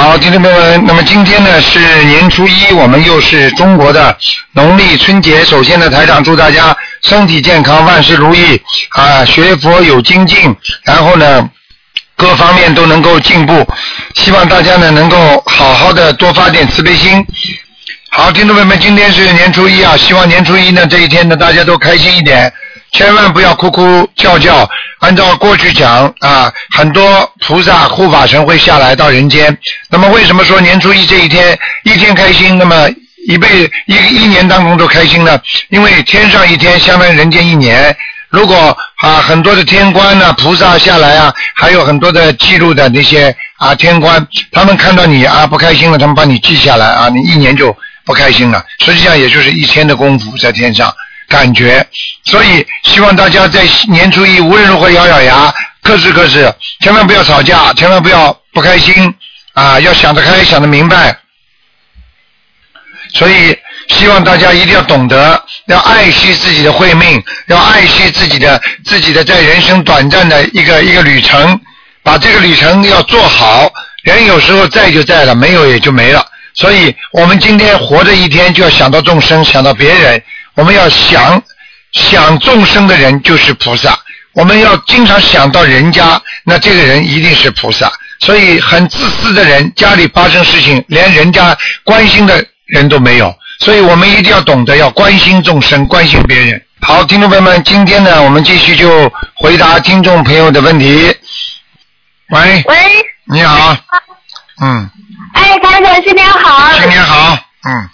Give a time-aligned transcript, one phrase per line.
[0.00, 4.16] 好，听众朋友们，那么今天呢是年初一，我们又是中国的
[4.52, 5.44] 农历春节。
[5.44, 8.58] 首先呢，台长祝大家身体健康，万事如意
[8.92, 11.46] 啊，学佛有精进，然后呢
[12.16, 13.66] 各方面都能够进步。
[14.14, 17.22] 希望大家呢能够好好的多发点慈悲心。
[18.08, 22.50] 好，听众朋友们，今天是年初一啊，希望年初一呢这一天呢大家都开心一点，
[22.92, 24.68] 千万不要哭哭叫叫。
[25.00, 29.56] 按照过去讲啊，很多菩萨护法神会下来到人间。
[29.88, 32.86] 那么为什么说年初一这一天一天开心，那么
[33.26, 35.40] 一辈一一年当中都开心呢？
[35.70, 37.96] 因为天上一天相当于人间一年。
[38.28, 48.62] 如果啊很多的天官呢、菩萨下来啊，还有很多的记录的那些啊天官，他们看到你啊不开心了，他们帮你记下来啊，你一年就不开心了。
[48.84, 50.94] 实际上也就是一天的功夫在天上。
[51.30, 51.86] 感觉，
[52.24, 59.14] 所以希望大家在年初一无论如何咬咬牙，克制克制，千万不要吵架，千万不要不开心
[59.52, 61.16] 啊，要想得开，想得明白。
[63.14, 63.56] 所以
[63.88, 71.60] 希望大家一定要懂得，要爱惜自己的慧命，要爱惜自己的自己的在人生短暂的一个一个旅程，
[72.02, 73.72] 把这个旅程要做好。
[74.02, 76.26] 人有时候在就在了，没有也就没了。
[76.54, 80.20] 所以我们今天活着一天，就要想到众生，想到别人。
[80.60, 81.42] 我们要想
[81.92, 83.98] 想众生的人就是菩萨，
[84.34, 87.90] 我们要经常想到人家，那这个人一定是菩萨。
[88.20, 93.34] 所以很自私的人，家里发生事情，连人家关心的人都没有。
[93.60, 96.62] 所以我们一定要懂得要关心众生，关心别人。
[96.82, 101.16] 好，听众朋友们，今天呢，我们继续就回答听众朋友的问题。
[102.28, 102.76] 喂，喂，
[103.32, 103.74] 你好，
[104.60, 104.90] 嗯，
[105.32, 106.70] 哎，台长，新年好。
[106.74, 107.88] 新年好，嗯，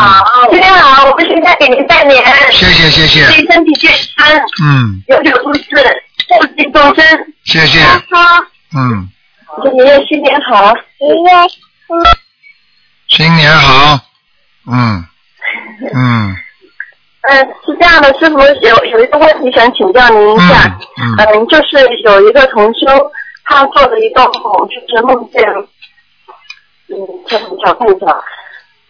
[0.00, 4.26] 好，新年好，我们现在给您拜年，谢谢谢谢，祝身体健康，
[4.62, 5.64] 嗯，有酒福事，
[6.26, 7.34] 寿喜终身。
[7.44, 8.42] 谢谢，好，
[8.74, 9.08] 嗯，
[9.62, 10.74] 祝您新年好。
[10.98, 11.48] 新年
[13.08, 14.00] 新年好，
[14.70, 15.04] 嗯。
[15.94, 16.36] 嗯。
[17.22, 23.12] 嗯，是这样的，师傅有有一个问题想请教您一下，嗯嗯，就是有一个同修，
[23.44, 25.42] 他做了一个梦，就是梦见，
[26.88, 26.96] 嗯，
[27.28, 28.06] 这很小看一下，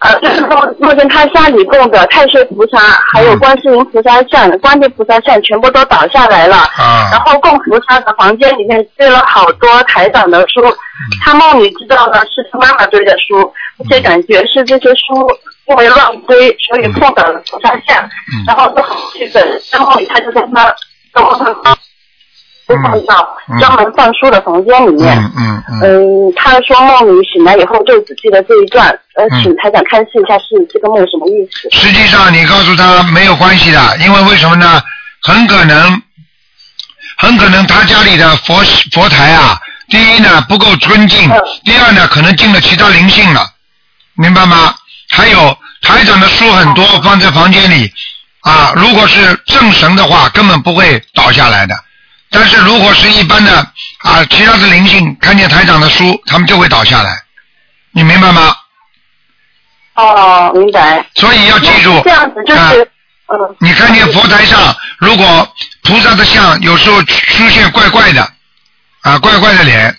[0.00, 2.78] 呃，就是梦梦见他家里供的太岁菩萨，
[3.12, 7.10] 还有观世音菩萨像、观世菩萨像全部都倒下来了，啊。
[7.12, 10.62] 然后供菩萨的房间里面堆了好多台长的书，
[11.22, 15.30] 他梦里知道的是他妈妈堆的书，而且感觉是这些书
[15.66, 18.08] 因为乱堆，所以碰倒了菩萨像，
[18.46, 20.74] 然后都很气愤，然后他就在他
[22.82, 25.16] 放到专门放书的房间里面。
[25.18, 31.68] 嗯嗯嗯，嗯，他说梦里醒来以后就只记得这一段，呃，请台长看示一下是这个梦什么意思？
[31.70, 34.80] 实际上你告诉他没有关系的，因为为什么呢？
[35.22, 36.02] 很可能，
[37.18, 39.58] 很可能他家里的佛佛台啊，
[39.88, 43.46] 第一呢不够尊敬，嗯第二呢可能进了其他灵性了，
[44.14, 44.74] 明白吗？
[45.10, 47.92] 还有台长的书很多放在房间里
[48.40, 51.74] 啊，如果是正神的话，根本不会倒下来的。
[52.30, 53.52] 但是如果是一般的
[54.02, 57.22] 啊，其他的灵性看见台长的书，他们就会倒下来，
[57.92, 58.56] 你明白吗？
[59.94, 61.04] 哦，明白。
[61.16, 62.72] 所以要记住，这样子就是，啊
[63.32, 68.22] 嗯，你看见佛台上，如果菩萨的像有时候出现怪怪的，
[69.02, 69.94] 啊，怪怪的脸，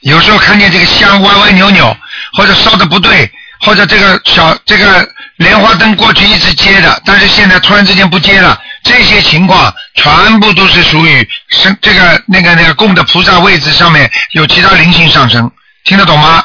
[0.00, 1.96] 有时候看见这个香歪歪扭扭，
[2.34, 15.50] 或者烧的不对，或者这个小这个莲花灯过去一直接的，但是现在突然之间不接了，这些情况全部都是属于生这个那个那个供的菩萨位置上面有其他灵性上升，
[15.84, 16.44] 听得懂吗？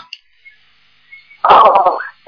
[1.44, 1.54] 哦，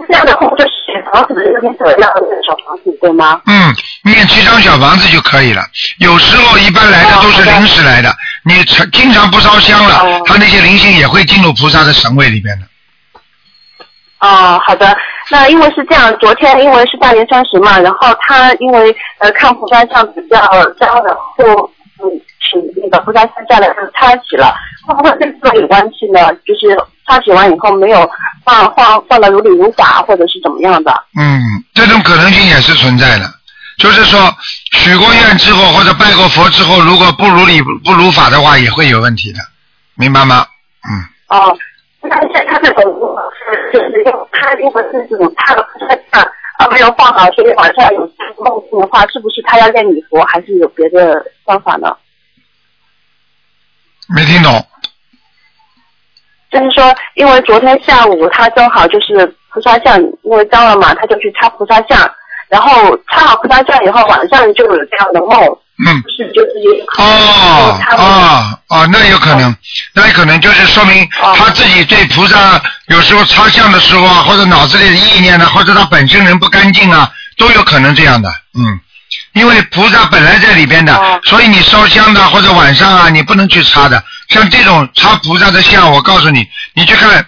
[0.07, 3.41] 这样的话就是写房子这边所要的小房子对吗？
[3.45, 5.65] 嗯，念七张小房子就可以了。
[5.99, 12.67] 有时候一般来的都是临时来的，你常经常不烧香了哦，他那些灵性也会进入菩萨的神位里边的。
[14.19, 14.95] 哦，好的。
[15.29, 20.37] 那因为是这样，昨天因为是大年三十嘛，然后他因为呃看菩萨像比较
[20.79, 21.69] 脏，然后
[21.99, 22.09] 嗯
[22.41, 24.55] 请那个菩萨像下来就擦洗了，
[24.87, 26.33] 会不会跟这个有关系呢？
[26.45, 26.75] 就是
[27.05, 28.09] 擦洗完以后没有
[28.43, 30.91] 放放放的如理如法，或者是怎么样的？
[31.19, 31.41] 嗯，
[31.73, 33.25] 这种可能性也是存在的。
[33.77, 34.19] 就是说，
[34.71, 39.39] 许过愿之后或者拜过佛之后，如果不如理不如法的话，也会有问题的，
[39.93, 40.43] 明白吗？
[40.89, 41.55] 嗯，哦，
[42.09, 43.17] 他他这种
[43.71, 46.21] 是就是他因为是这种他的菩萨像
[46.57, 47.99] 啊没有放好，所以晚上有
[48.37, 51.95] 梦境的话，是不是他要练礼佛，还是有别的方法呢？
[54.15, 54.51] 没听懂。
[56.49, 62.09] 就是说，因为昨天下午他正好就是菩萨像，因为脏了嘛，他就去擦菩萨像，
[62.47, 65.37] 然后擦好菩萨像以后，晚上就有这样的梦，
[65.85, 66.03] 嗯。
[66.15, 69.55] 是就是有哦他哦哦，那有可能，
[69.93, 78.79] 那有可能就是说明哦他自己对菩萨有时候擦像的时候啊，或者脑子里的意念呢，或者他本身人不干净啊，都有可能这样的，嗯。
[79.33, 84.03] 因为菩萨本来在里边的，哦所以你烧香的或者晚上啊，你不能去擦的。
[84.29, 87.25] 像这种擦菩萨的像，我告诉你，你去看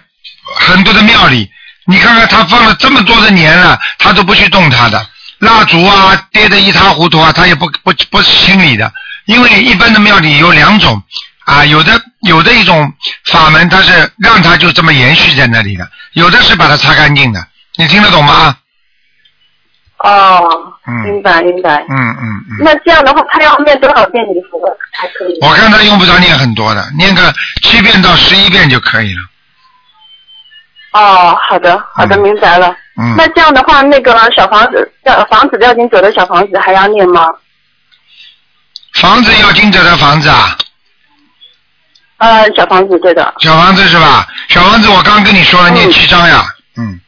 [0.56, 1.48] 很多的庙里，
[1.86, 5.06] 你看看他放了这么多的年了，他都不去动他的。
[5.40, 8.92] 蜡烛啊，跌得一塌糊涂啊，他也不不不清理的。
[9.26, 11.02] 因为一般的庙里有两种
[11.44, 12.92] 啊，有的有的一种
[13.26, 17.46] 法门，它是让它就这么延续在那里的，有的是把它擦干净的。
[17.76, 18.56] 你听得懂吗？
[19.98, 20.40] 哦，
[20.86, 21.84] 嗯明白明白。
[21.88, 22.56] 嗯嗯嗯。
[22.60, 24.58] 那这样的话，他要念多少遍礼佛
[24.98, 25.38] 才可以？
[25.42, 27.32] 我看他用不着念很多的，念个
[27.62, 29.20] 七遍到十一遍就可以了。
[30.92, 32.74] 哦，好的好的，嗯明白了。
[33.00, 33.14] 嗯。
[33.16, 37.26] 那这样的话，那个小房子，要房子要经者的小房子还要念吗？
[38.94, 40.56] 房子要经者的房子啊，
[42.18, 43.32] 呃，小房子对的。
[43.38, 44.26] 小房子是吧？
[44.48, 46.44] 小房子我刚跟你说了，嗯念七章呀，
[46.76, 47.00] 嗯，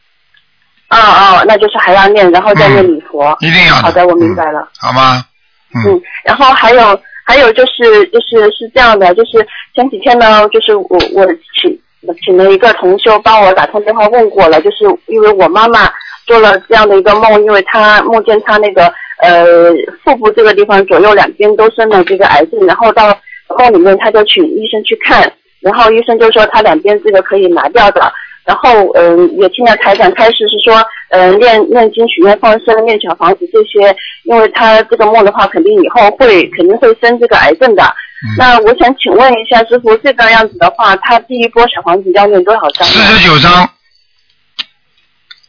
[0.89, 3.35] 哦哦，那就是还要念，然后再念礼佛。
[3.41, 4.61] 一定要好的，我明白了。
[4.61, 5.23] 嗯好吗？
[5.75, 9.45] 嗯嗯，然后还有还有就是就是是这样的，就是
[9.75, 11.25] 前几天呢，就是我我
[11.61, 11.77] 请
[12.23, 15.91] 请了一个同修帮我打通电话问过了，就是因为我妈妈
[16.25, 18.85] 做了这样的一个梦，因为她梦见她那个
[19.21, 19.71] 呃
[20.03, 23.17] 腹部这个地方左右两边都生了这个癌症，然后到
[23.57, 28.11] 梦里面她就请医生去看，然后医生就说她两边这个可以拿掉的。
[28.45, 30.75] 然后，嗯，也听了台长开始是说，
[31.11, 33.95] 嗯，念念经、许愿、放生、念小房子这些，
[34.25, 37.83] 因为她这个梦的话，肯定以后会肯定会生这个癌症的。
[38.25, 43.05] 嗯那我想请问一下师傅，这个样子的话，他第一波小房子要念多少张四呢？
[43.05, 43.69] 十九张，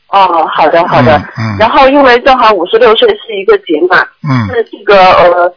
[0.09, 1.17] 哦，好的好的。
[1.17, 5.55] 嗯嗯然后因为正好五十六岁是一个节嘛，嗯，是这个呃，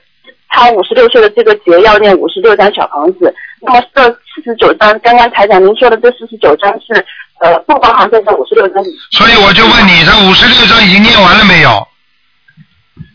[0.49, 3.33] 他五十六岁的这个节要念五十六张小房子。
[3.61, 7.03] 那么这四十九张，刚刚台长您说的这四十九张是
[7.41, 11.87] 呃不包含在这个五十六张里，所以我就问你，这五十六张已经念完了没有？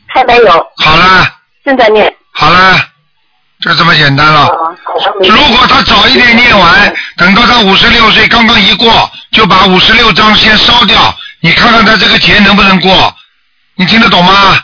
[0.08, 1.24] 还没有，好了，
[1.64, 2.12] 正在念。
[2.32, 2.74] 好了，
[3.62, 4.50] 就这么简单了。
[5.20, 13.14] 如果他早一点念完，等到他五十六岁刚刚一过，就把五十六章先烧掉，你看看他这个节能不能过？
[13.76, 14.58] 你听得懂吗？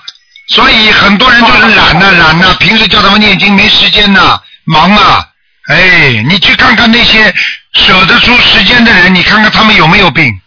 [0.49, 5.25] 所以很多人就是懒呐、懒呐、平时叫他们念经没时间呐、忙啊。
[5.69, 7.33] 哎，你去看看那些
[7.75, 10.41] 舍得出时间的人，你看看他们有没有病？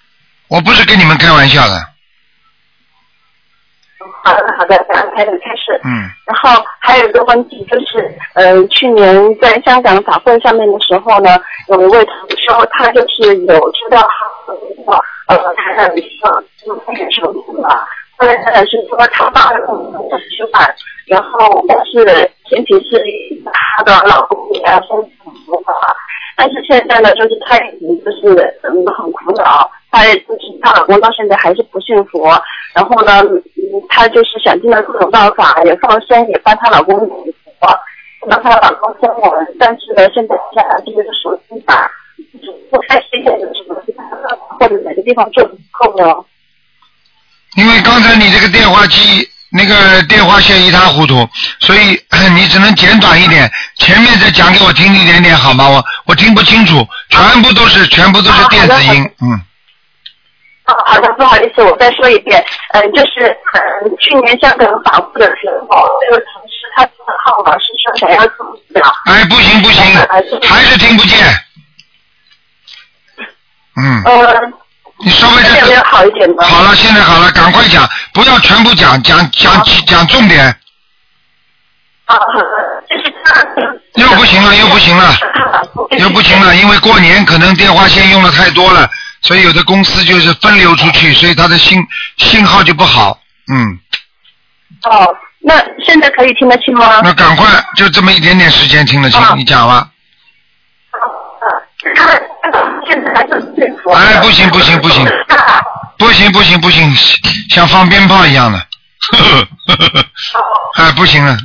[0.50, 1.91] 我不是跟你们开玩笑的。
[4.24, 5.80] 好的，好的，感恩台长开始。
[5.84, 11.30] 嗯然后还有一个问题就是，呃、去年在香港法会上面的时候呢，
[11.68, 14.98] 有一位同修，他就是有知道他的
[15.28, 16.02] 呃台长的
[16.64, 17.86] 就是开始手术了。
[18.18, 20.74] 后来台长是说他爸爸跟我们吃饭，
[21.06, 22.06] 然后但是
[22.48, 22.98] 前提是
[23.52, 25.74] 他的老公也要先服的话，
[26.38, 32.42] 但是现在呢，就是他已经就是嗯很苦恼，她就是她老公到现在还是不信佛，
[32.74, 37.68] 然后呢，嗯她就是想尽了各种办法，也放生，也帮她老公礼佛，
[38.28, 41.90] 让她老公生完，但是呢，现在下来这个手机吧，
[42.72, 44.06] 不开心的什么地方，
[44.60, 46.26] 或者哪个地方做的不够呢？
[47.58, 51.28] 因为刚才你这个电话机那个电话线一塌糊涂，
[51.60, 52.02] 所以
[52.34, 55.68] 你只能简短一点，前面再讲给我听一点点好吗？
[55.68, 59.40] 我我听不清楚，全部都是全部都是电子音，嗯，哦，
[60.86, 66.92] 好的，不好意思，我再说一遍，嗯，就是嗯，去年香港法务的时候，这个同事他的
[67.26, 69.84] 号码是说想要注掉，哎，不行不行，
[70.48, 71.20] 还是听不见，
[73.78, 74.42] 嗯，呃，
[75.04, 76.44] 你稍微现在有没有好一点呢？
[76.44, 80.46] 好了，现在好了，赶快讲，不要全部讲，讲讲讲重点，
[82.06, 82.18] 啊，
[82.90, 83.44] 就是他
[83.96, 85.14] 又不行了又不行了，
[86.00, 88.90] 又不行了，因为过年可能电话线用的太多了，
[89.22, 91.86] 所以有的公司就是分流出去，所以它的信
[92.18, 93.20] 信号就不好，
[93.52, 93.80] 嗯。
[94.84, 97.02] 哦，那现在可以听得清吗？
[97.04, 99.90] 那赶快，就这么一点点时间听得清，啊你讲吧。
[101.96, 102.12] 他
[102.88, 103.90] 现在还是幸福。
[103.92, 105.06] 哎，不行不行不行，
[105.98, 106.96] 不行不行不行，
[107.50, 110.06] 像放鞭炮一样的，呵呵呵呵呵
[110.78, 111.38] 哎，不行了，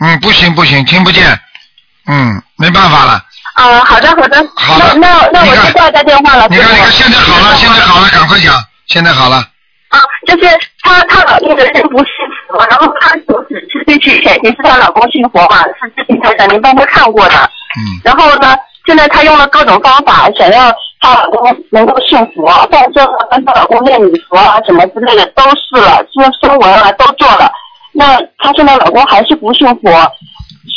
[0.00, 1.40] 嗯，不行不行，听不见，
[2.06, 3.12] 嗯，没办法了，
[3.54, 6.46] 啊，好的好的，好的那那那我你看接下电话了。
[6.50, 8.54] 你看，你看，现在好了，现在好了，赶快讲，
[8.86, 9.36] 现在好了。
[9.88, 10.48] 啊，就是
[10.82, 12.06] 她她老公的人不信
[12.48, 17.34] 佛，然后她手指吃进去前提是她老公信佛嘛，是之前台长您帮她看过的。
[17.34, 18.56] 嗯，然后呢，
[18.86, 20.70] 现在她用了各种方法，想要
[21.00, 27.50] 她老公能够信佛，放生啊，跟她老公念礼佛啊，什么之类的都试了，说声闻啊都做了。
[27.92, 29.90] 那她现在老公还是不信佛，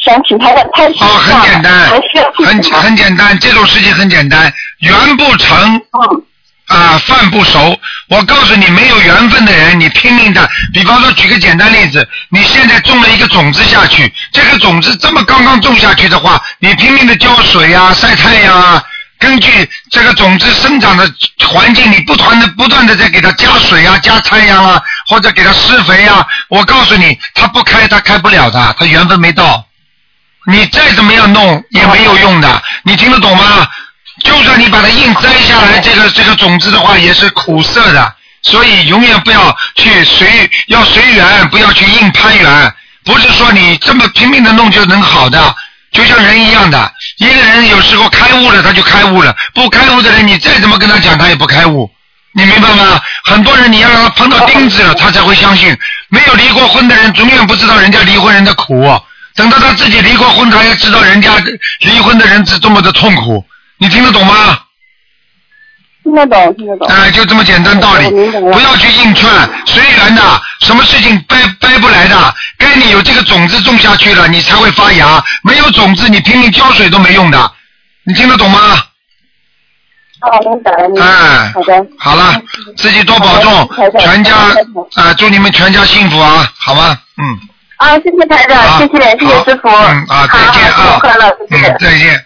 [0.06, 1.90] 想请台长开始哦，很简单
[2.36, 2.64] 很？
[2.82, 6.24] 很简单，这种事情很简单，缘不成嗯
[6.68, 7.78] 啊，饭不熟。
[8.10, 10.50] 我告诉你，没有缘分的人，你拼命的。
[10.74, 18.84] 比方说，举个简单例子，你现在种了一个种子下去，这个种子这么刚刚种下去的话，你拼命的浇水啊，晒太阳啊，
[19.18, 21.10] 根据这个种子生长的
[21.48, 26.26] 环境，你不断的不断的在给它加水啊，加太阳啊，或者给它施肥啊。
[26.50, 29.64] 我告诉你，它不开，它开不了的，它缘分没到。
[30.50, 33.68] 你再怎么样弄也没有用的，你听得懂吗？
[34.24, 38.14] 就算你把它硬摘下来，这个这个种子的话也是苦涩的，
[38.44, 42.74] 所以永远不要去随要随缘，不要去硬攀缘。
[43.04, 45.54] 不是说你这么拼命的弄就能好的，
[45.92, 51.92] 就像人一样的，一个人有时候开悟了他就开悟了，不开悟的人你再怎么跟他讲他也不开悟。
[52.34, 53.02] 你明白吗？
[53.26, 55.78] 很多人你要让他碰到钉子了，他才会相信。
[56.10, 58.98] 没有离过婚的人，永远不知道人家离婚人的苦。
[59.38, 61.32] 等到他自己离过婚，他才知道人家
[61.82, 63.46] 离婚的人是多么的痛苦。
[63.78, 64.60] 你听得懂吗？
[66.04, 66.88] 听得懂，听得懂。
[66.88, 69.30] 哎、就这么简单道理不要去硬劝，
[69.66, 75.24] 随缘的，什么事情掰掰不来的，该你有这个种子种下去了，你才会发芽。
[75.44, 77.52] 没有种子，你拼命浇水都没用的。
[78.06, 78.60] 你听得懂吗？
[81.00, 81.86] 哎好的。
[82.00, 82.42] 好了，
[82.76, 84.36] 自己多保重全家
[84.96, 86.98] 啊，祝你们全家幸福啊，好吗？
[87.18, 87.40] 嗯。
[87.78, 89.70] 啊，谢谢台长，谢谢谢谢师傅。
[89.70, 91.78] 嗯啊，再见啊好新年快乐，谢谢嗯，。
[91.80, 92.26] 再见。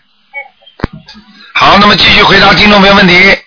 [1.53, 3.37] 好，那么继续回答听众朋友问题。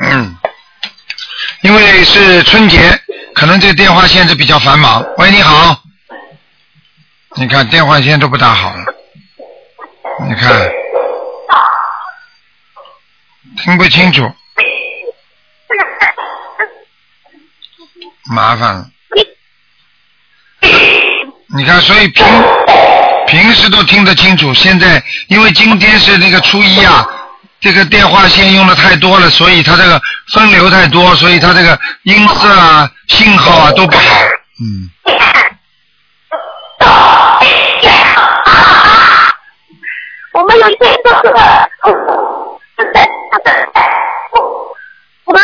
[0.00, 0.36] 嗯，
[1.62, 3.00] 因为是春节，
[3.34, 5.04] 可能这个电话线是比较繁忙。
[5.18, 5.80] 喂，你好。
[7.38, 8.84] 你看电话线都不大好了，
[10.26, 10.70] 你看，
[13.58, 14.32] 听不清楚，
[18.30, 18.86] 麻烦了。
[21.56, 22.26] 你看，所以平
[23.26, 27.06] 平时都听得清楚，现在因为今天是那个初一啊，
[27.60, 30.02] 这个电话线用的太多了，所以它这个
[30.32, 34.02] 分流太多，所以它这个音色啊、信号啊都不好。
[34.60, 34.90] 嗯，
[40.32, 40.76] 我们有这
[41.22, 41.70] 个，
[45.24, 45.42] 我们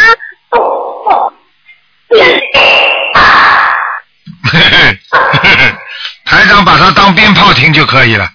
[6.24, 8.28] 台长把它当鞭炮听就可以了，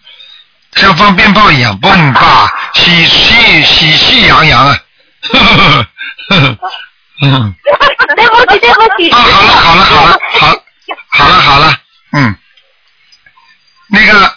[0.76, 4.78] 像放鞭炮一样，蹦吧，喜气喜气洋洋啊！
[5.32, 6.58] 呵呵呵呵
[7.22, 7.54] 嗯，
[8.16, 9.10] 对不起对不起。
[9.10, 10.56] 啊，好了好了好了好，
[11.10, 11.76] 好了好了，
[12.14, 12.36] 嗯，
[13.90, 14.32] 那个，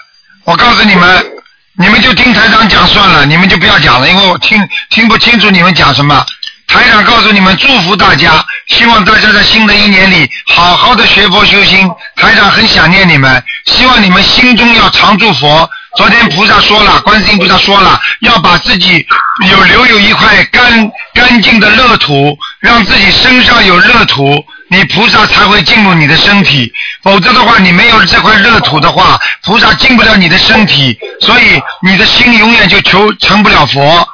[0.44, 1.26] 我告诉你们，
[1.74, 6.24] 你们就听台长讲算了，你们就不要讲了，因为我听听不清楚你们讲什么。
[6.70, 11.90] 台长告诉你们，祝福大家，希望大家在新的一年里好好的学佛修心。
[12.14, 15.68] 台长很想念你们，希望你们心中要常住佛。
[15.96, 19.04] 昨天菩萨说了，观世音菩萨说了，要把自己
[19.50, 26.72] 有留有一块干干净的乐土，让自己身上有乐土，你菩萨才会进入你的身体。
[27.02, 34.08] 否则的话，你没有这块乐土的话，菩萨进不了你的身体，所以你的心永远就求成不了佛。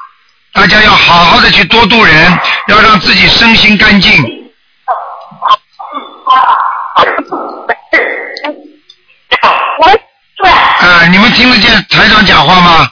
[0.57, 4.51] 大家要好好的去多度人，要让自己身心干净。
[10.79, 12.91] 啊、你们听得见台长讲话吗？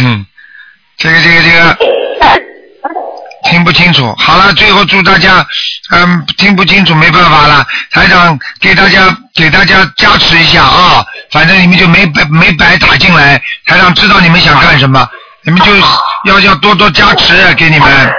[0.00, 0.24] 嗯，
[0.96, 1.76] 这个这个这个
[3.44, 4.14] 听不清楚。
[4.18, 5.46] 好了，最后祝大家，
[5.90, 15.08] 嗯，听不清楚没办法了，台长给大家给大家加持一下啊，反正你们就没白没白打进来，台长知道你们想干什么，
[15.44, 15.72] 你们就
[16.24, 18.12] 要要多多加持给你们。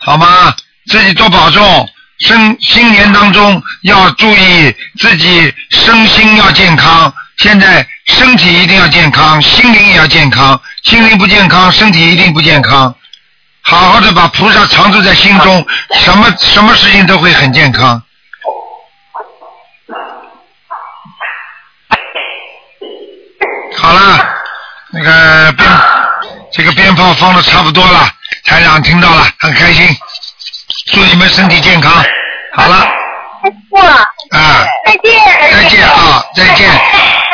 [0.00, 0.54] 好吗？
[0.90, 7.12] 自己多保重，新新年当中要注意自己身心要健康。
[7.38, 10.60] 现在身体一定要健康，心灵也要健康。
[10.82, 12.94] 心灵不健康，身体一定不健康。
[13.66, 18.02] 好好的把菩萨常住在心中，什么什么事情都会很健康。
[23.76, 24.26] 好了，
[24.92, 25.68] 那个鞭
[26.52, 28.08] 这个鞭炮放的差不多了，
[28.44, 29.88] 台长听到了，很开心。
[30.92, 31.28] 祝你们。
[31.28, 31.92] 身体健康。
[32.52, 32.76] 好了，
[33.42, 35.10] 师傅，啊，再见。
[35.50, 36.70] 再见啊，再见。
[36.70, 36.78] 师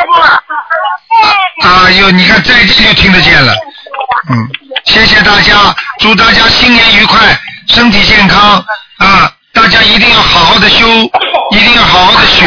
[0.07, 1.67] 傅。
[1.67, 3.53] 啊哟，你看再见就听得见了。
[4.29, 4.49] 嗯，
[4.85, 7.19] 谢谢大家，祝大家新年愉快，
[7.67, 8.63] 身体健康
[8.97, 9.31] 啊！
[9.53, 10.87] 大家一定要好好的修，
[11.51, 12.45] 一定要好好的学，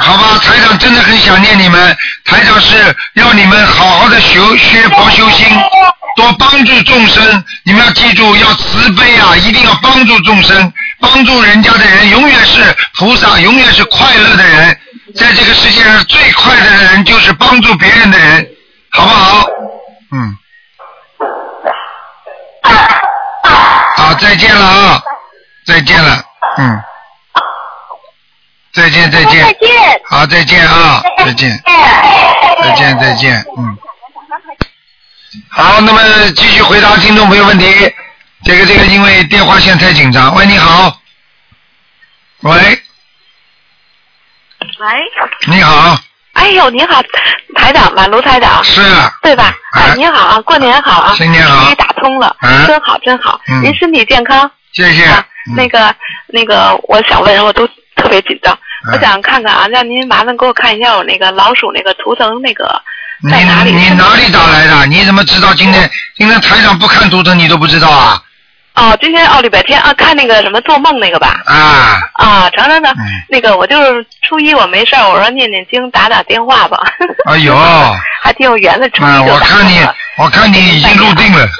[0.00, 0.38] 好吧？
[0.38, 5.46] 台长真的很想念你们，台长是要你们好好的学学佛修心，
[6.16, 7.44] 多帮助众生。
[7.64, 14.78] 你们要记住，要慈悲啊，一定要帮助众生，帮助人家的人永远是菩萨，永远是快乐的人。
[15.16, 18.46] 在这个世界上最快乐的人就是帮助别人的人，
[18.90, 19.46] 好不好？
[20.12, 20.36] 嗯。
[23.96, 25.02] 好，再见了啊！
[25.66, 26.24] 再见了，
[26.58, 26.82] 嗯。
[28.72, 29.44] 再见，再见。
[29.44, 30.00] 再见。
[30.08, 31.02] 好，再见啊！
[31.18, 31.62] 再见，
[32.62, 33.78] 再见，再见，嗯。
[35.50, 36.00] 好，那么
[36.32, 37.66] 继续回答听众朋友问题。
[38.44, 40.34] 这个，这个，因为电话线太紧张。
[40.34, 40.98] 喂，你好。
[42.40, 42.78] 喂，喂，
[45.46, 45.96] 你好，
[46.34, 47.00] 哎呦，你好，
[47.56, 48.82] 台长吧，卢台长，是。
[49.22, 49.54] 对吧？
[49.72, 51.72] 哎哎，你好啊，过年好啊，新年好
[52.04, 55.04] 通了，哎真好，真好，嗯您身体健康谢谢。
[55.06, 55.24] 啊。
[55.48, 55.94] 嗯那个，
[56.28, 58.52] 那个，我想问，我都特别紧张，
[58.90, 62.80] 哎我想看看啊，让您麻烦给我看一下我那个老鼠那个图腾那个
[63.30, 63.70] 在哪里？
[63.72, 64.86] 你哪里打来的？
[64.86, 68.22] 你怎么知道今天今天台长不看图腾你都不知道啊？
[68.74, 71.40] 哦，今天哦礼拜天啊，看那个什么做梦那个吧。
[71.46, 76.82] 啊，啊，成成成，嗯那个我就是初一我没事儿，我说念念经，打打电话吧。
[77.26, 77.54] 哎呦，
[78.22, 79.78] 还挺有缘的，初啊，一就打我看你。
[80.16, 81.46] 我看你已经入定了。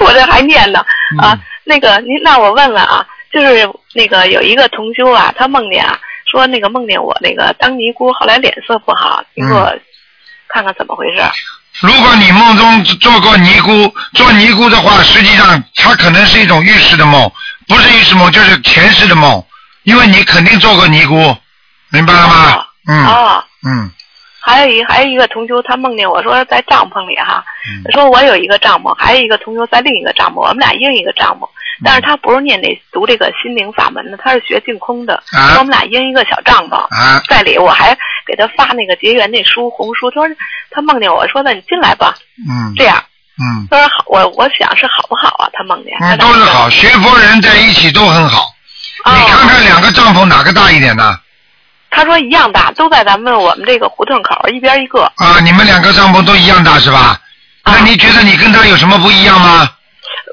[0.00, 0.78] 我这还念呢
[1.18, 5.98] 啊嗯，那个您那我问问啊，就是那个有一个同修啊，他梦见啊，
[6.30, 9.80] 说那个梦见我那个当尼姑，后来脸色不好，你给我嗯
[10.48, 11.22] 看看怎么回事？
[11.80, 17.30] 如果你梦中做过尼姑，做尼姑的话，实际上它可能是一种预示的梦，
[17.68, 19.42] 不是预示梦就是前世的梦，
[19.84, 21.36] 因为你肯定做过尼姑，
[21.90, 22.66] 明白了吗哦？
[22.88, 23.90] 嗯哦，嗯
[24.40, 27.92] 还有一还有一个同修，他梦见我说在帐篷里哈，嗯。
[27.92, 31.84] 说我有一个帐篷，还有一个同修在另一个帐篷，我们俩一人一个帐篷，嗯。
[31.84, 35.52] 但是他不是念那读这个心灵法门的，他是学净空的，啊。
[35.52, 36.76] 说我们俩一人一个小帐篷。
[36.76, 37.22] 啊。
[37.28, 40.36] 在里，我还给他发那个结缘那书红书，他说
[40.70, 42.14] 他梦见我说那你进来吧，
[42.48, 42.72] 嗯。
[42.76, 42.96] 这样，
[43.38, 43.68] 嗯。
[43.70, 45.50] 他说好，我我想是好不好啊？
[45.52, 48.46] 他梦见，嗯，都是好，学佛人在一起都很好。
[49.04, 49.12] 哦。
[49.12, 51.18] 你看看两个帐篷哪个大一点呢？
[51.90, 55.02] 他说一样大，都在咱们我们这个胡同口，一边一个。
[55.16, 57.20] 啊，你们两个帐篷都一样大是吧？
[57.62, 59.68] 啊那你觉得你跟他有什么不一样吗？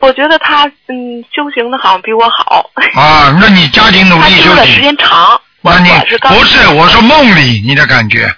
[0.02, 4.82] 我觉得他嗯修行的好像比我好，啊，那你加紧努力修修的时。
[4.82, 5.39] 间长。
[5.62, 5.89] 我那你
[6.22, 8.32] 不是我说梦里你的感觉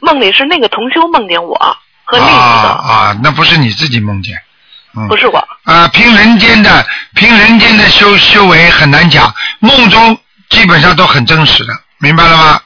[0.00, 1.54] 梦里是那个同修梦见我
[2.04, 4.34] 和另一啊个，啊，那不是你自己梦见。
[4.96, 5.38] 嗯不是我。
[5.64, 6.84] 啊，凭人间的
[7.14, 12.60] 凭人间的修修为很难讲，梦中基本上都很真实的，明白了吗？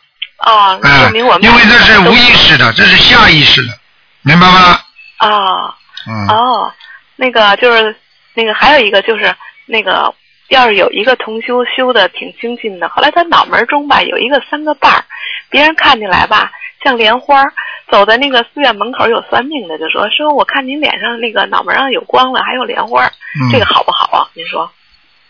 [0.45, 3.79] 哦，那哎说明我，们因为这是无意识的，这是下意识的，
[4.23, 4.81] 明白吗？
[5.19, 5.75] 啊。
[6.07, 6.29] 嗯。
[6.29, 6.73] 哦，
[7.17, 7.95] 那个就是
[8.35, 9.35] 那个还有一个就是
[9.67, 10.13] 那个，
[10.49, 15.05] 要是有一个同修修的挺精进的，后来他脑门中吧有一个三个瓣儿，
[15.49, 16.51] 别人看起来吧
[16.83, 17.45] 像莲花，
[17.89, 24.27] 走在那个寺院门口有算命的就说说我看您脸上那个脑门上有光了，还有莲花，嗯这个好不好啊？
[24.35, 24.69] 您说？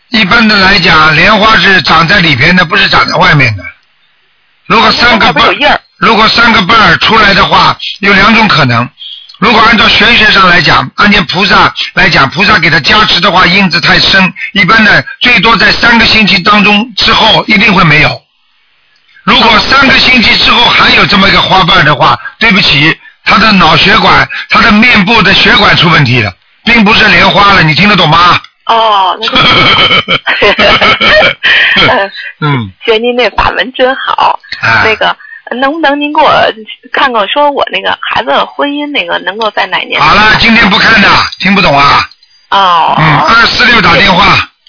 [0.09, 3.63] 一般的来讲，莲花是长在里边的，不是长在外面的。
[4.65, 5.53] 如果三个瓣，
[5.97, 8.89] 如果三个瓣出来的话，有两种可能。
[9.39, 18.21] 如果按照玄学上来讲，按照菩萨来讲，菩萨给他加持的话，印子太深，一般的最多在三个星期当中之后一定会没有。
[19.23, 28.39] 如果三个星期之后还有这么一个花瓣的话，对不起，他的脑血管、他的面部的血管出问题了，并不是莲花了，你听得懂吗？
[28.65, 29.37] 哦，那个
[32.39, 34.39] 嗯， 学您那法门真好。
[34.61, 35.15] 啊那个
[35.59, 36.31] 能不能您给我
[36.91, 40.01] 看看，说我那个孩子婚姻那个能够在哪年？
[40.01, 41.07] 好了，今天不看的，
[41.39, 42.09] 听不懂啊？
[42.49, 42.95] 哦。
[42.97, 44.23] 嗯，二四六打电话。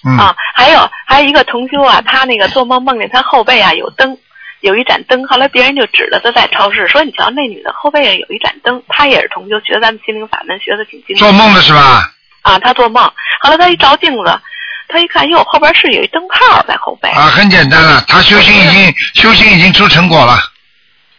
[0.04, 0.18] 嗯。
[0.18, 4.18] 啊，还有还有一个同修啊，他那个做梦梦见他后背啊有灯，
[4.60, 11.16] 有一盏灯，后来别人就指着他在超市说：“你瞧那女的后背上有一盏灯。”他也是同修，学咱们心灵法门，学的挺精。
[11.16, 12.10] 做梦的是吧？
[12.44, 13.02] 啊，他做梦，
[13.40, 14.40] 后来他一照镜子，
[14.88, 20.38] 他一看，哟，后边是有一灯泡在后背，啊，很简单了，他修行已经修行已经出成果了。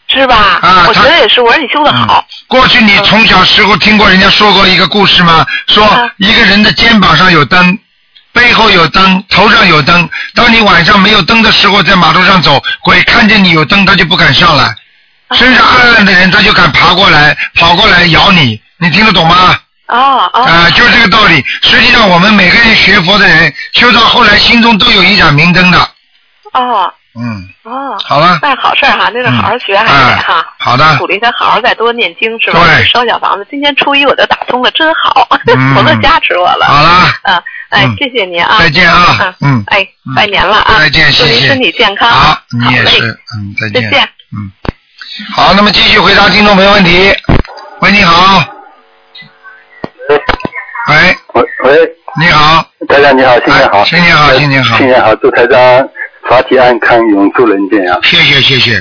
[0.07, 0.59] 是吧？
[0.61, 2.23] 啊我觉得也是，我说你修的好。
[2.29, 2.45] 嗯。
[2.47, 5.43] 过去你从小时候听过人家说过一个故事吗？
[5.67, 7.77] 说啊一个人的肩膀上有灯，
[8.31, 10.07] 背后有灯，头上有灯。
[10.35, 14.75] 当你晚上没有灯的时候，在马路上走，鬼看见你有灯，他就不敢上来。
[15.35, 18.61] 身上暗暗的人，他就敢爬过来，跑过来咬你。
[18.77, 19.57] 你听得懂吗？
[19.87, 20.43] 哦哦。
[20.43, 21.43] 啊，就这个道理。
[21.61, 25.79] 实际上，我们每个人学佛的人，修到后来，心中都有一盏明灯的。
[26.53, 27.97] 哦嗯，哦。
[28.03, 28.39] 好了。
[28.41, 30.45] 那是好事儿哈，那是好好学，还哎得哈。
[30.59, 32.59] 好的鼓励他好好再多念经，是吧？
[32.65, 33.47] 对烧小房子。
[33.49, 36.65] 今天初一我就打通了，真好，嗯 佛哥加持我了。
[36.65, 38.57] 好了，嗯，哎嗯，谢谢您啊。
[38.59, 40.75] 再见啊嗯嗯哎嗯，拜年了啊！
[40.79, 42.09] 再见谢谢祝您身体健康。
[42.09, 43.83] 好，你也嘞是，嗯，再见。
[43.83, 44.09] 再见。
[44.35, 44.51] 嗯，
[45.35, 47.13] 好，那么继续回答听众朋友问题。
[47.79, 48.54] 喂，你好。
[50.87, 50.95] 喂，
[51.33, 51.45] 喂。
[51.63, 54.77] 喂，你好，台长你好，新年好，哎新年好呃新年好。
[54.77, 55.89] 新年好，祝台长
[56.29, 57.97] 法体安康，永驻人间啊！
[58.03, 58.79] 谢谢谢谢。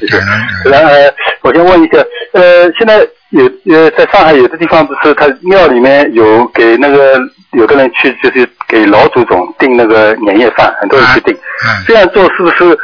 [0.70, 1.98] 然后呃，我先问一下，
[2.32, 2.98] 呃，现在
[3.30, 7.18] 有呃，在上海有的地方不是他庙里面有给那个
[7.52, 12.78] 有的人去就是给老祖宗订那个年夜饭，很多人去订，嗯，这样做是不是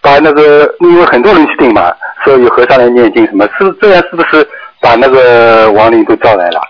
[0.00, 1.92] 把那个因为很多人去订嘛，
[2.24, 4.46] 说有和尚来念经什么，是这样是不是
[4.80, 6.60] 把那个亡灵都招来了？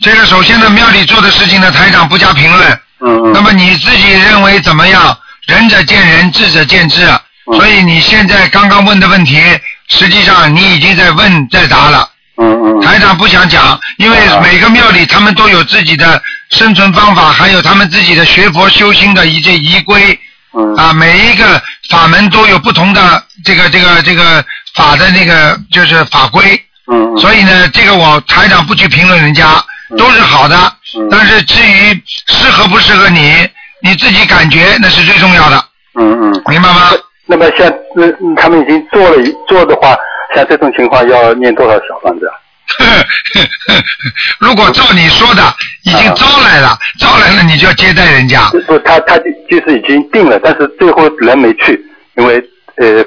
[0.00, 2.80] 这个首先呢，庙里做的事情呢，台长不加评论。
[3.00, 3.32] 嗯嗯。
[3.34, 5.16] 那么你自己认为怎么样？
[5.46, 7.04] 仁者见仁，智者见智。
[7.06, 7.20] 嗯
[7.58, 9.42] 所以你现在刚刚问的问题，
[9.88, 12.08] 实际上你已经在问在答了。
[12.36, 12.80] 嗯嗯。
[12.80, 20.18] 台长不想讲，因为啊每个庙里他们都有自己的生存方法，还有他们自己的学佛修心的一些仪规
[20.56, 21.60] 嗯啊，每一个
[21.90, 26.62] 法门都有不同的这个这个这个法的那个就是法规。
[26.86, 27.18] 嗯嗯。
[27.18, 29.46] 所以呢，这个我台长不去评论人家，
[29.96, 30.56] 都是好的。
[30.96, 33.48] 嗯但是至于适合不适合你，
[33.82, 35.64] 你自己感觉那是最重要的，
[36.00, 36.42] 嗯嗯。
[36.48, 36.90] 明白吗？
[37.26, 39.96] 那么像呃他们已经做了做的话，
[40.34, 42.34] 像这种情况要念多少小房子啊？
[44.40, 45.42] 如果照你说的，
[45.84, 48.50] 已经招来了，招来了，你就要接待人家。
[48.66, 51.80] 不，他他就就是已经定了，但是最后人没去，
[52.16, 52.42] 因为
[52.78, 53.04] 呃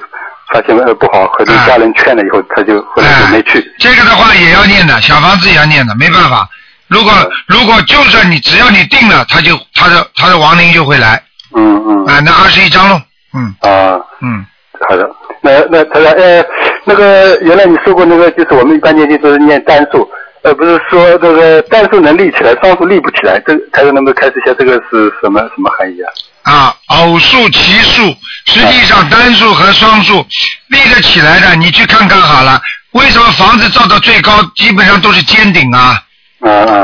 [0.54, 3.62] 发现呃不好，和哎家人劝了以后，他就后来就没去。
[3.80, 6.48] 这个的话也要念的，小房子也要念的，没办法。
[6.94, 11.22] 如果嗯如果就算你只要你定了，他就他的他的亡灵就会来
[11.56, 13.02] 嗯嗯啊，那二十一张喽，
[13.34, 14.46] 嗯啊，嗯，
[14.88, 15.10] 好的。
[15.42, 16.44] 那那他说呃
[16.86, 20.08] 那个原来你说过那个就是我们一般念经都是念单数，
[20.44, 26.10] 呃不是说这个单数能立起来，双数立不起来，这他说能不能开始一下这个是什么什么含义啊？
[26.44, 28.04] 啊，偶数、奇数，
[28.46, 30.26] 实际上单数和双数
[30.68, 32.62] 立得起来的，你去看看好了。
[32.92, 36.00] 为什么房子造到最高，基本上都是尖顶啊？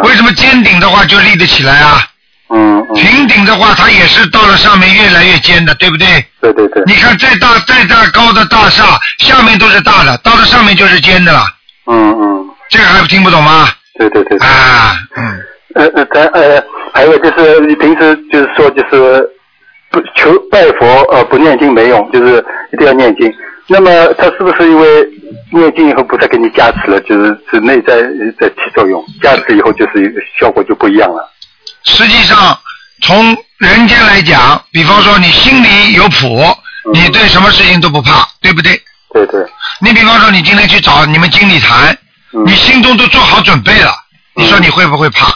[0.03, 2.01] 为什么尖顶的话就立得起来啊？
[2.51, 6.07] 嗯嗯，平顶的话，它也是到了上面越来越尖的，对不对？
[6.41, 8.83] 对对对，你看再大再大高的大厦，
[9.19, 11.43] 下面都是大的，到了上面就是尖的了。
[11.85, 13.67] 嗯嗯，这个还听不懂吗？
[13.99, 14.37] 对对对。
[14.39, 15.43] 对啊，嗯，
[15.75, 19.29] 呃呃，咱呃，还有就是你平时就是说就是
[19.91, 22.43] 不求拜佛呃不念经没用，就是
[22.73, 23.31] 一定要念经。
[23.67, 25.07] 那么他是不是因为
[25.51, 31.27] 念经以后菩萨给你加持了，就是是内在呃在起作用，加持以后就是效果就不一样了。
[31.85, 32.57] 实际上
[33.01, 36.39] 从人间来讲，比方说你心里有谱，
[36.85, 38.79] 嗯你对什么事情都不怕，对不对？
[39.13, 39.43] 对对，
[39.81, 41.97] 你比方说你今天去找你们经理谈，
[42.33, 43.91] 嗯你心中都做好准备了，
[44.35, 45.33] 你说你会不会怕？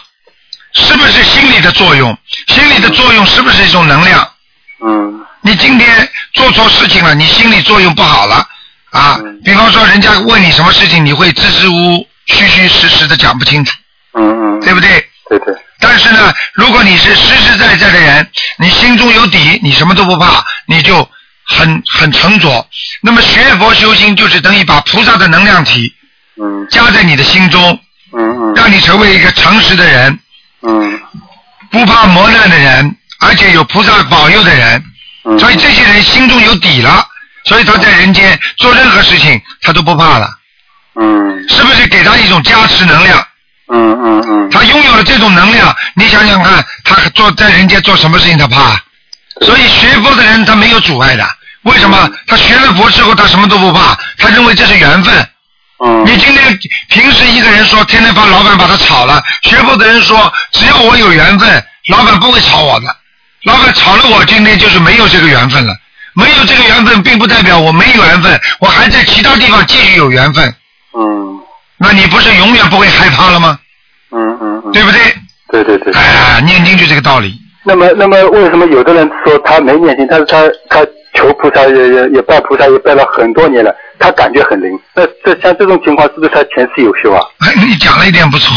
[0.74, 2.16] 是不是心理的作用？
[2.48, 4.28] 心理的作用是不是一种能量？
[4.86, 8.48] 嗯你今天做错事情了，你心理作用不好了
[8.94, 9.42] 啊嗯。
[9.44, 13.74] 比方说，人家问你什么事情，你会支支吾吾、虚虚实实的讲不清楚，
[14.14, 15.06] 嗯嗯，对不对？
[15.30, 18.30] 对对，但是呢，如果你是实实在在的人，
[18.60, 20.98] 你心中有底，你什么都不怕，你就
[21.46, 22.68] 很很沉着。
[23.02, 25.94] 那么学佛修心就是等于把菩萨的能量体
[26.42, 27.80] 嗯加在你的心中，
[28.16, 30.20] 嗯嗯让你成为一个诚实的人，
[30.62, 31.00] 嗯
[31.72, 34.84] 不怕磨难的人，而且有菩萨保佑的人。
[35.26, 37.08] 嗯，所以这些人心中有底了，
[37.46, 40.30] 所以他在人间做任何事情他都不怕了，
[41.00, 43.28] 嗯是不是给他一种加持能量？
[43.72, 48.80] 嗯嗯嗯，他拥有了这种能量，你想想看，他做在人间做什么事情他怕？
[49.42, 51.28] 所以学佛的人他没有阻碍的，
[51.64, 52.10] 为什么？
[52.28, 55.16] 他学了佛之后他什么都不怕，他认为这是缘分。
[55.84, 62.96] 嗯你今天平时一个人说天天把老板把他炒了，学佛的人说只要我有缘分，老板不会炒我的。
[63.44, 65.76] 老板炒了我，今天就是没有这个缘分了。
[66.16, 70.54] 没有这个缘分，并不代表我没有缘分，我还在其他地方继续有缘分。
[70.96, 71.40] 嗯
[71.78, 73.60] 那你不是永远不会害怕了吗？
[74.12, 75.00] 嗯嗯嗯，对不对？
[75.52, 75.94] 对对对。
[75.94, 77.34] 哎，念经就这个道理。
[77.66, 84.70] 那么，那么为什么有的人说他没念经，但是他他求菩萨也也也拜菩萨也拜了很多年了，他感觉很灵。
[84.96, 87.22] 那这像这种情况，是不是他前世有修啊？
[87.68, 88.54] 你讲了一点不错。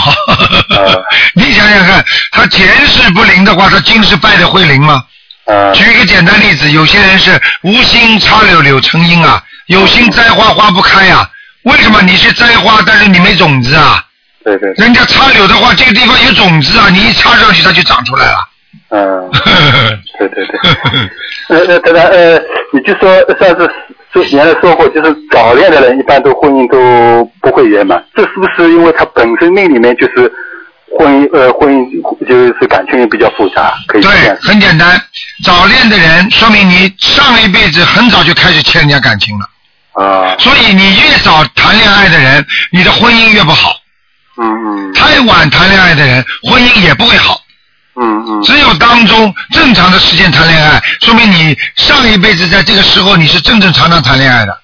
[1.34, 5.02] 你想想看，他前世不灵的话，他今世拜的会灵吗？
[5.46, 11.28] 啊举一个简单例子，有些人是无心插柳柳成荫啊，有心栽花花不开啊。
[11.62, 14.02] 为什么你是栽花，但是你没种子啊？
[14.44, 18.38] 对对对，人家插柳的话，这个地方有种子啊，你一插上去，它就长出来了。
[18.90, 19.30] 嗯，
[20.18, 20.58] 对 对对。
[21.48, 22.38] 呃 呃，当然呃，
[22.72, 23.68] 你就说上次
[24.12, 30.32] 说原来说过，就是早恋的人一般都婚姻都不会圆满，这是不是因为他本身命里面就是
[30.98, 35.00] 婚姻呃婚姻就是感情也比较复杂，可以对，很简单，
[35.44, 39.48] 早恋的人说明你上一辈子很早就开始欠人家感情了，
[40.02, 43.76] 啊，所以你越早谈恋爱的人，你的婚姻越不好。
[44.38, 47.40] 嗯嗯太晚谈恋爱的人，婚姻也不会好。
[47.98, 54.60] 嗯嗯只有当中正常的时间谈恋爱，说明你上一辈子在这个时候你是正正常常谈恋爱的。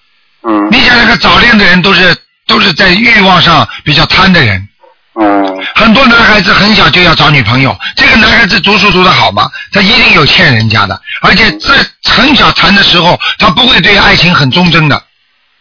[0.47, 2.15] 嗯你想那个，早恋的人都是
[2.47, 4.69] 都是在欲望上比较贪的人。
[5.15, 9.51] 嗯很多男孩子很小就要找女朋友，这个男孩子读书读得好吗？
[9.73, 14.97] 他一定有欠人家的，而且在很小谈的时候，他不会对爱情很忠贞的，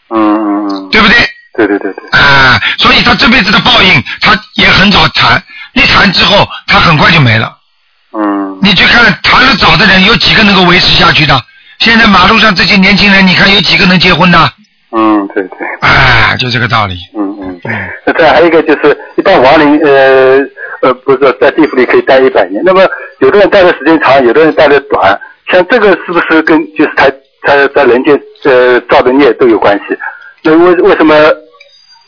[0.10, 1.18] 嗯嗯嗯，对不对？
[1.54, 7.58] 对对对对，啊、所以他这辈子的报应，他也很早谈，一谈之后，他很快就没了。
[8.14, 11.42] 嗯你去看谈的早的人，有几个能够维持下去的？
[11.80, 14.54] 现在马路上这些年轻人，你看有几个能结婚的？
[14.96, 16.98] 嗯对对，哎，就这个道理。
[17.18, 17.31] 嗯
[18.18, 20.40] 再还有一个就是，一般亡灵呃
[20.82, 22.82] 呃不是在地府里可以待一百年，那么
[23.20, 25.20] 有的人待的时间长，有的人待的短，
[25.52, 27.10] 像这个是不是跟就是他
[27.44, 29.98] 他在人间呃造的孽都有关系？
[30.44, 31.16] 那为为什么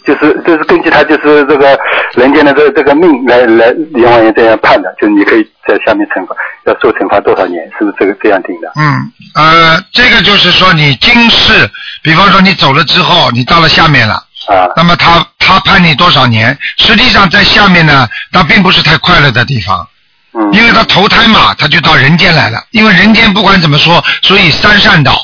[0.05, 1.79] 就是就是根据他就是这个
[2.15, 6.35] 人间的这这个命来来阎王爷这样判的，就是你可以在下面惩罚，
[6.65, 8.71] 要受惩罚多少年，是不是这个这样定的？
[8.75, 11.53] 嗯，呃，这个就是说你今世，
[12.01, 14.15] 比方说你走了之后，你到了下面了，
[14.47, 16.57] 啊那么他他判你多少年？
[16.77, 19.87] 实际上在下面呢，他并不是太快乐的地方，
[20.33, 22.63] 嗯，因为他投胎嘛，他就到人间来了。
[22.71, 25.15] 因为人间不管怎么说，所以三善道，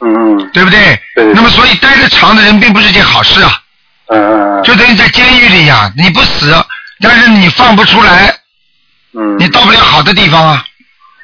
[0.00, 1.00] 嗯嗯对不对？
[1.14, 3.50] 对那么所以待得长的人并不是件好事啊，
[4.08, 6.54] 嗯嗯就等于在监狱里呀、你不死，
[7.00, 8.34] 但是你放不出来，
[9.14, 10.64] 嗯你到不了好的地方啊，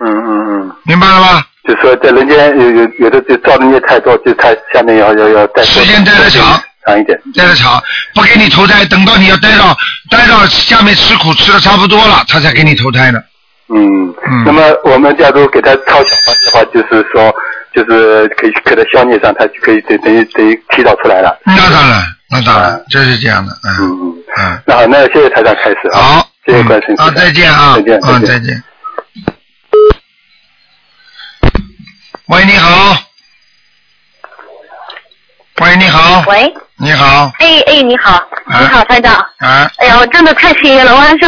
[0.00, 0.76] 嗯嗯嗯。
[0.84, 1.44] 明白了吗？
[1.68, 7.18] 就说在人间有有有的就造的孽太多，就他下面要要要待时间待得长长一点。
[7.34, 7.82] 待得长，
[8.14, 9.76] 不给你投胎，等到你要待到
[10.10, 13.20] 待到下面吃苦吃的差不多了，他才给你投胎呢。
[13.70, 17.34] 嗯嗯那么我们假如给他抄小房子的话，就是说
[17.74, 21.38] 就是可以给他消灭上，他就可以等等于等于提早出来了。
[21.44, 24.24] 那当然，那当然嗯，就是这样的，嗯嗯嗯。
[24.38, 24.62] 嗯。
[24.66, 26.00] 那好，那谢谢台长开始啊。
[26.00, 26.94] 好，谢谢关心。
[26.96, 28.62] 嗯啊，再见啊，再见，啊，再见。
[32.28, 33.07] 喂，你好。
[35.60, 38.12] 喂，你好，喂，你好，哎哎，你好，
[38.46, 38.60] 啊。
[38.60, 39.14] 你好，台长。
[39.38, 41.18] 啊，哎呀，我真的太幸运了，我还是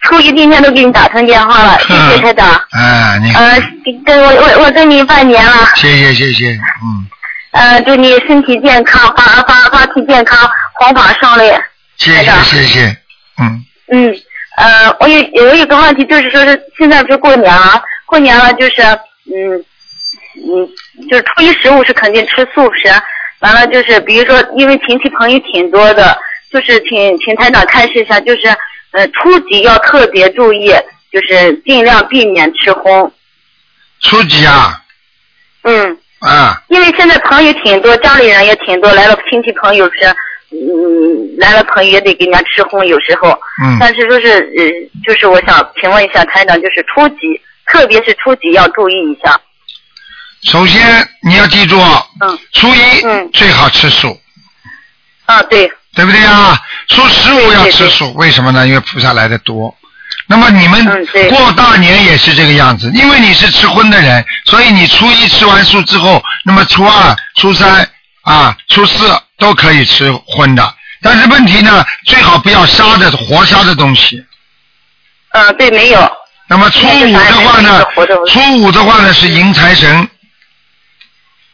[0.00, 2.48] 初一今天都给你打通电话了， 谢谢台长。
[2.48, 3.58] 啊，你好，呃，
[4.04, 7.06] 跟我我我跟你拜年了，谢谢谢谢，嗯，
[7.52, 11.52] 呃，祝你身体健康，发发发体健康，黄法顺利。
[11.98, 12.96] 谢谢谢谢，
[13.38, 14.14] 嗯，嗯，
[14.56, 18.80] 呃，我有有一个问题，就是说是现在不是过年了，过年了就是
[19.26, 19.52] 嗯
[20.36, 20.66] 嗯，
[21.10, 22.88] 就是初一十五是肯定吃素食，
[23.40, 26.16] 完了就是比如说因为亲戚朋友挺多的，
[26.52, 28.48] 就是请请台长开示一下，就是
[28.92, 30.68] 呃初级要特别注意，
[31.10, 33.10] 就是尽量避免吃荤。
[34.00, 34.82] 初级啊？
[35.62, 40.06] 嗯，啊，因为现在朋友挺多，家里人也挺多，来了亲戚朋友是，
[40.50, 43.30] 嗯，来了朋友也得给人家吃荤，有时候。
[43.62, 44.70] 嗯，但是说是呃，
[45.06, 49.38] 就是我想请问一下台长，就是初级，特别是初级要注意一下。
[50.44, 51.78] 首先你要记住，
[52.20, 54.18] 嗯初一嗯最好吃素，
[55.26, 56.58] 啊，对，对不对啊？
[56.88, 58.66] 初十五要吃素，为什么呢？
[58.66, 59.74] 因为菩萨来的多。
[60.26, 60.84] 那么你们
[61.28, 67.88] 过大年也是这个样子，因为你是吃荤的人，所以你初一吃完素之后，那么初二、初三
[68.22, 70.74] 啊、初四都可以吃荤的。
[71.02, 74.24] 但是问题呢，最好不要杀的活杀的东西。
[75.32, 76.10] 嗯，对，没有。
[76.48, 77.84] 那么初五的话呢，
[78.28, 80.08] 初五的话呢是迎财神，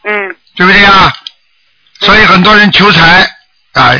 [0.07, 1.13] 嗯对不对啊？
[1.99, 3.23] 所以很多人求财
[3.73, 3.93] 啊，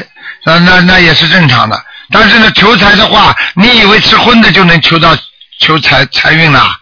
[0.45, 1.85] 那那那也是正常的。
[2.09, 5.15] 但是呢，求财的话，你以为吃荤的就能求到
[5.59, 6.79] 求财财运啦？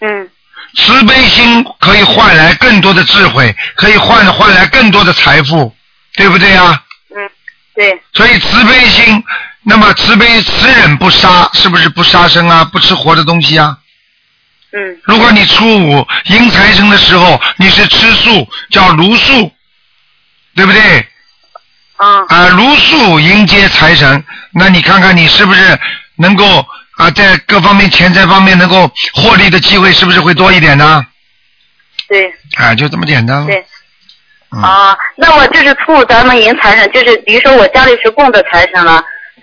[0.00, 0.28] 嗯
[0.76, 5.72] 慈悲心可以换来更多的智慧，可以换换来更多的财富，
[6.14, 6.82] 对不对啊？
[7.14, 7.30] 嗯，
[7.76, 9.22] 对，所以慈悲心，
[9.62, 12.64] 那么慈悲慈忍不杀，是不是不杀生啊？
[12.64, 13.78] 不吃活的东西啊？
[14.76, 19.52] 嗯如果你初五迎财神的时候，你是吃素，叫茹素，
[20.56, 21.06] 对不对？
[21.96, 25.78] 啊啊，茹素迎接财神，那你看看你是不是
[26.16, 26.44] 能够
[26.98, 31.06] 啊，在各方面钱财方面能够获利的机会是不是会多一点呢？
[32.08, 33.46] 对啊，就这么简单。
[33.46, 33.64] 对。
[34.50, 39.02] 嗯，啊，那我就是初五咱们迎财神，就是比如说我家里是供的财神了，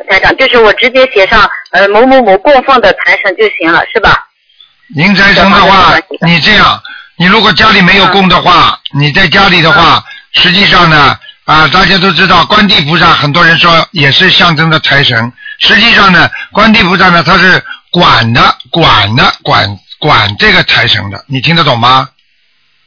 [0.09, 4.27] 财长，就是我直接写上呃某某某供奉的财神就行了，是吧？
[4.95, 5.93] 迎财神的话，
[6.25, 6.81] 你这样，
[7.15, 15.31] 你如果家里没有供的话，你在家里的话，实际上呢，啊，大家都知道，观地菩萨，很多人说也是象征着财神。
[15.59, 22.09] 实际上呢，观地菩萨呢，他是管的、管的、管管这个财神的，你听得懂吗？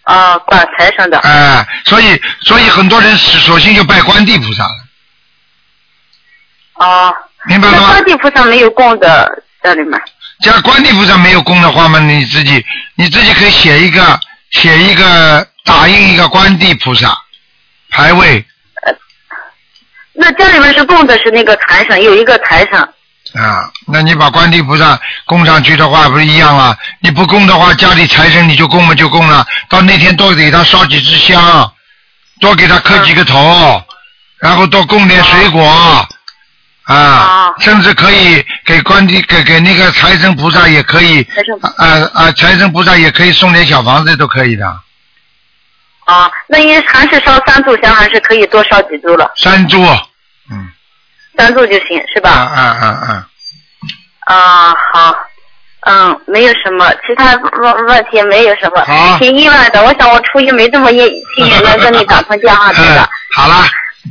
[0.02, 1.18] 啊，管财神的。
[1.20, 4.84] 哎，所以所以很多人索性就拜观地菩萨了，
[6.74, 7.14] 哦。
[7.46, 7.88] 明白了吗？
[7.88, 9.82] 那观地菩萨没有供的家里
[10.44, 10.54] 面。
[10.54, 12.64] 家观地菩萨没有供的话嘛，你自己
[12.96, 17.16] 你自己可以写一个写一个打印一个观地菩萨
[17.90, 18.44] 牌位
[20.12, 22.78] 那家里面是供的是那个财神，有一个财神。
[23.42, 26.76] 啊，那你把观地菩萨供上去的话，不是一样啊？
[27.00, 31.72] 你不供的话，家里财神你就供嘛就供了，到那天多给他烧几支香，
[32.38, 33.82] 多给他磕几个头，
[34.38, 36.08] 然后多供点水果。
[36.84, 41.26] 啊，甚至可以给观地给给那个财神菩萨也可以，
[41.76, 44.66] 啊啊财神菩萨也可以送点小房子都可以的。
[46.04, 49.32] 啊，那你还是烧三炷香，还是可以多烧几炷了？
[49.36, 49.98] 三炷，
[51.38, 52.30] 三炷就行，是吧？
[52.30, 53.26] 啊啊啊
[54.28, 54.34] 啊！
[54.34, 55.16] 啊，好，
[55.86, 58.84] 嗯，没有什么其他问问题，没有什么，
[59.18, 59.82] 挺意外的。
[59.82, 60.98] 我想我初一没这么幸
[61.36, 63.08] 幸运能跟你打通电话，台 长。
[63.34, 63.64] 好了，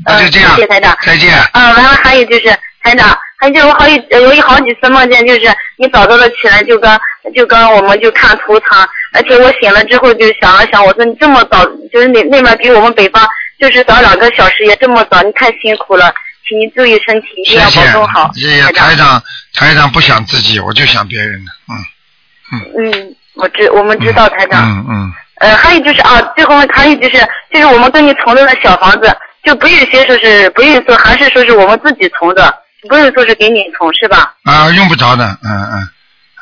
[0.06, 0.98] 那就这样嗯，谢谢台长。
[1.04, 1.34] 再见。
[1.54, 2.50] 嗯，完了还有就是
[2.84, 5.42] 台长，还有就是我好几有一好几次梦见，就是
[5.78, 7.00] 你早早的起来就跟
[7.36, 13.28] 就跟我们就看图腾，而且我醒了之后就想了想，我说你这么早，就是那那边比我们北方
[13.60, 16.14] 就是早两个小时，也这么早，你太辛苦了，
[16.48, 19.22] 请你注意身体，一定要保重好。，谢谢台长，
[19.54, 24.62] 台长不想自己，我就想别人的，嗯嗯，我知我们知道台长。
[24.62, 27.18] 嗯嗯，呃，还有就是啊，最后还有就是，
[27.52, 29.08] 就是我们跟你同住的小房子，
[29.44, 32.54] 就不用先说是不用说，还是说是我们自己从的，
[32.88, 34.34] 不用说是给你从，是吧？
[34.44, 35.90] 啊，用不着的，嗯嗯。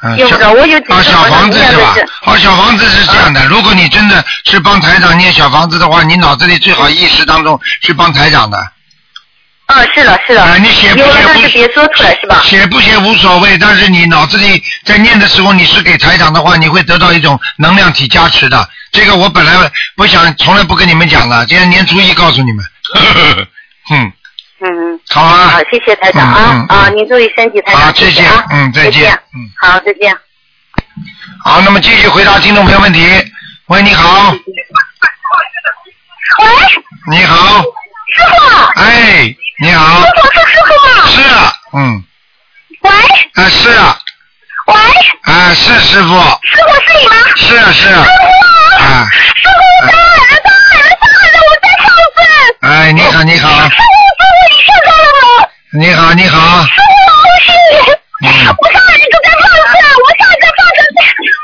[0.03, 2.07] 嗯，用不着我有几啊，次好小房子是吧念的是？
[2.25, 8.57] 哦，小房子是这样的，如果你真的是帮台长念小房子的话，你脑子里最好意识当中是帮台长的。
[10.07, 10.43] 啊，是的，是的。
[10.43, 12.41] 啊，你写不写不别说出来，是吧？
[12.43, 18.67] 写不写无所谓，但是你脑子里在念的时候，你是给台长的话，你会得到一种能量体加持的。
[18.91, 19.53] 这个我本来
[19.95, 22.65] 不想，从来不跟你们讲的，今天年初一告诉你们。
[23.91, 24.13] 嗯，
[24.61, 25.49] 嗯，好啊。
[25.49, 30.15] 好，谢谢台长嗯啊嗯啊，您注意身体，台长，好，再见谢谢啊，，嗯，再见，嗯，好，再见。
[31.43, 33.07] 好，那么继续回答听众朋友问题。
[33.67, 34.31] 喂，你好。
[36.39, 36.47] 喂，
[37.09, 37.61] 你好。
[37.63, 38.81] 师傅。
[38.81, 40.01] 哎，你好。
[40.01, 41.05] 师傅是师傅吗？
[41.07, 42.03] 是啊，嗯，
[42.81, 42.89] 喂，
[43.35, 43.95] 啊是啊，
[44.65, 44.73] 喂，
[45.31, 47.15] 啊是师傅，师傅是你吗？
[47.35, 48.01] 是啊是啊，
[48.79, 52.19] 啊，师傅，上海了，上海了，上海了，我在上班。
[52.71, 53.73] 哎，你好你好，师傅，师
[54.17, 55.47] 傅，你看到了吗？
[55.73, 56.81] 你好你好，师傅，
[57.21, 58.25] 我是你。
[58.25, 59.61] 嗯我上海就在放生，
[60.01, 60.79] 我上来在放生。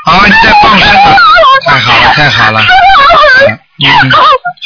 [0.06, 1.16] 好你在放生啊，
[1.66, 2.66] 太好了太好了，嗯
[3.84, 4.10] 嗯，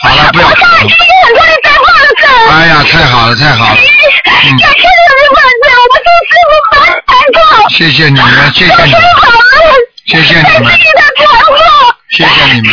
[0.02, 0.48] 好了不要。
[0.48, 1.84] 我上海最近很多人在放
[2.18, 2.22] 生。
[2.50, 3.78] 哎呀太好了太好了，嗯。
[4.58, 7.68] 感谢你们放生，我祝师傅发财高。
[7.68, 9.36] 谢谢你们谢谢你们，好了。
[10.06, 10.62] 谢谢你们。
[10.62, 10.80] 感谢。
[12.10, 12.72] 谢谢你们。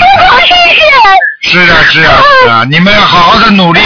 [1.41, 3.82] 是啊是啊是啊，你们要好好的努力，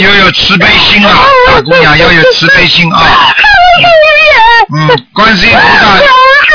[0.00, 1.10] 要有慈悲心啊，
[1.46, 3.34] 大姑娘要有慈悲心啊，
[4.76, 5.86] 嗯，观世音菩萨，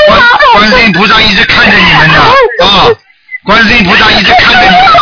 [0.06, 0.20] 观
[0.52, 2.18] 观世音菩萨一直看着你们的
[2.64, 2.86] 啊，
[3.44, 4.92] 观世音菩萨一直看着你们。
[4.92, 5.01] 的。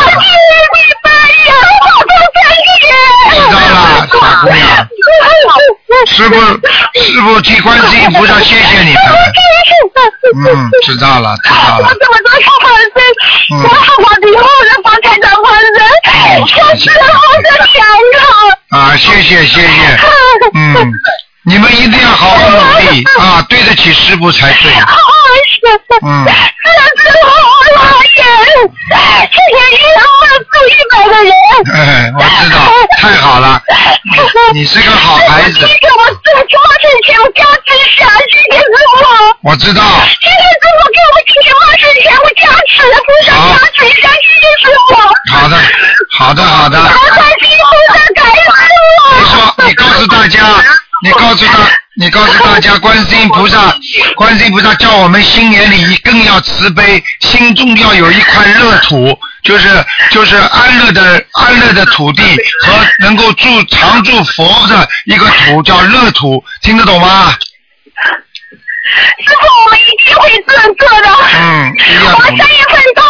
[2.80, 4.06] 知道了，
[4.40, 4.58] 姑娘。
[6.06, 6.34] 师傅，
[7.00, 9.02] 师傅替观世音菩萨谢谢你们。
[10.34, 11.84] 嗯，知道了，知道了。
[11.84, 12.96] 我这么多小房子，
[13.62, 15.78] 我好好以后的房产的房子，
[16.54, 17.82] 小时候的健
[18.16, 18.78] 康。
[18.80, 19.98] 啊，谢谢谢谢。
[20.54, 20.92] 嗯，
[21.44, 24.72] 你们一定要好好努力 啊，对得起师傅才对。
[26.02, 26.32] 嗯，是
[27.02, 28.22] 师傅，我老爷，
[29.24, 31.32] 谢谢你让我住一百个人。
[31.74, 32.56] 哎，我知道，
[32.98, 33.62] 太好了，
[34.52, 38.64] 你是个好孩子谢，谢我做什么事情加持下，谢谢师
[38.98, 39.48] 傅。
[39.48, 39.82] 我知道。
[39.82, 44.92] 谢谢师傅给我今天万事全部加持，菩萨加持一下，谢谢师傅。
[45.32, 45.56] 好的，
[46.18, 46.78] 好的，好的。
[46.78, 46.82] 我
[47.16, 48.46] 感谢菩萨，感恩师
[49.00, 49.08] 傅。
[49.16, 49.34] 你说，
[49.66, 50.38] 你告诉大家，
[51.02, 51.58] 你告诉他，
[51.94, 53.74] 你告诉大家，观世音菩萨，
[54.16, 62.22] 观世音菩萨叫我们心眼里更要慈悲，心中要有一块乐土，就是就是安乐的安乐的土地
[62.62, 67.34] 和能够住常住佛的一个土叫乐土，听得懂吗？
[69.22, 71.08] 师傅，我们一定会这样做的。
[71.38, 71.72] 嗯，
[72.16, 73.02] 我三月份到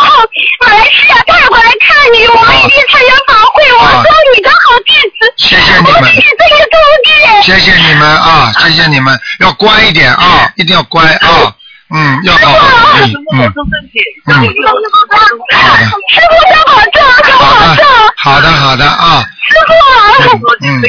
[0.61, 5.33] 马来西亚泰国来看你，我们一定参加法会，我做你的好弟子。
[7.51, 11.53] 谢谢你们啊，谢谢你们，要乖一点啊，一定要乖啊，
[11.91, 13.53] 嗯，要好好努力，嗯，
[14.27, 17.85] 嗯，好的，师傅要保重，要好的保重，，
[18.17, 20.81] 好的，好的啊，师傅，嗯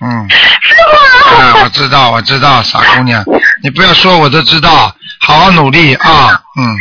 [0.00, 3.24] 嗯，师傅，啊，我知道，我知道，傻姑娘，
[3.62, 6.76] 你不要说，我都知道，好好努力啊，嗯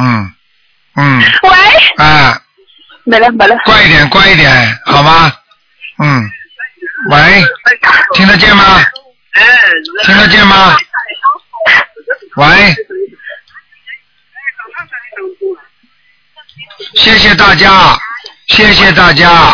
[0.00, 0.32] 嗯
[0.96, 1.50] 嗯，喂，
[1.98, 2.38] 哎，
[3.04, 5.32] 没了没了，乖一点，乖一点，好吗？
[5.98, 6.30] 嗯，
[7.10, 7.44] 喂，
[8.14, 8.80] 听得见吗？
[10.04, 10.76] 听得见吗？
[12.36, 12.74] 喂，
[16.94, 17.98] 谢谢大家，
[18.46, 19.52] 谢谢大家，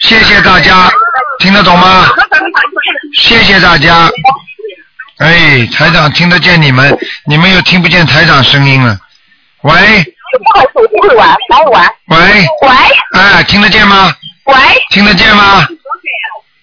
[0.00, 0.90] 谢谢大家，
[1.38, 2.08] 听得懂吗？
[3.14, 4.10] 谢谢大家。
[5.18, 8.98] 哎，台长听得见你们，你们又听不见台长声音了。
[9.62, 10.14] 喂
[10.72, 11.84] 不会玩，哪有玩？
[12.06, 12.18] 喂，
[12.62, 12.68] 喂
[13.14, 14.14] 哎，听得见吗？
[14.44, 14.54] 喂，
[14.90, 15.66] 听得见吗？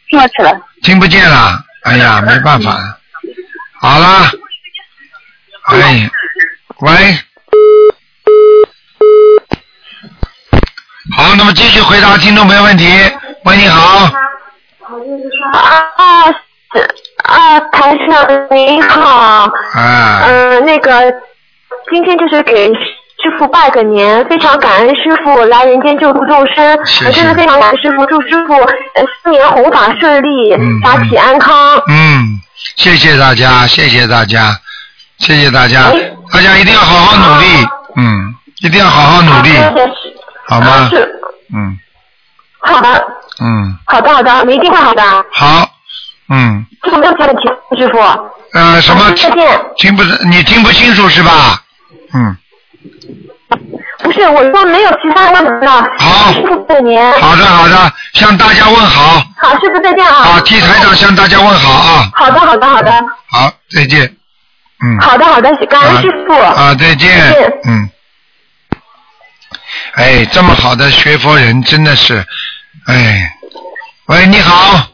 [0.09, 0.59] 听得起来。
[0.83, 2.77] 听不见了，哎呀，没办法，
[3.81, 4.29] 好了，
[5.67, 6.09] 哎，
[6.79, 6.91] 喂，
[11.15, 12.85] 好，那么继续回答听众朋友问题。
[13.45, 14.11] 喂，你好，
[15.53, 16.31] 啊
[16.73, 16.81] 是
[17.23, 21.11] 啊，台长您好，啊，嗯、那个
[21.91, 22.71] 今天就是给
[23.25, 26.77] 师傅拜个年，非常感恩师傅来人间救度众生，
[27.11, 31.75] 真的非常感恩师傅，祝师傅呃新年弘法顺利，嗯法体安康。
[31.87, 32.39] 嗯，
[32.75, 34.55] 谢谢大家，谢谢大家，
[35.17, 35.91] 谢谢大家，
[36.31, 37.47] 大家一定要好好努力，
[37.95, 39.49] 嗯，一定要好好努力，
[40.47, 40.91] 好吗？
[41.55, 41.79] 嗯
[42.59, 43.07] 好的，
[43.41, 45.01] 嗯，好的，好的，我们一定会好的。
[45.31, 45.67] 好，
[46.29, 47.41] 嗯，师傅没有其他问题，
[47.79, 47.99] 师傅。
[48.53, 49.61] 呃，什么好再见。
[49.77, 51.59] 听不你听不清楚是吧？
[52.13, 52.37] 嗯，
[53.99, 55.87] 不是，我说没有其他问题了。
[55.97, 56.31] 好。
[56.33, 57.11] 师傅拜年。
[57.21, 60.13] 好的好的，向大家问好，好，师傅再见啊。
[60.23, 62.91] 好，替台长向大家问好啊，好的，好的，好的，
[63.29, 64.15] 好，再见，
[64.83, 66.33] 嗯，好的，好的，感恩师傅。
[66.33, 67.09] 啊，再见。
[67.09, 67.89] 再见，嗯，
[69.95, 72.23] 哎，这么好的学佛人真的是，
[72.87, 73.31] 哎，
[74.07, 74.87] 喂，你好，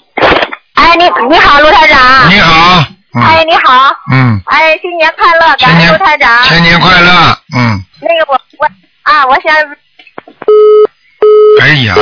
[0.76, 2.30] 哎，你你好，卢台长。
[2.30, 3.96] 你好，哎，嗯你好。
[4.12, 6.44] 嗯，哎，新年快乐，感恩新年卢台长。
[6.46, 8.66] 新年快乐，嗯，那个我我
[9.04, 9.54] 啊，我想
[11.62, 11.96] 哎呀，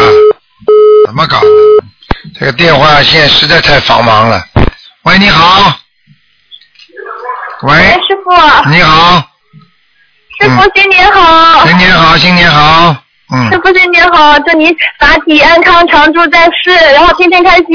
[1.07, 1.47] 怎么搞的？
[2.39, 4.43] 这个电话线实在太繁忙了。
[5.03, 5.79] 喂，你好。
[7.63, 9.17] 喂，哎师傅，你好，
[10.39, 12.95] 师傅新年好，新年好，新年好，
[13.33, 17.67] 嗯师，傅新年好，祝您法体安康，常驻在世，然后天天开心。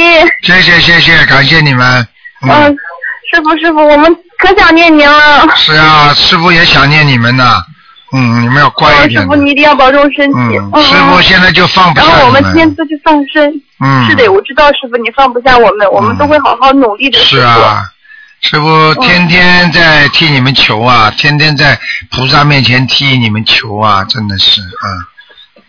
[0.42, 2.06] 谢谢谢谢，感谢你们。
[2.42, 2.76] 嗯嗯，，
[3.34, 5.44] 师傅师傅，我们可想念您了。
[5.56, 7.60] 是啊，师傅也想念你们呢。
[8.12, 9.34] 嗯，你们要乖一点，师傅。
[9.34, 10.38] 你一定要保重身体。
[10.38, 13.52] 嗯，师傅现在就放不下然后我们你今天出去放生。
[13.80, 17.18] 嗯，是的，我知道师傅你放不下我们，我们都会好好努力的。
[17.18, 17.82] 是啊，
[18.40, 21.76] 师傅天天在替你们求啊，嗯天天在
[22.12, 24.86] 菩萨面前替你们求啊，真的是，嗯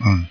[0.04, 0.24] 嗯，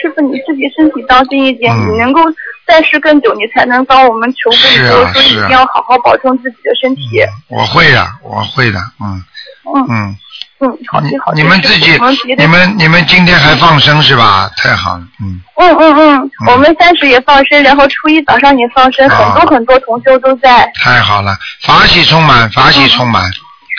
[0.00, 2.20] 师傅你自己身体当心一点，嗯你能够
[2.66, 7.02] 在世更久，你才能帮我们求是更多，所以一定要好好保重自己的身体。
[7.48, 9.22] 我会的，我会的，嗯
[9.74, 10.16] 嗯嗯。
[10.62, 11.32] 嗯，好你好。
[11.32, 11.90] 你们自己
[12.36, 14.50] 你们你们今天还放生是吧？
[14.58, 20.70] 太好了，嗯，嗯嗯嗯，我们三十也放生，然后初一早上也放生，啊很多很多同修都在。
[20.74, 23.22] 太好了，法喜充满，法喜充满，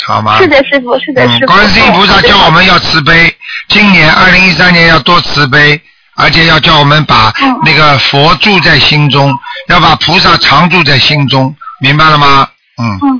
[0.07, 0.37] 好吗？
[0.39, 1.45] 是的，师傅，是的，师嗯，傅。
[1.47, 3.35] 观世音菩萨嗯叫我们要慈悲，
[3.67, 5.79] 今年二零一三年要多慈悲，
[6.15, 9.33] 而且要叫我们把嗯那个佛住在心中，
[9.67, 12.47] 要把菩萨常住在心中，明白了吗？
[12.81, 13.19] 嗯，嗯，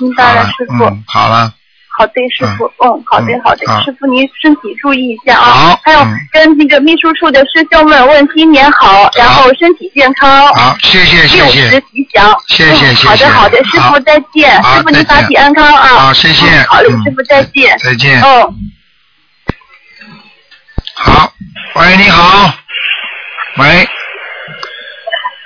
[0.00, 0.84] 明白了，师傅。
[0.84, 1.52] 嗯，好了，
[1.96, 5.80] 好的，师傅，嗯，好的嗯，好的啊，师傅您身体注意一下好啊。
[5.82, 6.12] 还有嗯。
[6.32, 12.36] 跟那个秘书处的师兄们问新年好，然后身体健康，好，谢谢谢六十谢，吉祥。
[12.48, 13.08] 谢谢谢谢。
[13.08, 15.06] 嗯好的好的，师傅再见，师傅您再见。
[15.06, 15.88] 法体安康啊。
[15.88, 16.46] 好谢谢。
[16.46, 17.78] 嗯好嘞，嗯师傅再见。
[17.78, 18.20] 再见。
[18.20, 18.54] 嗯。
[20.98, 21.32] 好，
[21.74, 22.52] 喂，你好，
[23.56, 23.88] 喂，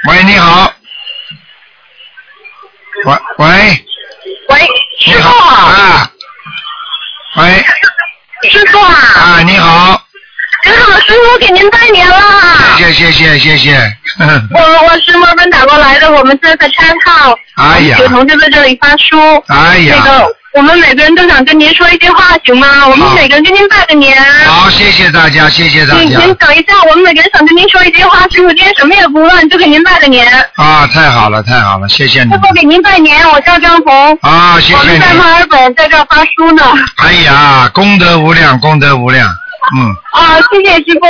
[0.09, 0.73] 喂，你好，
[3.05, 3.47] 喂喂，
[4.49, 4.69] 喂，
[5.07, 6.10] 你师好啊，
[7.37, 7.65] 喂，
[8.51, 10.03] 师傅啊，啊，你好，
[10.65, 12.17] 你好，师傅给您拜年了。
[12.77, 13.97] 谢谢谢谢谢谢，
[14.53, 17.99] 我我是墨尔本打过来的，我们这在 Chat House，哎呀。
[18.01, 19.17] 有同志在这里发书。
[19.49, 20.03] 哎呀。
[20.05, 22.67] 那个我们每个人都想跟您说一句话，行吗？
[22.89, 24.21] 我们每个人跟您拜个年。
[24.47, 30.27] 好，谢谢大家，谢谢大您您家，等一下，我们每个人想跟您说一句话，师傅今天什么也不问，就给您拜个年。
[30.57, 34.19] 啊，太好了太好了，谢谢你，师傅给您拜年，我叫张红。
[34.23, 36.65] 啊，谢谢你我们在，墨尔本在这儿发书呢。
[36.97, 39.29] 哎呀，功德无量，功德无量，
[39.77, 39.95] 嗯。
[40.13, 41.07] 啊，谢谢师傅。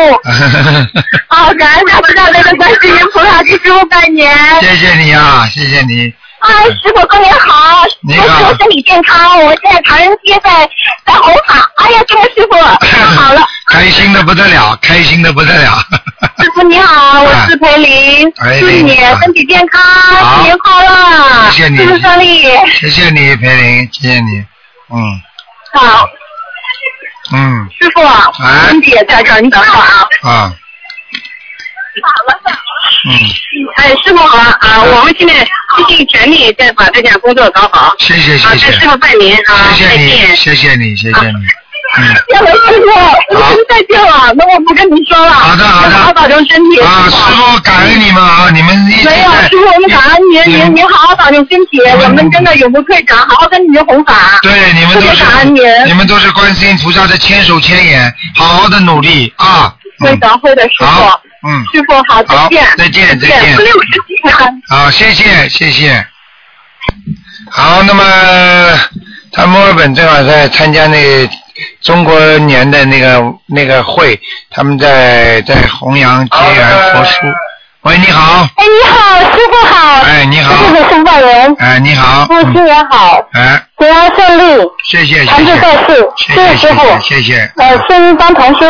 [1.34, 4.30] 啊，感恩大慈大悲的观世音菩萨，给师傅拜年。
[4.60, 6.12] 谢谢你啊，谢谢你。
[6.40, 7.84] 哎，师傅过年好！
[8.02, 9.40] 你好祝师傅身体健康。
[9.44, 10.68] 我现在唐人街在
[11.04, 11.58] 在红塔。
[11.76, 13.42] 哎呀，这个师傅太好了！
[13.70, 15.78] 开心的不得了，开心的不得了。
[16.38, 19.82] 师傅你好，我是裴林，哎祝你身体健康，
[20.34, 22.42] 新年快乐，谢谢你事事顺利。
[22.80, 24.44] 谢谢你，裴林，谢谢你。
[24.92, 25.20] 嗯
[25.72, 26.04] 好，
[27.32, 28.02] 嗯师傅，
[28.68, 30.08] 身体也在这儿，你等会儿啊。
[30.22, 30.52] 啊
[33.02, 33.10] 嗯，
[33.76, 34.82] 哎，师傅好啊！
[34.82, 35.34] 我们现在
[35.76, 37.94] 尽尽全力在把这项工作搞好。
[37.98, 39.72] 谢谢谢啊，谢啊师傅拜年啊！
[39.74, 40.36] 谢谢你，再见。
[40.36, 41.59] 谢谢你，谢谢你。
[41.98, 42.04] 嗯。
[42.28, 45.32] 谢谢师傅，我们再见了，那我不跟你说了。
[45.32, 46.80] 好的好的好好保重身体。
[46.80, 54.38] 啊，师傅感恩你们啊，你们没有，师傅，我们感恩您，您您好好保重身体，我们真的永不退转，好好跟您弘法。
[54.42, 55.62] 对，你们都是感恩您。
[55.86, 59.74] 你们都是观世音菩萨的千手千眼，好好的努力啊。
[59.98, 61.02] 会的，会的，师傅。
[61.42, 62.64] 嗯，师傅好，再见。
[62.76, 64.62] 再见再见六十几天。
[64.68, 66.06] 好，谢谢谢谢。
[67.50, 68.04] 好，那么
[69.32, 71.28] 他墨尔本正好在参加那
[71.82, 74.18] 中国年的那个那个会，
[74.50, 77.18] 他们在在弘扬结缘佛书。
[77.82, 78.46] 喂，你好。
[78.56, 80.02] 哎，你好，师傅好。
[80.02, 80.52] 哎，你好。
[80.52, 81.56] 师傅是本人。
[81.58, 82.26] 哎，你好。
[82.26, 87.00] 师傅新年好，哎，平安顺利，谢谢谢长治谢在世，谢谢师傅。
[87.00, 87.50] 谢谢。
[87.56, 88.66] 呃，先帮同修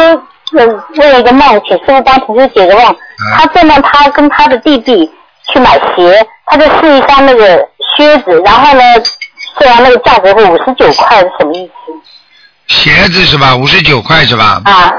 [0.57, 0.67] 呃
[0.97, 2.97] 问一个梦，请师傅帮同修解个梦。
[3.37, 5.11] 他做梦，他跟他的弟弟
[5.53, 8.83] 去买鞋，他就试一双那个靴子，然后呢，
[9.59, 11.93] 虽然那个价格是五十九块，是什么意思？
[12.71, 13.55] 鞋子是吧？
[13.57, 14.63] 五十九块是吧？
[14.65, 14.91] 啊。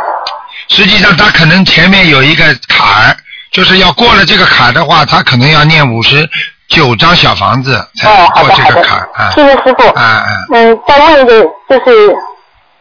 [0.67, 3.15] 实际上他可能前面有一个坎儿，
[3.51, 6.29] 就是要过了这个坎儿的话，他可能要念五十
[6.67, 8.09] 九张小房子才
[8.41, 9.31] 过这个坎儿啊。
[9.31, 9.87] 谢谢师傅。
[9.97, 10.27] 啊啊。
[10.53, 12.15] 嗯，再问一个，就是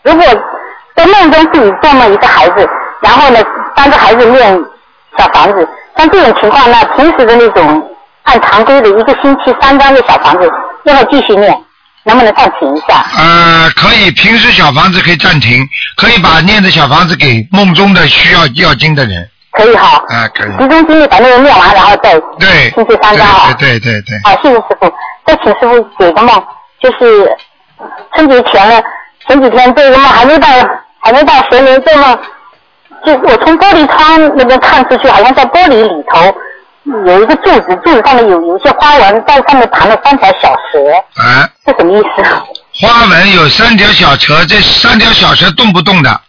[0.03, 0.27] 如果
[0.97, 2.69] 在梦中自己做梦一个孩子，
[3.01, 3.41] 然后呢
[3.77, 4.61] 帮着孩子念
[5.17, 7.83] 小房子，像这种情况，呢平时的那种
[8.25, 10.49] 按常规的一个星期三张的小房子，
[10.85, 11.53] 要不要继续念？
[12.05, 13.05] 能不能暂停一下？
[13.17, 19.29] 呃，可以，平时小房子可以暂停，可以把念的小房子给梦中的需要要经的人。
[19.53, 20.03] 可以哈。
[20.09, 20.51] 啊，可以。
[20.59, 22.71] 集中精力把那个念完，然后再对。
[22.71, 23.55] 星期三张啊。
[23.59, 24.21] 对对对对。
[24.25, 24.93] 好，谢谢师傅。
[25.27, 26.43] 再请师傅解个梦，
[26.81, 27.31] 就是
[28.15, 28.81] 春节前呢，
[29.27, 30.49] 前几天这个梦还没到，
[31.01, 32.19] 还没到蛇年做梦，
[33.05, 36.35] 就我从玻璃窗那边看出去，好像在玻璃里头
[37.07, 42.87] 有一个柱子，柱子上面有有一些花纹，在上面盘了三条小蛇，啊，这什么意思？
[42.87, 46.21] 花纹有三条小蛇，这三条小蛇动不动的？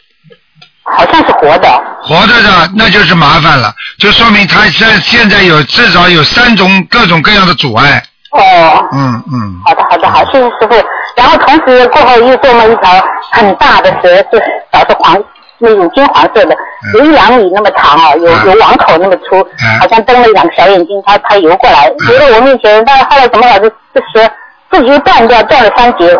[0.83, 1.83] 好像是活的。
[2.03, 8.03] 活着的，那就是麻烦了，就说明他现现在有至少有三种各种各样的阻碍。
[8.31, 8.89] 哦。
[8.91, 9.61] 嗯嗯。
[9.63, 10.75] 好的，好的，好，谢谢师傅。
[11.15, 12.91] 然后同时过后又做了一条
[13.31, 15.15] 很大的蛇，是导致黄
[15.61, 16.55] 那种金黄色的，
[16.93, 19.45] 有一两米那么长啊，有有网口那么粗，
[19.79, 24.29] 好像瞪了两个小眼睛，它它游过来，游到我面前，但是后来怎么老是这蛇
[24.71, 26.17] 自己又断掉，断了三节，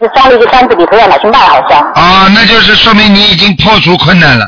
[0.00, 1.78] 就装了一个箱子里头要拿去卖，好像。
[1.92, 4.46] 啊，那就是说明你已经破除困难了。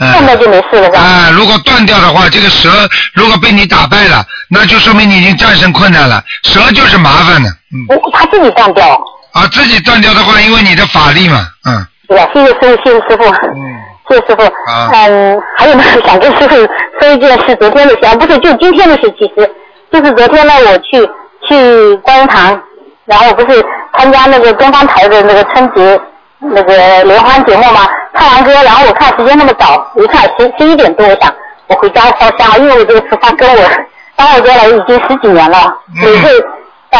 [0.00, 0.12] 嗯。
[0.12, 0.98] 断掉就没事了，是吧？
[1.00, 2.70] 啊，如果断掉的话，这个蛇
[3.14, 6.22] 如果被你打败了，那就说明你已经战胜困难了。
[6.44, 7.48] 蛇就是麻烦的。
[7.48, 7.98] 嗯。
[8.12, 9.00] 它自己断掉。
[9.32, 11.86] 啊，自己断掉的话，因为你的法力嘛，嗯。
[12.08, 12.28] 对吧？
[12.32, 13.24] 谢谢师傅，谢谢师傅。
[13.24, 13.80] 嗯。
[14.08, 14.42] 谢谢师傅。
[14.44, 14.90] 啊。
[14.92, 16.54] 嗯，还有呢，想跟师傅
[17.00, 19.50] 说一件事，昨天的事，啊，不是就今天的事，其实
[19.90, 21.10] 就是昨天呢，我去
[21.48, 22.60] 去观音堂，
[23.04, 26.00] 然后不是参加那个东方台的那个春节
[26.38, 27.80] 那个联欢节目嘛，
[28.14, 31.32] 唱完歌，然后我看时间那么早，一看十十一点多，我想
[31.68, 33.62] 我回家烧香，因为我这个菩萨跟我
[34.16, 36.46] 当我过来已经十几年了，每次
[36.90, 36.98] 到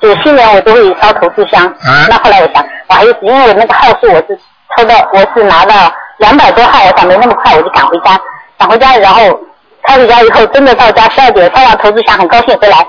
[0.00, 1.72] 就新年我都会烧头炷香。
[2.08, 4.38] 那后来我想，我还有因为我那个号数我是
[4.76, 5.74] 抽到我是拿到
[6.18, 8.18] 两百多号，我想没那么快，我就赶回家，
[8.58, 9.20] 赶回家，然后
[9.82, 12.86] 开回家以后真的到家十二点烧完头炷香，很高兴回来。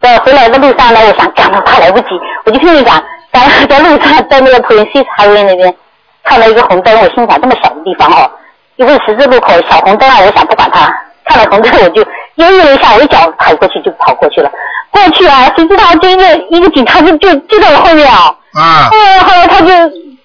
[0.00, 2.08] 在回来的路上呢，我想赶得怕来不及，
[2.44, 5.74] 我就拼命赶，在在路上在那个 Princess Highway 那边
[6.22, 8.30] 看到一个红灯，我心想这么小的地方哦，
[8.76, 10.86] 一个十字路口小红灯啊，我想不管它，
[11.24, 12.02] 看到红灯我就
[12.38, 14.50] 犹豫了一下，我一脚踩过去就跑过去了。
[14.90, 18.32] 过去啊，谁知道就一个一个警察就就就在我后面啊。
[18.54, 18.88] 啊。
[18.92, 19.66] 嗯，后来他就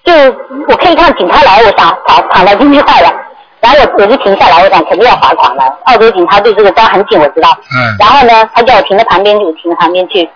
[0.04, 0.36] 就
[0.68, 3.12] 我可以看警察来，我想跑跑到进去坏了，
[3.60, 5.64] 然后我我就停下来，我想肯定要罚款了。
[5.84, 7.50] 澳洲警察对这个抓很紧，我知道。
[7.74, 7.96] 嗯。
[7.98, 10.28] 然后呢，他叫我停在旁边，就停在旁边去。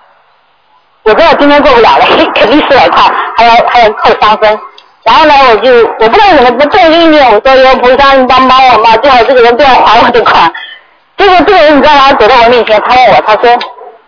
[1.04, 2.04] 我知道今天过不了了，
[2.34, 3.00] 肯定是来块，
[3.36, 4.58] 还要还要扣三分。
[5.04, 5.70] 然后呢，我就
[6.00, 10.52] 我不知道怎么不动意念，我说要菩萨你帮帮我嘛，最好这个人不要还我的款。
[11.18, 12.12] 结果这个人你知道吗？
[12.14, 13.58] 走到我面前，他问我，他说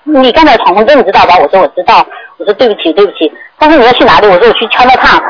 [0.04, 1.36] 你刚才闯红灯你知道吧？
[1.38, 2.06] 我说我知道。
[2.38, 4.26] 我说对不起对不起，他说你要去哪里？
[4.26, 5.20] 我说我去敲那趟。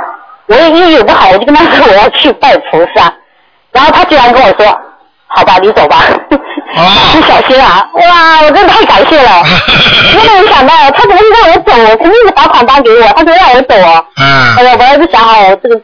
[0.46, 3.12] 我也因为有不好，我就跟他说我要去拜菩萨，
[3.72, 4.66] 然后他居然跟我说，
[5.26, 6.02] 好吧，你走吧，
[7.14, 7.88] 你小心啊！
[7.94, 9.42] 哇，我真的太感谢了，
[10.12, 14.04] 真的没想到他怎么会让我走，肯定是罚款单给我，他就让我走哦。
[14.16, 15.76] 嗯哎呀，我还是想好，我这个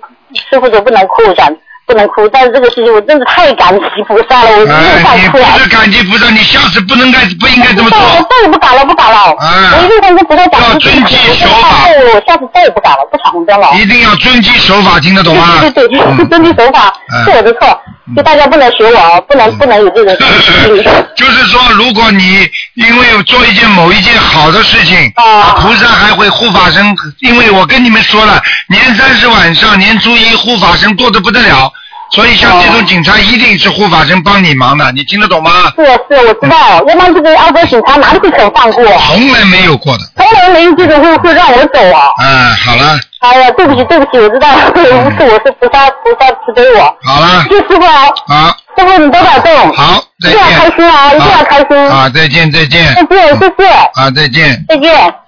[0.51, 1.49] 师傅说不能哭，想
[1.87, 5.45] 不能哭，但是这个事情我真的太感激菩萨了，我真的哎，快哭了。
[5.47, 8.29] 你不是感激菩萨，你下次不能该不应该这么做我做。
[8.29, 9.31] 再也不敢了，不敢了。
[9.31, 13.71] 我一定会跟菩萨讲，要遵纪守法我下次再也不敢了，不闯红灯了。
[13.75, 15.59] 一定要遵纪守法，听得懂吗？
[15.61, 17.81] 对对对，遵纪守法嗯是我的错，
[18.15, 20.15] 就大家不能学我，不能不能有这种
[20.63, 20.83] 心理。
[21.17, 25.57] 就是说，如果你因为做一件某一件好的事情，啊。
[25.61, 31.73] 菩萨还会护法神，因为我跟你们说了，年三十晚上、年初一护法神多的不得了，
[32.11, 35.51] 所以像这种警察一定是护法神帮你忙的，你听得懂吗？
[35.77, 38.85] 是是，我知道，要不然这个澳洲警察哪里会肯放过？
[38.85, 40.05] 从来没有过的。
[40.17, 42.09] 从来没有这种会会让我走啊！
[42.23, 46.97] 嗯，好了，哎呀，对不起对不起，我知道，不是我是菩萨菩萨慈悲我。
[47.05, 49.73] 好了，谢谢师傅啊，好，师傅你多保重。
[49.75, 50.41] 好，再见。
[50.41, 51.91] 一定要开心啊，一定要开心。
[51.91, 52.95] 啊，再见，再见。
[52.95, 54.65] 再见，谢谢，啊，再见。
[54.69, 55.26] 再见。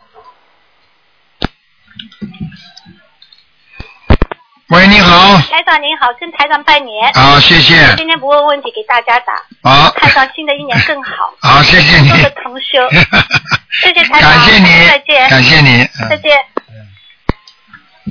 [4.68, 5.38] 喂，你好。
[5.50, 7.10] 台长您好，跟台长拜年。
[7.14, 9.32] 好谢谢今天不问问题，给大家打。
[9.62, 11.32] 好看上新的一年更好。
[11.40, 12.18] 好，谢谢你多。
[12.18, 12.86] 的同修。
[13.80, 14.30] 谢谢台长。
[14.30, 15.30] 感谢你再见。
[15.30, 16.38] 感谢你嗯再见。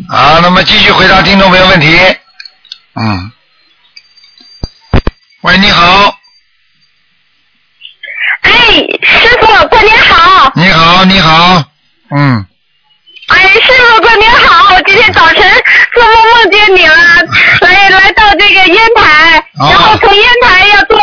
[0.10, 1.96] 好，那么继续回答听众朋友问题。
[2.96, 3.32] 嗯。
[5.42, 6.18] 喂，你好，
[8.42, 8.52] 哎，
[9.04, 10.52] 师傅过年好！
[10.56, 11.64] 你好，你好，
[12.10, 12.46] 嗯，
[13.28, 14.74] 哎，师傅过年好！
[14.76, 15.44] 我今天早晨
[15.94, 16.96] 做梦梦见你了，
[17.62, 21.00] 来来到这个烟台，哦然后从烟台要坐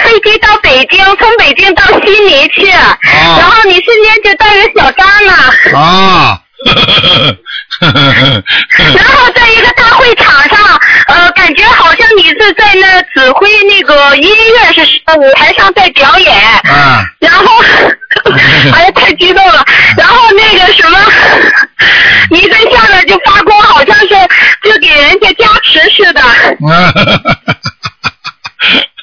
[0.00, 2.96] 飞机到北京，从北京到悉尼去，哦
[3.38, 5.32] 然后你瞬间就带着小张了。
[5.76, 6.40] 啊，
[7.80, 10.85] 然后在一个大会场上，呃，
[11.46, 14.80] 感觉好像你是在那指挥那个音乐是
[15.16, 16.34] 舞台上在表演，
[16.64, 17.62] 啊，然后，
[18.74, 19.64] 哎呀，太激动了。
[19.96, 20.98] 然后那个什么，
[22.32, 24.08] 你在下面就发光，好像是
[24.64, 26.20] 就给人家加持似的。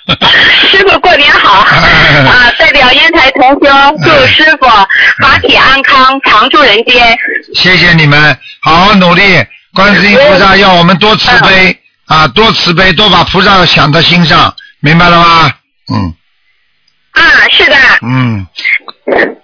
[0.70, 2.52] 师傅过年好啊！
[2.60, 3.70] 代表烟台同修
[4.04, 7.18] 祝师傅法体安康，常驻人间。
[7.56, 9.42] 谢谢你们，好好努力。
[9.74, 11.76] 观世音菩萨要我们多慈悲
[12.14, 15.52] 啊，多慈悲，多把菩萨想在心上，明白了吗？
[15.92, 16.14] 嗯
[17.14, 17.76] 啊，是的。
[18.04, 18.46] 嗯，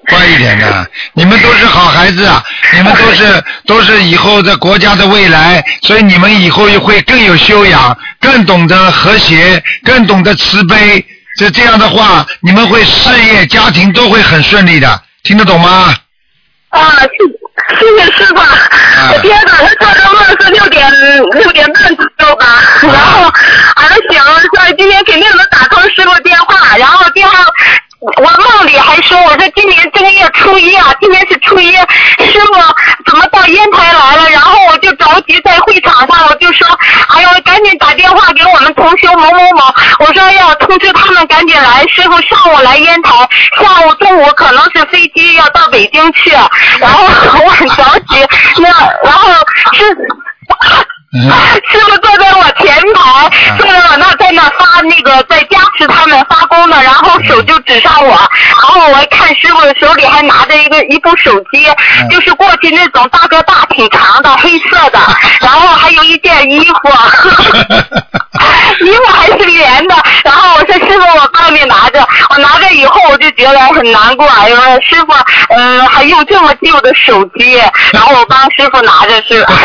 [0.08, 2.44] 乖一点的，你们都是好孩子啊，
[2.76, 11.04] 你们都是都是以后的国家的未来，所以你们以后会更有修养，更懂得和谐，更懂得慈悲。
[11.38, 15.96] 这这样的话，你们会事业、家庭都会很顺利的，听得懂吗？
[16.70, 17.08] 啊，谢
[17.78, 18.36] 谢谢师傅。
[18.36, 20.92] 我今天早上做的梦是六点
[21.34, 22.46] 六点半左右吧，
[22.82, 23.32] 然后
[23.76, 27.46] 俺们醒了，说今天肯定能打通师傅电话，然后电话。
[28.00, 32.54] 我梦里还说，我说今年正月初一啊，今天是初一，师傅
[33.06, 34.30] 怎么到烟台来了？
[34.30, 36.66] 然后我就着急在会场上，我就说，
[37.10, 43.12] 哎呦，赶紧打电话给我们同学某某某，我说要通知他们赶紧来，师傅上午来烟台，
[43.62, 46.32] 下午中午可能是飞机要到北京去，
[46.80, 47.04] 然后
[47.44, 48.26] 我很着急，
[48.62, 48.70] 那
[49.04, 49.30] 然后
[49.74, 49.84] 是。
[51.12, 61.66] 师傅坐在我前排，坐在我那，在那发那个在加持他们发功呢，然后后手就指上我，然后我一看师傅手里还拿着一个一部手机，
[62.10, 65.00] 就是过去那种大哥大挺长的黑色的，
[65.42, 66.76] 然后还有一件衣服，
[68.86, 75.14] 衣服还是棉的，然后我说师傅我帮你拿着，我拿着以后我就觉得很难过，哎呦师傅，
[75.56, 77.60] 嗯、还用这么旧的手机，
[77.92, 79.44] 然后我帮师傅拿着是。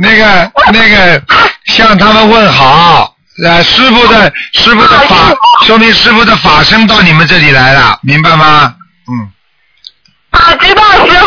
[0.00, 1.20] 那个那个
[1.66, 5.16] 向他们问好，呃，师傅的师傅的法，
[5.66, 8.74] 说明师傅的法身到你们这里来了，明白吗？
[9.08, 9.30] 嗯。
[10.30, 11.26] 啊，知道师傅。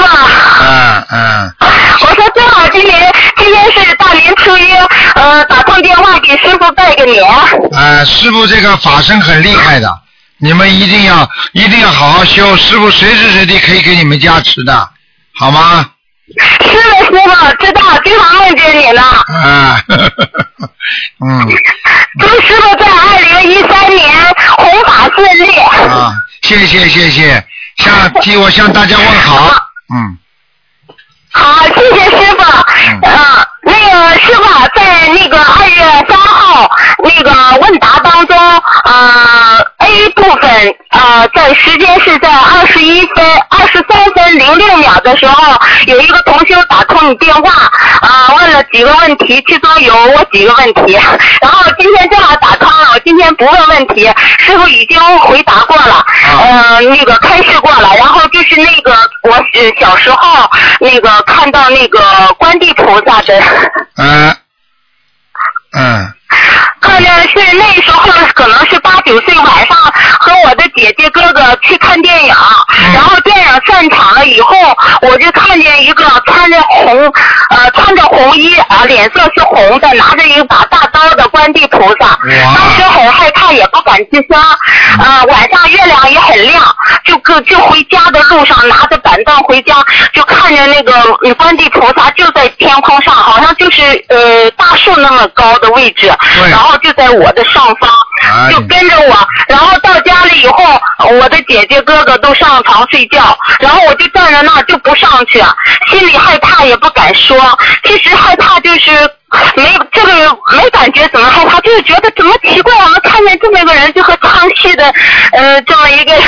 [0.62, 1.56] 嗯嗯。
[2.02, 4.72] 我说正好今年今天是大年初一，
[5.16, 7.24] 呃，打通电话给师傅拜个年。
[7.26, 10.02] 啊，师傅这个法身很厉害的，
[10.38, 14.90] 你们一定要一定要好好修，师傅随时随地可以给你们加持的，
[15.36, 15.90] 好吗？
[16.40, 19.02] 是的，师傅，知道，经常梦见你呢。
[19.02, 19.82] 啊，
[21.24, 21.48] 嗯
[22.20, 24.12] 祝师傅在二零一三年
[24.58, 25.56] 弘法顺利。
[25.60, 27.44] 啊，谢谢谢谢，
[27.78, 29.50] 向替我向大家问好，
[29.94, 30.18] 嗯。
[31.32, 32.44] 好，谢谢师傅。
[33.02, 36.70] 呃，那个师傅啊在那个二月三号
[37.04, 38.38] 那个问答当中，
[38.86, 47.52] 呃，A 部分呃，在时间是在二十一分二十三分零六秒的时候，有一个同学打通你电话
[48.02, 50.94] 啊、问了几个问题，其中有我几个问题，
[51.42, 56.06] 然后今天正好打通了，我今天不问问题，师傅已经回答过了，
[56.42, 59.36] 呃，那个开示过了，然后就是那个我
[59.80, 62.00] 小时候那个看到那个
[62.38, 63.42] 观地菩萨的。
[63.98, 64.36] 嗯
[65.76, 66.14] 嗯
[66.84, 69.93] 看见是那时候可能是八九岁晚上
[70.44, 72.36] 我的姐姐哥哥去看电影，
[72.94, 74.56] 然后电影散场了以后，
[75.02, 77.14] 我就看见一个穿着红
[77.50, 82.18] 呃穿着红衣啊、脸色是红的，拿着一把大刀的观地菩萨，
[82.56, 84.40] 当时很害怕也不敢吱声，
[85.00, 86.64] 啊、晚上月亮也很亮，
[87.06, 89.76] 就个就回家的路上拿着板凳回家，
[90.14, 96.12] 就看见那个嗯观地菩萨就在天空上，好像就是呃大树那么高的位置，
[96.50, 99.16] 然后就在我的上方，就跟着我，
[99.48, 100.64] 然后到家里以后，
[101.20, 105.44] 我的姐姐哥哥都上床睡觉，然后我就站在那儿就不上去，
[105.90, 107.38] 心里害怕也不敢说，
[107.84, 108.92] 其实害怕就是。
[109.56, 110.14] 没这个
[110.56, 114.86] 没感觉怎么害怕，就是觉得怎么奇怪，我们看见这么一个人，就和唱戏的，
[115.32, 116.24] 呃，这么一个人，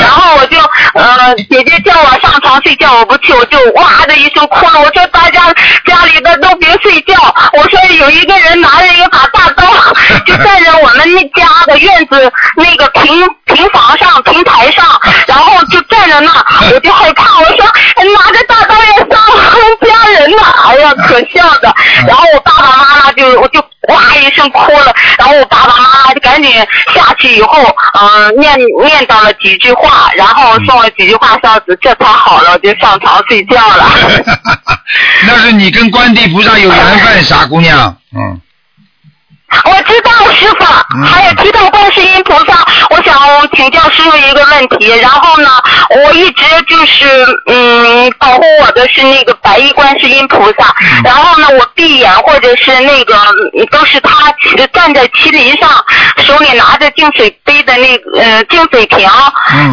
[0.00, 0.56] 然后我就
[0.94, 4.80] 呃，姐姐叫我上床睡觉，我不去，我就哇的一声哭了。
[4.80, 5.42] 我说大家
[5.86, 7.14] 家里的都别睡觉，
[7.54, 9.64] 我说有一个人拿着一把大刀，
[10.26, 14.84] 就站在我们那家的院子那个平平房上平台上，
[15.26, 16.30] 然后就站在那，
[16.72, 17.64] 我就害怕，我说
[18.16, 18.44] 拿着
[20.96, 21.74] 可笑的。
[22.06, 26.52] 然后我爸爸妈妈就我就哇一声哭了，然后我爸爸妈妈就赶紧
[26.94, 27.62] 下去以后，
[28.00, 33.90] 嗯、念念叨了几句话，然后送了几句话烧纸，这才好了，我就上床睡觉了。
[35.26, 37.96] 那是你跟观地菩萨有缘分， 傻姑娘。
[38.16, 38.40] 嗯。
[39.64, 40.64] 我知道师傅，
[41.04, 43.14] 还有提到观世音菩萨，我想
[43.54, 44.96] 请教师傅一个问题。
[45.00, 45.50] 然后呢，
[46.04, 47.06] 我一直就是
[47.46, 50.74] 嗯保护我的是那个白衣观世音菩萨。
[51.04, 53.14] 然后呢，我闭眼或者是那个
[53.58, 54.32] 嗯都是他
[54.72, 55.68] 站在麒麟上，
[56.18, 59.00] 手里拿着净水杯的那个呃净水瓶，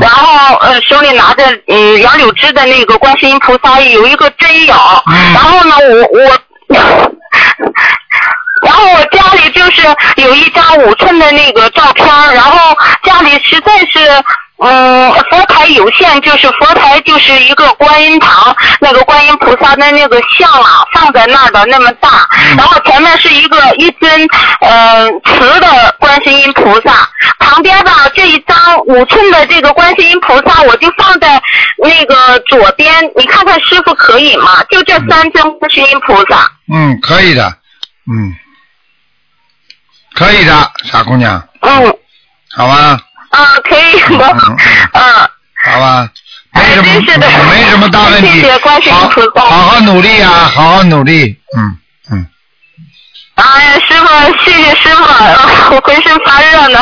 [0.01, 4.75] 然后呃手里拿着嗯杨柳枝的那个观世音菩萨有一个针眼。
[5.33, 6.37] 然后呢，我我。
[8.63, 9.81] 然后我家里就是
[10.17, 14.23] 有一张五寸的那个照片儿，然后家里实在是。
[14.59, 22.27] 嗯，佛台有限，就是佛台就是一个观音堂，那个观音菩萨的那个像啊，放在那儿的那么大，
[22.57, 24.11] 然后前面是一个一尊
[24.61, 31.39] 呃瓷的观世音菩萨，旁边吧这一张五寸的这个观世音菩萨，我就放在
[31.83, 34.63] 那个左边，你看看师傅可以吗？
[34.71, 36.51] 就这三尊观世音菩萨。
[36.73, 37.45] 嗯，可以的，
[38.11, 38.33] 嗯，
[40.17, 41.41] 可以的，傻姑娘。
[41.61, 41.93] 嗯。
[42.55, 42.99] 好吧。
[43.29, 44.25] 啊，可以的。
[44.93, 45.29] 嗯。
[45.63, 46.09] 好吧。
[46.53, 46.89] 没什么，
[47.51, 48.41] 没什么大问题。
[48.41, 49.41] 谢谢观世音菩萨。
[49.45, 51.77] 好好努力啊，好好努力，嗯
[52.11, 52.27] 嗯。
[53.35, 56.79] 哎呀，师傅，谢谢师傅，呃 我浑身发热呢。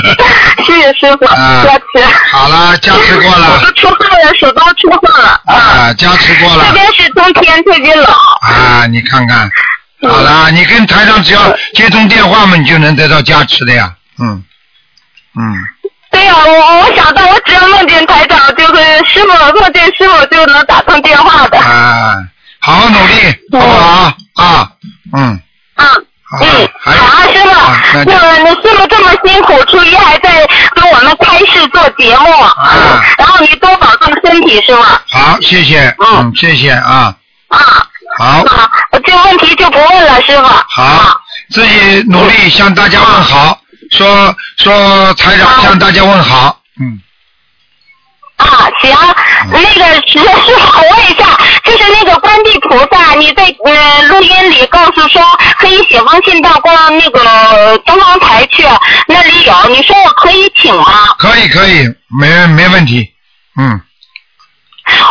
[0.66, 2.04] 谢谢师傅，啊加持。
[2.30, 5.40] 好了，加持过了我都出汗了，手都出汗了。
[5.46, 8.04] 啊，加持过了这边是冬天，特别冷。
[8.42, 9.50] 啊，你看看，嗯
[10.02, 14.44] 好了，你跟台长只要接通电话嘛，你就能得到加持的呀，嗯
[15.38, 15.56] 嗯。
[16.10, 21.58] 对呀、我我想到我只要梦见台长，就是师傅梦见师傅就能打通电话的。
[21.58, 22.16] 啊，
[22.60, 23.14] 好好努力，
[23.52, 24.16] 好不好？
[24.36, 24.70] 啊，
[25.12, 25.40] 嗯。
[25.76, 25.88] 嗯。
[26.40, 34.82] 嗯，好啊，师傅，那个你师傅这么辛苦，初一还在跟我们开示做节目，啊，然后你多保重身体，师傅。
[34.82, 37.14] 好，谢谢，嗯，谢谢啊。
[37.48, 37.86] 啊。
[38.16, 38.42] 好。
[38.90, 40.44] 我这个问题就不问了，师傅。
[40.44, 46.98] 好，自己努力向大家问好，说说台长向大家问好，嗯。
[48.36, 48.96] 啊，行，
[49.50, 51.26] 那个师师傅，我问一下，
[51.64, 55.20] 就是那个观地菩萨，你在呃录音里告诉说
[55.58, 58.62] 可以写封信到光那个东方台去，
[59.08, 60.86] 那里有，你说我可以请吗？
[61.18, 63.06] 可以可以，没没问题，
[63.58, 63.80] 嗯。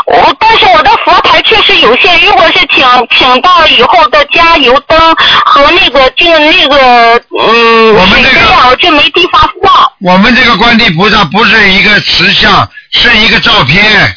[0.06, 5.00] 我但是我的佛台确实有限，如果是请请到以后的加油灯
[5.46, 9.92] 和那个就那个嗯水杯啊，我就没地方放。
[10.02, 14.16] 我们这个观地菩萨不是一个瓷像，是一个照片，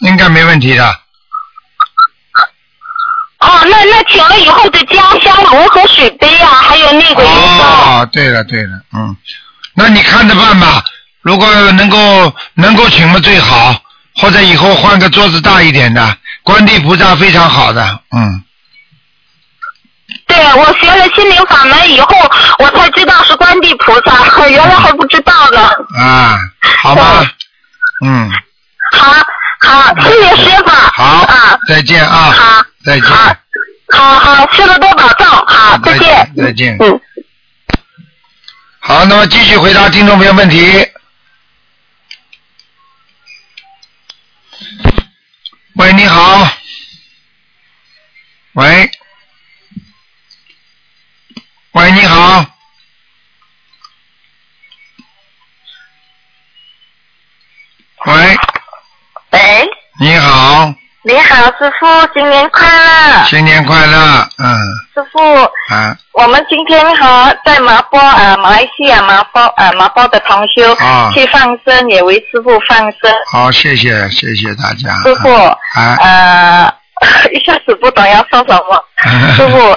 [0.00, 0.84] 应该没问题的。
[3.40, 9.16] 哦，那那请了以后的家香炉和水杯啊，还有那个哦，对了对了，嗯，
[9.74, 10.84] 那你看着办吧。
[11.22, 13.74] 如果能够能够请嘛最好，
[14.22, 16.16] 或者以后换个桌子大一点的。
[16.44, 18.42] 观地菩萨非常好的，嗯。
[20.26, 22.08] 对我学了心灵法门以后，
[22.58, 25.70] 我才知道是观地菩萨， 原来还不知道呢。
[25.98, 26.38] 啊，
[26.82, 27.24] 好吧，
[28.04, 28.30] 嗯，
[28.96, 29.12] 好，
[29.60, 30.70] 好，谢谢师傅。
[30.70, 33.08] 好啊，再见啊，好，再见，
[33.92, 36.32] 好好，师傅多保重，好，再见。
[36.36, 36.76] 再见。
[36.80, 37.00] 嗯。
[38.80, 40.84] 好，那么继续回答听众朋友问题。
[45.74, 46.52] 喂，你好。
[48.52, 48.90] 喂。
[51.72, 52.46] 喂，你好。
[58.04, 58.36] 喂，
[59.30, 59.68] 喂，
[60.00, 60.74] 你好，
[61.04, 63.24] 你好，师傅，新年快乐！
[63.26, 63.98] 新年快乐，
[64.38, 64.54] 嗯，
[64.94, 65.18] 师傅，
[65.74, 73.12] 啊，我们今天和在麻波呃马来西亚麻波呃麻坡的同修、啊去放生，也为师傅放生。
[73.32, 74.94] 好，谢谢，谢谢大家。
[75.02, 75.28] 师傅，
[75.74, 76.74] 啊，呃，
[77.34, 78.84] 一下子不懂要说什么。
[79.34, 79.76] 师傅，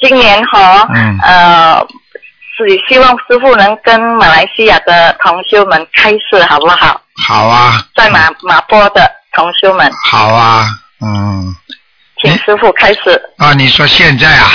[0.00, 0.58] 今年和，
[0.92, 1.86] 嗯呃，
[2.58, 7.00] 是希望师傅能跟马来西亚的同修们开示，好不好？
[7.24, 10.66] 好啊，在马马波的同修们，好啊，
[11.02, 11.54] 嗯，
[12.22, 13.00] 请师傅开始。
[13.36, 14.50] 啊，你说现在啊？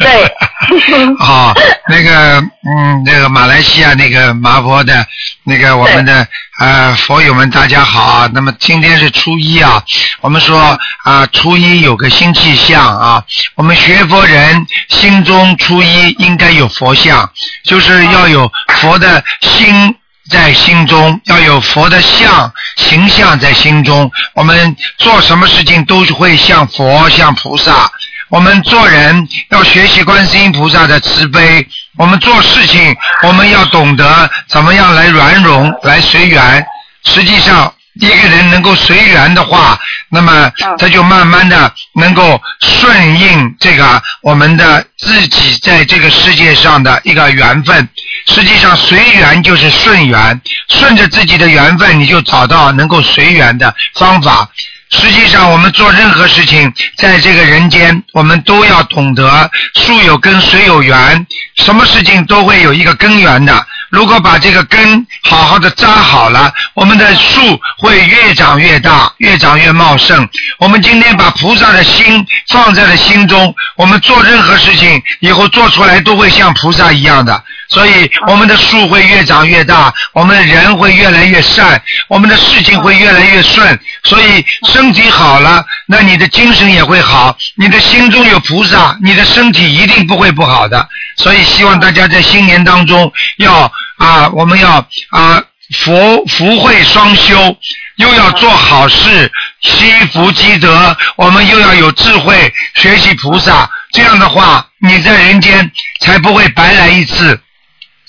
[0.00, 0.34] 对。
[1.20, 1.54] 哦，
[1.88, 5.06] 那个，嗯，那个马来西亚那个麻婆的，
[5.44, 6.26] 那个我们的
[6.58, 8.30] 呃佛友们，大家好啊。
[8.34, 9.80] 那么今天是初一啊，
[10.20, 13.22] 我们说啊，初一有个新气象啊。
[13.54, 17.30] 我们学佛人心中初一应该有佛像，
[17.62, 18.50] 就是要有
[18.80, 19.94] 佛的心。
[20.28, 27.90] 在心中要有佛的像形象在心中，我们做什么事情都会像佛像菩萨。
[28.28, 31.66] 我们做人要学习观世音菩萨的慈悲，
[31.96, 36.66] 我们做事情我们要懂得怎么样来软融，来随缘。
[37.04, 39.78] 实际上，一个人能够随缘的话，
[40.08, 47.88] 那么他就慢慢的能够顺应这个我们的自己在这个世界上的一个缘分。
[48.26, 54.48] 实际上，随缘就是顺缘，顺着自己的缘分，你就找到能够随缘的方法。
[54.90, 61.26] 实际上，我们做任何事情，在这个人间，我们都要懂得树有根，水有源，
[61.56, 63.66] 什么事情都会有一个根源的。
[63.90, 70.28] 如果把这个根好好的扎好了，我们的树会越长越大，越长越茂盛。
[70.58, 77.42] 我们今天把菩萨的心放在了心中，我们做任何事情以后做出来都会像菩萨一样的。
[77.70, 83.78] 所以我们的树会越长越大，我们的人会越来越善，我们的事情会越来越顺。
[84.04, 90.88] 所以身体好了，那你的精神也会好，你的心中有菩萨，你的身体一定不会不好的。
[91.16, 95.42] 所以希望大家在新年当中要啊，我们要啊
[95.76, 97.56] 福福慧双修，
[97.96, 99.30] 又要做好事，
[99.62, 103.68] 积福积德，我们又要有智慧，学习菩萨。
[103.92, 105.70] 这样的话，你在人间
[106.00, 107.40] 才不会白来一次。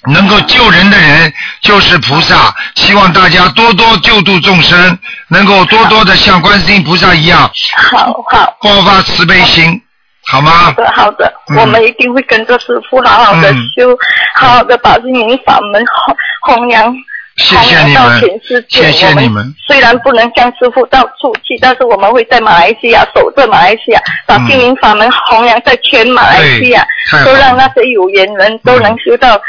[0.08, 4.98] 能够救人的人就是菩萨，希望大家多多救度众生，
[5.28, 7.52] 能够多多的像观世音菩萨一样，
[7.92, 9.82] 好好爆发慈悲心，
[10.30, 10.72] 好吗好？
[10.74, 13.98] 的，好的，嗯我们一定会跟着师傅好好的嗯修，
[14.36, 16.94] 好好的把心灵法门弘弘扬。
[17.38, 18.84] 谢谢你们弘扬到全世界。
[18.84, 26.86] 谢谢我们你们虽然不能将师傅到处去，但是我们会在马来西亚守着马来西亚，把心灵法门弘扬在全马来西亚
[27.26, 29.42] 都让那些有缘人都能修到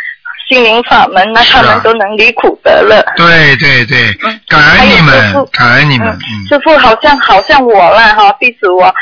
[0.51, 3.01] 心灵法门，那他们都能离苦得乐。
[3.16, 4.12] 对对对，
[4.48, 8.92] 感恩你们父，感恩你们，嗯，师傅好像好像我啦哈，弟子我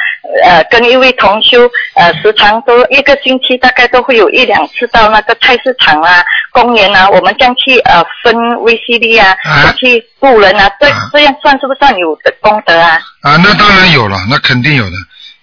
[0.44, 6.22] 呃跟一位同修呃时常都一个星期大概都会有一两次到那个菜市场啊、
[6.52, 9.72] 公园啊，我们这样去呃分 V C D 啊，啊。
[9.78, 12.98] 去雇人啊，这这样算是不算有的功德啊？
[13.22, 14.96] 啊，那当然有了，那肯定有的，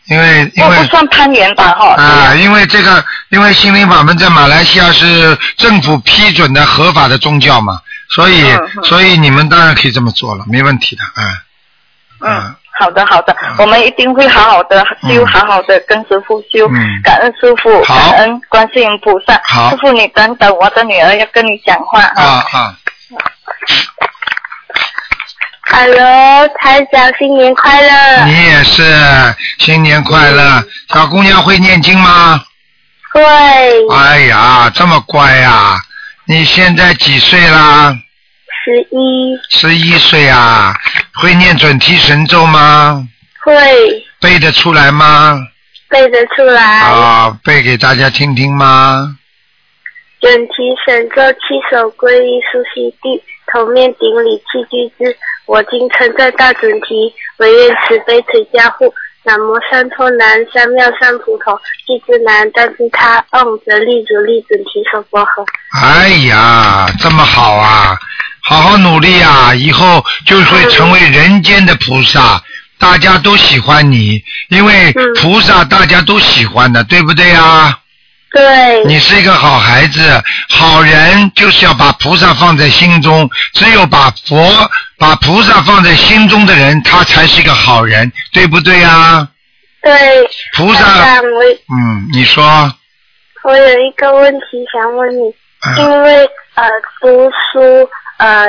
[0.08, 1.95] 因为因为不算攀岩吧哈？
[1.95, 7.80] 啊，因为这个，因为心灵法门在马来西亚是政府批准的合法的宗教嘛，
[8.10, 11.41] 所以、嗯所以你们当然可以这么做了，没问题的，啊。
[12.22, 14.80] 嗯，好的好的，我们一定会好好的
[15.10, 17.01] 修，嗯好好的跟师傅修，嗯。
[17.03, 19.41] 感恩师傅，感恩观世音菩萨。
[19.43, 19.72] 好。
[19.72, 22.78] 师傅你等等，我的女儿要跟你讲话啊啊，
[25.68, 28.26] Hello，台长，新年快乐！
[28.26, 28.84] 你也是，
[29.57, 30.63] 新年快乐！
[30.93, 32.39] 小姑娘会念经吗？
[33.11, 33.22] 会
[33.91, 35.78] 哎呀，这么乖呀、
[36.28, 37.97] 你现在几岁啦？
[38.63, 40.74] 十一十一岁啊，
[41.16, 43.07] 会念准提神咒吗？
[43.43, 43.53] 会
[44.22, 45.39] 背得出来吗？
[45.89, 46.61] 背得出来。
[46.82, 49.18] 啊，背给大家听听吗？
[50.22, 50.53] 准提
[50.86, 55.18] 神咒七首皈依苏悉地，头面顶礼七句字。
[55.46, 58.93] 我今称赞大准提，唯愿慈悲垂加护，
[59.24, 61.43] 南无三托南三妙三菩提，
[61.93, 65.46] 一之南，但是他嗡则立足立准提手佛合。
[65.82, 67.98] 哎呀，这么好啊！
[68.41, 72.41] 好好努力啊，以后就会成为人间的菩萨，
[72.78, 77.80] 大家都喜欢你，因为菩萨大家都喜欢的，对不对啊？
[78.36, 78.84] 对。
[78.84, 80.02] 你是一个好孩子，
[80.50, 84.70] 好人就是要把菩萨放在心中，只有把佛、
[85.00, 89.28] 把菩萨放在心中的人，他才是一个好人，对不对啊？
[89.82, 90.30] 对。
[90.58, 92.44] 菩萨嗯，你说，
[93.44, 96.70] 我有一个问题想问你，啊因为呃
[97.00, 98.48] 读书呃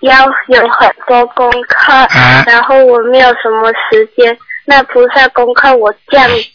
[0.00, 6.51] 要有很多功课，啊然后我没有什么时间，那菩萨功课我降低，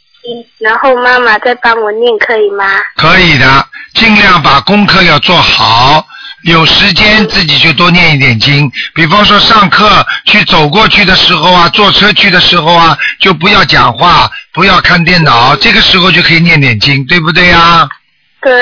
[0.60, 2.66] 然后妈妈再帮我念可以吗？
[2.96, 6.06] 可以的，尽量把功课要做好。
[6.44, 17.90] 有时间自己就多念一点经，比方说上课去走过去的时候啊，坐车去的时候啊，就不要讲话，不要看电脑，这个时候就可以念点经，对不对呀？
[18.42, 18.54] 对。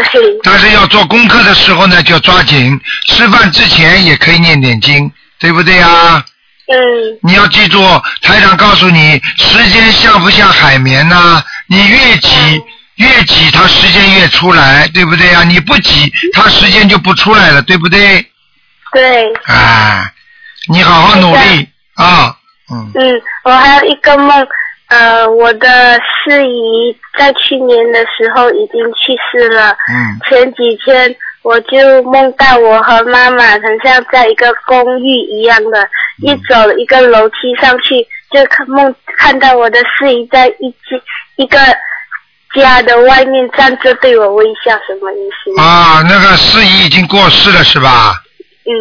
[0.42, 6.24] 但是要做功课的时候呢，就要抓紧，吃饭之前也可以念点经，对不对呀？
[6.68, 7.20] 嗯。
[7.22, 7.80] 你要记住，
[8.22, 12.64] 台长告诉你，时间像不像海绵呐、你越挤，
[12.96, 15.44] 越挤，它时间越出来，对不对呀？
[15.44, 18.26] 你不挤，它时间就不出来了，对不对？
[18.92, 19.34] 对。
[19.46, 20.10] 啊，
[20.70, 22.36] 你好好努力啊，
[22.72, 24.48] 嗯，嗯，我还有一个梦，
[24.88, 29.72] 呃，我的四姨在去年的时候已经去世了。
[29.92, 30.20] 嗯。
[30.30, 35.88] 前几天我就梦到我和妈妈很像在一个公寓一样的，
[36.20, 41.00] 一走一个楼梯上去，就看梦看到我的四姨在一间
[41.38, 41.58] 一个
[42.56, 45.62] 家的外面站着对我微笑，什么意思？
[45.62, 48.22] 啊，那个司仪已经过世了是吧？
[48.66, 48.72] 嗯。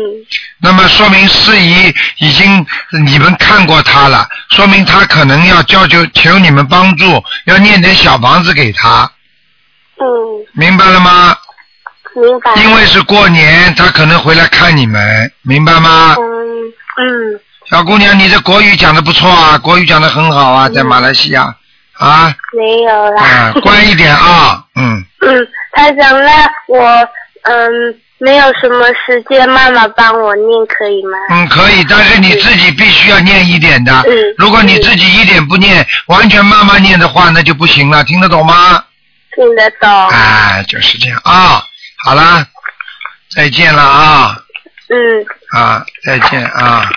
[0.62, 2.64] 那么说明司仪已经
[3.04, 9.10] 你们看过他了，说明他可能要叫求求你们帮助，要念点小房子给他，
[9.98, 10.04] 嗯，
[10.52, 11.36] 明白了吗？
[12.14, 12.54] 明白。
[12.62, 16.14] 因为是过年，他可能回来看你们，明白吗？
[16.18, 16.22] 嗯
[16.96, 17.40] 嗯。
[17.68, 21.54] 小姑娘，你这国语讲的不错啊，国语讲的很好啊，在马来西亚
[21.98, 23.22] 啊没有啦。
[23.22, 26.30] 啊，乖一点啊， 嗯，嗯，台长，那
[26.68, 27.08] 我
[27.42, 27.70] 嗯
[28.18, 31.18] 没有什么时间，妈妈帮我念可以吗？
[31.30, 33.92] 嗯，可以，但是你自己必须要念一点的。
[34.06, 38.82] 嗯如果你自己一点不念，完全妈妈念的话，那就不行了，听得懂吗？
[39.34, 40.08] 听得懂。
[40.08, 41.62] 哎，就是这样啊。
[42.04, 42.46] 好啦，
[43.34, 44.36] 再见了啊
[44.90, 46.88] 嗯，啊，再见啊。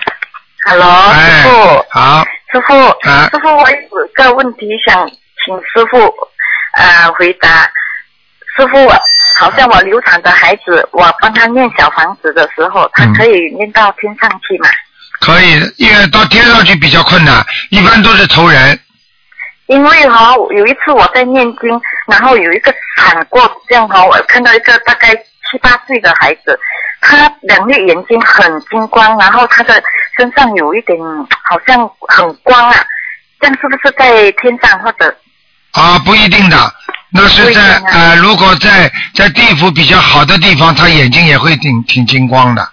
[0.66, 1.84] Hello，哎师傅。
[1.90, 2.24] 好。
[2.52, 2.74] 师傅，
[3.08, 5.06] 啊师傅，我有个问题想
[5.44, 5.98] 请师傅
[6.74, 7.70] 呃回答。
[8.56, 8.88] 师傅，
[9.38, 14.68] 好像我流产的孩子，我帮他念小房子的时候，他嗯可以念到天上去吗？
[15.20, 18.78] 可以，因为到天上去比较困难，一般都是投人。
[19.66, 25.14] 因为哈、有一次我在念经，然后有一个闪过这样哈、我看到一个大概
[25.50, 26.58] 七八岁的孩子，
[27.00, 29.82] 他两粒眼睛很金光，然后他的
[30.16, 30.98] 身上有一点
[31.44, 31.78] 好像
[32.08, 32.76] 很光啊，
[33.40, 35.16] 这样是不是在天上或者
[35.72, 36.74] 啊，不一定的，
[37.10, 42.68] 那是在啊呃，如果在在地府比较好的地方，他眼睛也会挺挺金光的，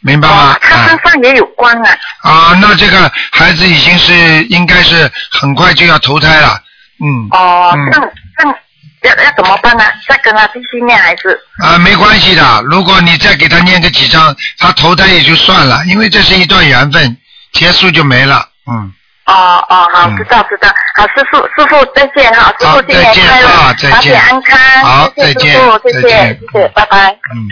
[0.00, 0.56] 明白吗？
[0.60, 1.96] 他啊身上也有光啊？
[2.22, 4.14] 啊，那这个孩子已经是
[4.44, 6.60] 应该是很快就要投胎了，
[7.00, 7.28] 嗯。
[7.30, 8.56] 哦，嗯这样这样
[9.02, 9.84] 要要怎么办呢？
[10.08, 11.38] 再跟他继续念还是？
[11.62, 12.62] 啊，没关系的。
[12.66, 17.16] 如果你再给他念个几张，他投胎也就算了，因为这是一段缘分，
[17.52, 18.46] 结束就没了。
[18.70, 18.92] 嗯，
[19.26, 20.68] 哦哦，好，嗯知道知道。
[20.96, 24.58] 好，师傅师傅再见哈，师好傅新年再见快乐，啊再见法体安康。
[24.84, 27.10] 好再见师傅，谢谢再见谢谢，拜拜。
[27.34, 27.48] 嗯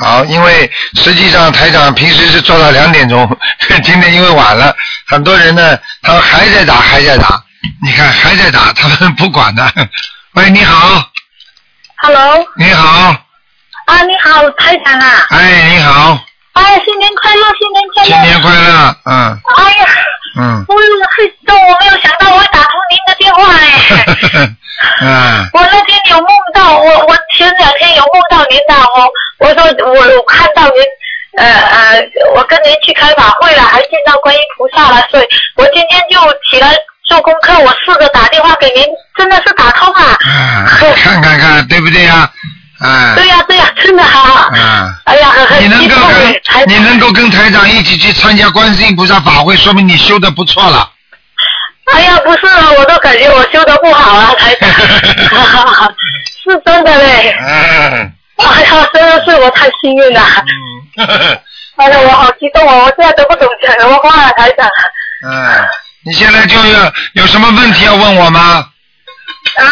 [0.00, 3.38] 好，因为实际上台长平时是做到两点钟，
[3.84, 4.74] 今天因为晚了，
[5.06, 7.40] 很多人呢，他们还在打，还在打，
[7.82, 9.62] 你看还在打，他们不管的。
[10.34, 11.02] 喂，你好
[12.02, 13.08] ，Hello，你好，
[13.86, 15.26] 啊，你好，台长啊！
[15.30, 16.18] 哎，你好，
[16.52, 18.08] 哎，新年快乐，新年快乐！
[18.08, 19.86] 新年快乐，嗯哎呀，
[20.38, 20.74] 嗯，我
[21.16, 24.48] 嘿，都我没有想到我会打通您的电话哎！
[25.00, 30.76] 嗯，我那天有梦到，我我前两天有梦到您的，我我说我我看到您，
[31.38, 32.02] 呃呃，
[32.34, 38.84] 我跟您去开法会了，还见到观音菩萨了，所以我今天就起来做功课，我试着打电话给您，
[39.16, 40.18] 真的是打通啊！
[40.24, 42.30] 啊，看看看，对不对呀？
[42.80, 44.50] 啊，对呀、对呀、真的哈！
[44.54, 50.90] 啊，哎呀，很你能够跟你能够跟台长一起去参加观世音菩萨法会，说明你修的不错了。
[51.94, 54.68] 哎呀，不是啊，我都感觉我修的不好啊，台长，
[56.44, 57.36] 是真的嘞。
[57.40, 60.20] 嗯，哎呀，真的是我太幸运了。
[61.76, 64.68] 哎呀，我好激动哦，我现在都不懂讲什么话了，台长。
[65.24, 65.66] 嗯，
[66.06, 66.78] 你现在就有
[67.14, 68.40] 有什么问题要问我吗？
[69.56, 69.64] 啊，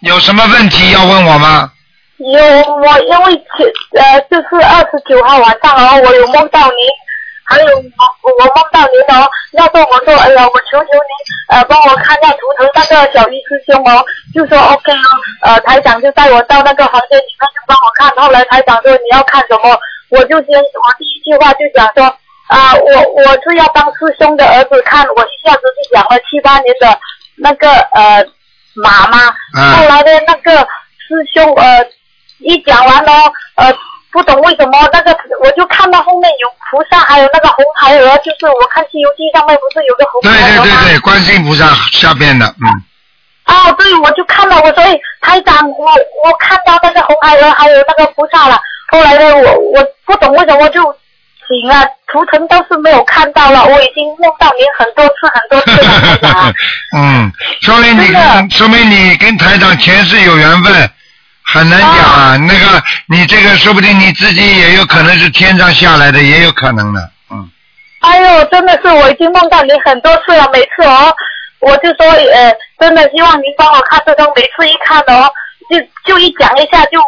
[0.00, 1.70] 有什么问题要问我吗？
[2.18, 6.78] 有我因为前呃就是二十九号晚上哦，我有梦到您，
[7.44, 15.08] 还有我我梦到您哦，那时候我说哎呀，我求求您呃帮我看一下图腾那个小鱼师兄哦，就说 OK 哦，
[15.42, 19.78] 呃台长就带我到那个房间里面就帮我看，后来台长说你要看什么，
[20.08, 22.18] 我就先我第一句话就讲说
[22.48, 26.98] 啊、我我是要帮师兄的儿子看，我一下子就讲了七八年的
[27.36, 28.24] 那个呃
[28.74, 30.58] 马妈，嗯后来的那个
[30.98, 31.86] 师兄呃
[32.38, 33.12] 一讲完了
[33.56, 33.72] 呃。
[34.10, 40.62] 不懂为什么那个，我就看到后面有菩萨，还有那个红孩儿，就是我看《西游记》上面不是有个红对孩儿吗？
[40.64, 42.66] 对对对，观世音菩萨下边的，嗯，
[43.52, 45.86] 哦，对，我就看到，我说，哎，台长，我
[46.24, 48.58] 我看到那个红孩儿还有那个菩萨了。
[48.90, 50.80] 后来呢，我我不懂为什么就
[51.48, 56.52] 醒了，图腾倒是没有看到了，我已经梦到您很多次很多次了， 台长啊。
[56.96, 57.32] 嗯，
[57.62, 60.90] 说明你跟说明你跟台长前世有缘分，
[61.42, 62.36] 很难讲啊。
[62.36, 67.10] 那个你这个说不定你自己也有可能是天上下来的，也有可能的。
[67.30, 67.50] 嗯，
[68.00, 71.14] 哎呦，真的是我已经梦到你很多次了，每次哦，
[71.60, 75.30] 我就说呃，真的希望您帮我看这张，每次一看哦，
[75.70, 76.98] 就就一讲一下就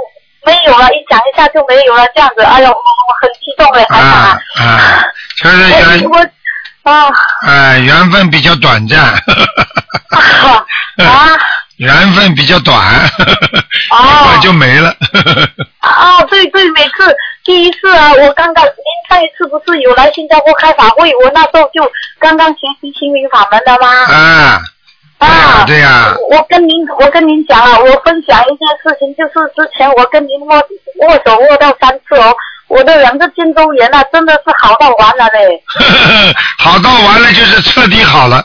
[0.45, 5.05] 没有了，一讲一下就没有了，这样子，哎呀，我我很激动哎，台长啊，啊，
[5.37, 6.19] 就是哎缘我
[6.91, 7.11] 啊。
[7.47, 9.01] 哎缘分比较短暂，
[10.11, 11.39] 啊
[11.77, 12.79] 缘分比较短，
[13.91, 13.97] 哦。
[13.97, 14.95] 一会儿就没了。
[15.81, 18.73] 啊，对对，每次第一次啊，我刚刚您
[19.09, 23.89] 上一次不是有来新加坡开法会，我那时候就刚刚学习心灵法门的吗？
[24.15, 24.61] 啊，
[25.21, 32.35] 对呀对呀，我跟您，我跟您讲啊，我分享一件事情，就是之前我跟您握握手握到三次哦，
[32.69, 35.63] 我的两个肩周炎啊，真的是好到完了嘞。
[36.59, 38.45] 好到完了就是彻底好了。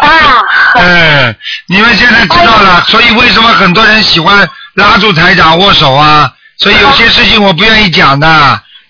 [0.00, 0.40] 啊，
[0.76, 1.36] 嗯，
[1.68, 6.32] 你们现在知道了，所以为什么很多人喜欢拉住台长握手啊？
[6.58, 8.26] 所以有些事情我不愿意讲的，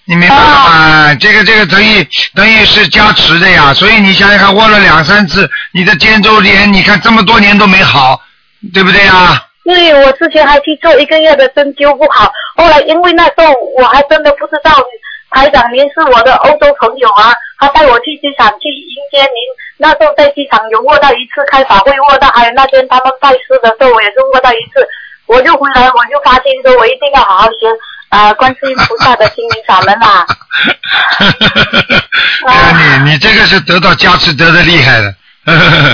[0.09, 1.15] 你明白了吗？
[1.17, 2.03] 这个这个等于
[2.35, 8.19] 等于是加持的呀，所以你想想看，握了两三次，你的肩周炎，你看这么多年都没好，
[8.73, 9.45] 对不对呀？
[9.65, 14.73] 对，我之前还去做一个月的针灸不好，后来因为那时候我还真的不知道
[15.31, 19.39] 台长您是我的欧洲朋友啊，他带我去机场去迎接您，
[19.77, 24.89] 那时候在机场有握到一次开法会握到，还有那天他们拜师的时候我也是握到一次，
[25.27, 27.69] 我就回来我就发现说我一定要好好学
[28.09, 30.27] 啊、观世音菩萨的心灵法门啦、
[32.47, 35.15] 哎呀，你你这个是得到加持得的厉害的。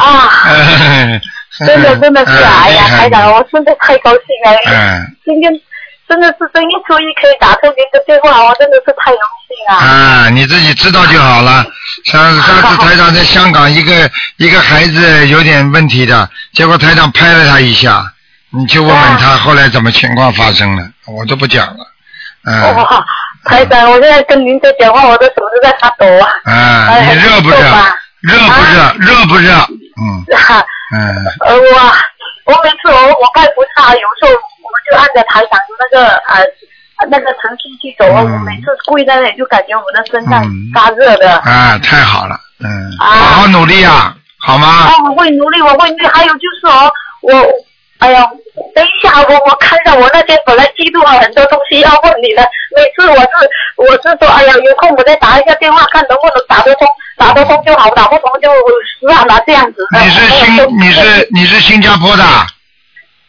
[0.00, 0.30] 啊，
[1.66, 4.58] 真的真的是啊，哎呀，台长，我真的太高兴了。
[4.66, 5.50] 嗯今天
[6.06, 9.76] 真的是正月初一可以打通您的电话，我真的是太荣幸啊！
[9.76, 11.64] 啊，你自己知道就好了。
[12.04, 18.12] 上上次 台长在香港，一个一个孩子有点问题的，结果台长拍了他一下，
[18.50, 21.86] 你去问问他后来怎么情况发生了，我都不讲了。
[22.46, 23.04] 嗯哇，
[23.44, 26.28] 台长，我现在跟您在讲话，我的手都在发抖啊！
[26.44, 27.56] 啊，哎你热不热？
[28.20, 28.94] 热不热？
[28.98, 29.50] 热不热？
[29.96, 30.24] 嗯
[31.46, 36.44] 呃，我我每次我我拜菩萨，有时候我就按着台长的那个呃
[37.10, 41.38] 那个程序去走，我每次跪在那里就感觉我的身上发热的。
[41.38, 42.68] 啊，太好了，嗯，
[43.00, 44.68] 啊好好努力啊，好吗？
[44.68, 46.06] 啊，我会努力，我会努力。
[46.12, 46.90] 还有就是哦，
[47.22, 47.32] 我，
[48.04, 48.22] 哎呀，
[48.74, 52.46] 等一下，我我看到我那天本来记录了很多东西要问你的，
[52.76, 53.28] 每次我是
[53.76, 56.86] 我是说，哎呀，有空我再打一下电话，看能不能打得通，
[57.16, 58.50] 打得通就好，打不通就
[59.08, 59.86] 算了，这样子。
[59.98, 62.22] 你是新你是你是新加坡的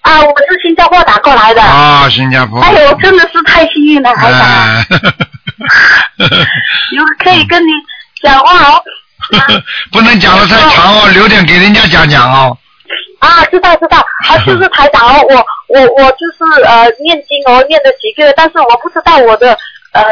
[0.01, 1.61] 啊，我是新加坡打过来的。
[1.61, 2.09] 啊？
[2.09, 2.59] 新加坡。
[2.61, 4.85] 哎呦，真的是太幸运了，台长， 啊，
[6.91, 7.71] 有可以跟你
[8.21, 8.83] 讲话哦。
[9.93, 12.57] 不能讲的太长哦，留点给人家讲讲哦。
[13.19, 15.35] 啊，知道知道，啊， 就是台长哦，我
[15.69, 19.57] 我我就是呃念经哦，念了几个月，但是我不知道我的
[19.93, 20.03] 呃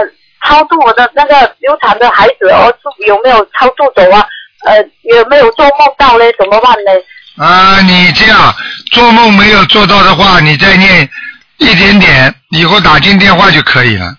[0.46, 4.26] 超度我的那个流产的孩子哦，是有没有超度走啊？
[4.66, 6.34] 呃，有没有做梦到嘞？
[6.40, 7.06] 怎么办嘞？
[7.38, 8.54] 啊，你这样
[8.92, 11.10] 做梦没有做到的话，你再念
[11.58, 14.16] 一点点，以后打进电话就可以了。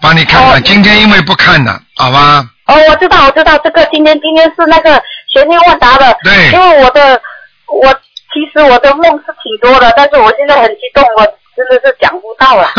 [0.00, 2.44] 帮你看看，今天因为不看的，好吧？
[2.66, 5.00] 哦，我知道我知道，这个今天今天是那个
[5.32, 7.20] 玄天问答的，对因为我的
[7.66, 7.94] 我
[8.38, 12.70] 其实我的梦是挺多的，但是我现在很激动，我真的是讲不到了。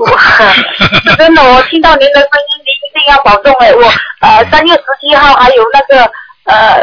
[0.00, 3.74] 我是真的，我听到您的声音，您一定要保重哎！
[3.74, 6.02] 我呃三月十七号还有那个
[6.44, 6.80] 呃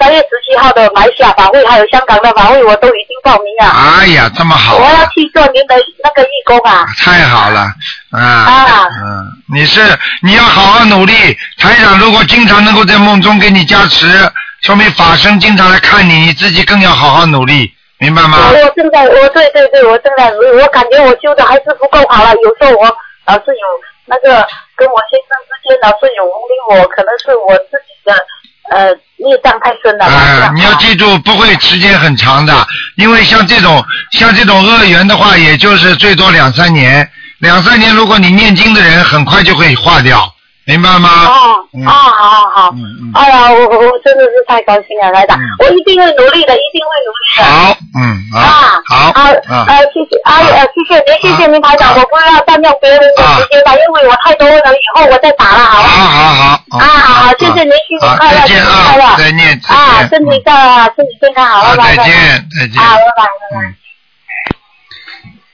[0.00, 3.70] 三月十七号的马来西亚法会，还有香港的法会，我都已经报名了。
[3.70, 6.86] 哎呀，这么好我，要去做您的那个义工啊！
[6.98, 7.60] 太好了，
[8.10, 9.80] 啊，啊嗯，你是
[10.22, 11.12] 你要好好努力。
[11.56, 14.06] 台长如果经常能够在梦中给你加持，
[14.62, 18.38] 说明法身经常来看你，你自己更要好好努力，明白吗？
[18.50, 22.34] 我正在，我对对对，我正在努力，我感觉我修的还是不够好了。
[22.42, 22.84] 有时候我
[23.26, 23.66] 老是有
[24.06, 24.46] 那个
[24.76, 28.14] 跟我先生之间老是有无理，我可能是我自己的
[28.70, 30.04] 呃孽障太深了。
[30.04, 32.54] 啊，你要记住，不会时间很长的，
[32.96, 33.82] 因为像这种
[34.12, 37.08] 像这种恶缘的话，也就是最多两三年，
[37.38, 40.30] 两三年，如果你念经的人，很快就会化掉，
[40.66, 41.08] 明白吗？
[41.26, 41.84] 哦，嗯。
[41.86, 42.48] 啊，好好。
[42.50, 42.74] 好，
[43.14, 47.44] 哎呀，我我我真的是太高兴了，台长，我一定会努力的，一定会努力的。
[47.44, 48.00] 好，嗯，
[48.34, 48.38] 啊，
[48.86, 55.88] 好，啊，啊呃，谢谢，啊，呃，谢谢您，谢谢您，台长，我不要占用别人的时间了，因为我太多了，以后我再打了，好吧？
[55.88, 56.34] 好好
[56.70, 59.04] 好，啊，好好，谢谢您，新年快乐，再见新年快乐。
[59.04, 62.76] 啊，，再见，啊，身体健康，身体健康，好，好，拜拜，再见，再见。
[62.80, 63.74] 好，拜拜，拜拜。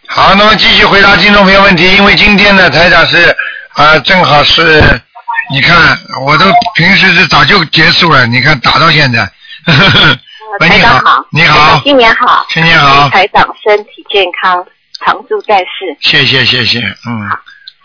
[0.08, 3.34] 好，那么继续回答听众朋友问题，因为今天呢，台长是
[3.76, 4.82] 啊、正好是，
[5.52, 9.30] 你看，我都平时是早就结束了，你看打到现在。
[10.60, 13.04] 喂，你好，你好，新年好，新年好。
[13.04, 14.64] 祝台长身体健康，
[15.04, 15.94] 常驻在世。
[16.00, 17.28] 谢谢谢谢，嗯。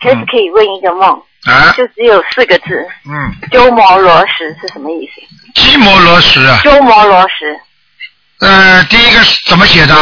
[0.01, 1.11] 可是可以问一个梦，
[1.43, 1.73] 啊？
[1.75, 5.61] 就只有四个字，嗯，鸠摩罗什是什么意思？
[5.61, 9.93] 鸠摩罗什啊，鸠摩罗什，呃，第一个是怎么写的？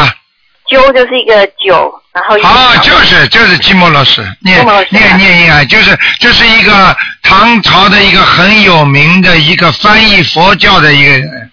[0.70, 11.52] 鸠就是一个九，然后一个啊，就是就是寂摩老师，念念念念啊，就是这是一个唐朝的一个很有名的一个翻译佛教的一个人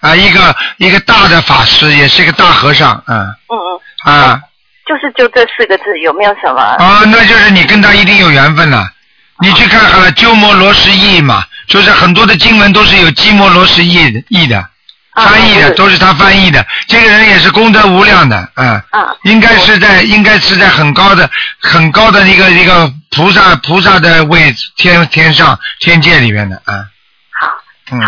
[0.00, 3.04] 啊，一个一个大的法师，也是一个大和尚，啊
[3.48, 3.56] 嗯
[4.04, 4.40] 嗯，啊
[4.86, 6.60] 就是就这四个字，有没有什么？
[6.60, 8.86] 啊，那就是你跟他一定有缘分了。
[9.40, 14.68] 你去看看了，鸠摩罗什译嘛，就是很多的经文都是有鸠摩罗什译译的，啊
[15.14, 16.64] 翻译的都是他翻译的。
[16.86, 21.28] 这个人也是功德无量的，嗯，啊，应该是在应该是在很高的
[21.60, 26.86] 很高的一个一个菩萨菩萨的位置天天上天界里面的啊。
[27.38, 27.48] 好，
[27.90, 28.00] 嗯，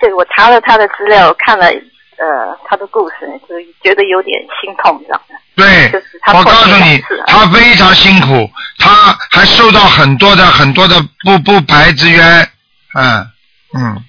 [0.00, 3.16] 对我查了他的资料，看了呃他的故事，
[3.48, 5.34] 就觉得有点心痛，这样的。
[5.56, 8.48] 对就是，他我告诉你他非常辛苦，
[8.78, 10.94] 他还受到很多的很多的
[11.24, 12.48] 不不白之冤，
[12.94, 13.28] 嗯
[13.74, 14.04] 嗯，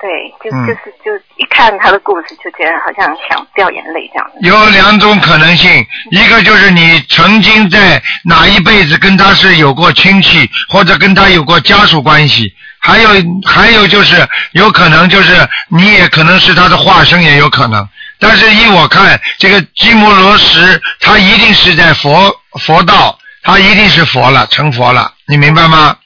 [0.00, 0.08] 对，
[0.42, 4.40] 就嗯就是就一看他的故事，就觉得好像想掉眼泪这样的。
[4.40, 13.10] 有两种可能性，一个就是你曾经在哪一辈子跟他是有过亲戚，或者跟他有过家属关系，还有
[13.46, 17.86] 还有就是有可能就是你也可能是他的化身，也有可能。
[18.18, 25.96] 但是依我看，这个基摩罗什他一定是在佛佛道，他一定是佛了，成佛了，你明白吗？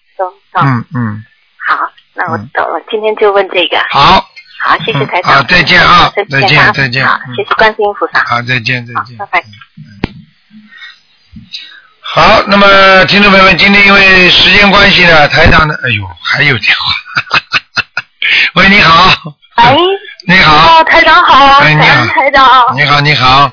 [0.56, 1.33] 嗯嗯，好，
[2.14, 3.76] 那我懂了，今天就问这个。
[3.90, 4.24] 好，
[4.60, 5.34] 好，谢谢台长。
[5.34, 8.24] 好再见啊再见再见好，谢谢观世音菩萨。
[8.24, 9.16] 好，再见再见。
[9.18, 9.44] 拜拜。
[12.00, 16.92] 好，那么听众朋友们，今天因为时间关系呢，台长呢，哎呦，还有电话。
[18.54, 19.34] 喂，你好。
[19.56, 19.76] 哎。
[20.26, 20.78] 你好。
[20.78, 22.06] 哦，台长好，哎，你好。
[22.06, 22.74] 台长。
[22.74, 23.52] 你好，你好。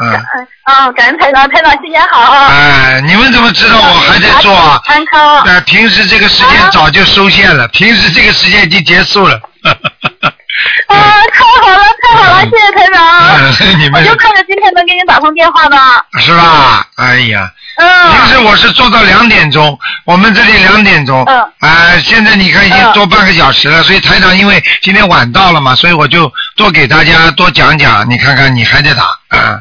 [0.00, 0.12] 嗯。
[0.12, 2.46] 嗯 啊，感恩台长，台长新年好啊！
[2.48, 4.80] 哎，你们怎么知道我还在做啊？
[4.86, 5.40] 参考。
[5.40, 9.40] 呃，平时这个时间早就收线了，平时这个时间已经结束了。
[9.64, 10.94] 啊，
[11.32, 13.00] 太好了，太好了，谢谢台长。
[13.36, 15.76] 嗯你们我就看着今天能给你打通电话呢。
[16.20, 16.86] 是吧？
[16.96, 17.50] 哎呀。
[17.78, 18.12] 嗯。
[18.12, 21.24] 平时我是做到两点钟，我们这里两点钟。
[21.26, 21.40] 嗯。
[21.58, 28.08] 啊、现在你看已经做半个小时了，所以台长因为今天晚到了嘛，所以我就多给大家多讲讲。
[28.08, 29.02] 你看看，你还在打
[29.36, 29.58] 啊？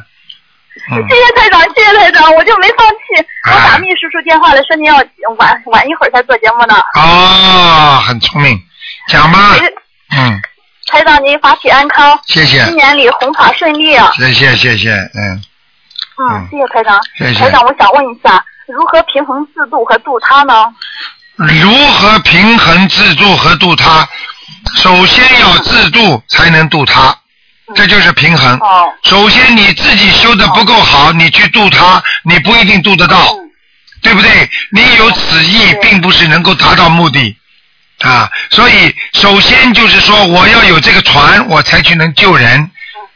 [0.92, 3.26] 嗯谢谢台长，谢谢台长，我就没放弃。
[3.52, 4.96] 我打秘书处电话了，说您要
[5.38, 6.76] 晚晚一会儿才做节目呢。
[6.96, 8.60] 哦，很聪明，
[9.08, 9.56] 讲吧。
[10.18, 10.42] 嗯，
[10.88, 14.12] 台长您法体安康，谢谢新年里红法顺利啊。
[14.16, 15.44] 谢谢谢谢，嗯，
[16.18, 17.00] 嗯，谢谢台长。
[17.18, 20.66] 谢谢台长，我想问一下，如何平衡自度和度他呢？
[21.36, 24.08] 如何平衡自度和度他？
[24.76, 27.16] 首先要自度，才能度他，
[27.76, 28.58] 这就是平衡。
[28.60, 28.86] 哦。
[29.04, 33.36] 首先你自己修的不够好，你去度他，你不一定度得到，
[34.02, 34.50] 对不对？
[34.72, 37.36] 你有此意，并不是能够达到目的
[38.00, 38.30] 啊。
[38.50, 42.70] 所以首先就是说，我要有这个船，我才去能救人。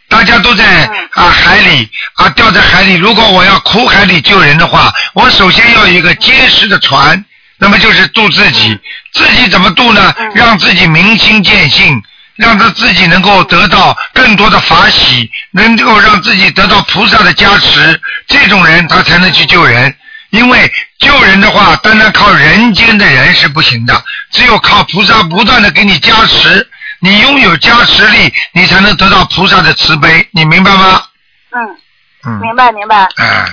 [0.09, 7.23] 大家都在啊海里啊掉在海里，如果我要苦海里救人的话，我首先要有一个结实的船，
[7.57, 8.77] 那么就是渡自己。
[9.13, 10.13] 自己怎么渡呢？
[10.35, 11.99] 让自己明心见性，
[12.35, 19.95] 让他自己能够得到更多的法喜，能够让自己得到菩萨的加持，这种人他才能去救人。
[20.31, 26.67] 因为救人的话，单单靠人间的人是不行的，只有靠菩萨不断的给你加持，
[27.01, 31.03] 你拥有加持力，你才能得到菩萨的慈悲，你明白吗？
[31.51, 31.77] 嗯，
[32.25, 33.07] 嗯，明白明白。
[33.17, 33.45] 哎，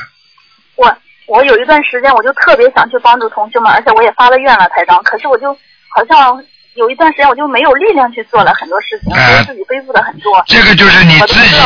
[0.77, 0.97] 我
[1.27, 5.03] 我有一段时间我就特别想去帮助同学们，而且我也发了愿了，台长。
[5.03, 5.53] 可是我就
[5.95, 6.43] 好像
[6.75, 10.43] 有一段时间我就没有力量去做了很多事情，哎觉得自己背负的很多。
[10.47, 11.57] 这个就是你自己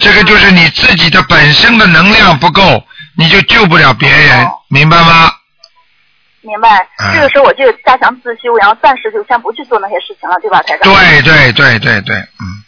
[0.00, 2.82] 这个就是你自己的本身的能量不够，
[3.16, 5.30] 你就救不了别人，哦明白吗？
[6.42, 6.68] 明白，
[6.98, 10.94] 哎这个时候我就加强自修，然后暂时就先不去做那些事情了，对吧，台长？
[10.94, 12.62] 对对对对对，嗯，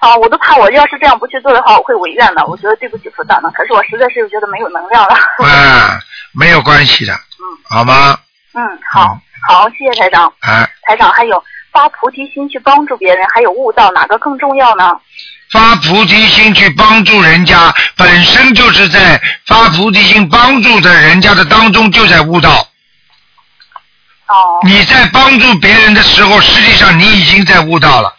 [0.00, 2.44] 啊，我都怕我要是这样不去做的话，我会违愿的。
[2.46, 5.14] 我觉得对不起菩萨呢，可是我实在是觉得没有能量了。
[5.46, 5.98] 啊，
[6.32, 8.18] 没有关系的，嗯好吗？
[8.52, 8.60] 嗯，
[8.90, 9.18] 好，
[9.48, 10.32] 好，谢谢台长。
[10.40, 11.42] 啊，台长，还有
[11.72, 14.90] 发菩提心去帮助别人，还有悟道，哪个更重要呢？
[15.50, 22.50] 发菩提心去帮助人家，本身就是在发菩提心帮助的人家的当中，就在悟道。
[24.28, 24.60] 哦。
[24.64, 28.14] 你在帮助别人的时候，实际上你已经在悟道了。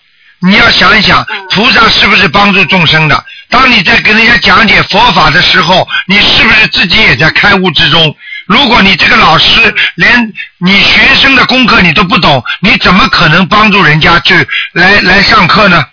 [0.46, 3.26] 你要想一想，菩萨是不是帮助众生的？
[3.50, 8.16] 当你在跟人家讲解佛法的时候，你是不是自己也在开悟之中？
[8.46, 15.86] 如果你这个老师连你学生的功课你都不懂，你怎么可能帮助人家去来来上课呢？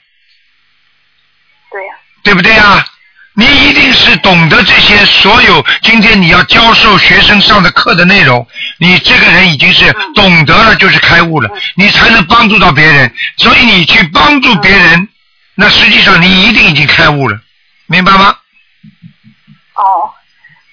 [1.70, 2.86] 对呀、对不对啊？
[3.34, 8.46] 你一定是懂得这些所有今天你要教授学生上的课的内容，
[8.78, 13.14] 你这个人已经是懂得了，就是开悟了，你才能帮助到别人。
[13.36, 15.08] 所以你去帮助别人，
[15.54, 17.40] 那实际上你一定已经开悟了，
[17.86, 18.34] 明白吗？
[19.74, 20.12] 哦，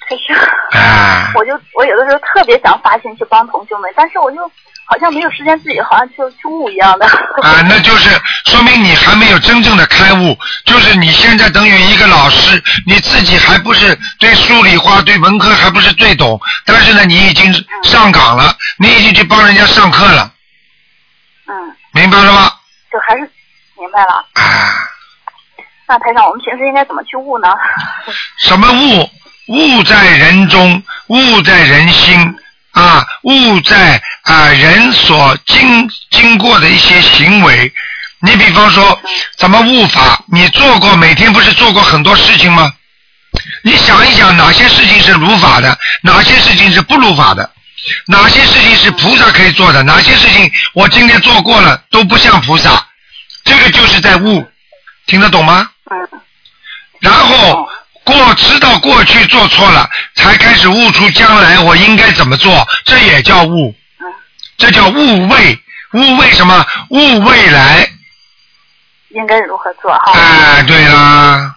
[0.08, 0.34] 可是
[0.78, 4.42] 啊， 我就我有的时候特别想发心去帮同学们，但是我就
[4.86, 7.06] 好像没有时间自己好像去去悟一样的。
[7.44, 8.10] 啊，那就是
[8.46, 17.54] 说明你还没有真正的开悟，就是你现在等于一个老师，你自己还不是对数理化、对文科还不是最懂，但是呢，你已经
[17.84, 20.32] 上岗了，你已经去帮人家上课了，
[21.48, 22.52] 嗯，明白了吗？
[22.92, 23.30] 就还是
[23.78, 24.26] 明白了。
[24.34, 24.88] 啊
[25.90, 27.48] 那台长，我们平时应该怎么去悟呢？
[28.40, 29.10] 什么悟？
[29.48, 32.36] 悟在人中，悟在人心
[32.72, 37.74] 啊，悟在啊人所经经过的一些行为。
[38.20, 39.00] 你比方说，
[39.38, 40.20] 怎么悟法？
[40.28, 42.74] 你做过，每天不是做过很多事情吗？
[43.64, 47.50] 你想一想，哪些事情是如法的，哪些事情是不如法的，
[48.08, 52.86] 哪些事情是菩萨可以做的，哪些事情我今天做过了都不像菩萨，
[53.46, 54.46] 这个就是在悟，
[55.06, 55.70] 听得懂吗？
[55.92, 56.20] 嗯。
[57.00, 57.70] 然后
[58.08, 63.76] 过知道过去做错了，才开始悟出将来我应该怎么做，这也叫悟，
[64.58, 65.62] 这叫悟未。
[65.94, 66.66] 悟为什么？
[66.90, 67.90] 悟未来。
[69.10, 70.14] 应该如何做哈？
[70.14, 71.54] 哎，对啦，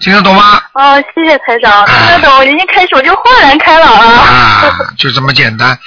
[0.00, 0.60] 听得懂吗？
[0.74, 2.44] 哦，谢谢台长，听得懂。
[2.44, 4.20] 一开始我就豁然开朗了。
[4.20, 5.78] 啊，就这么简单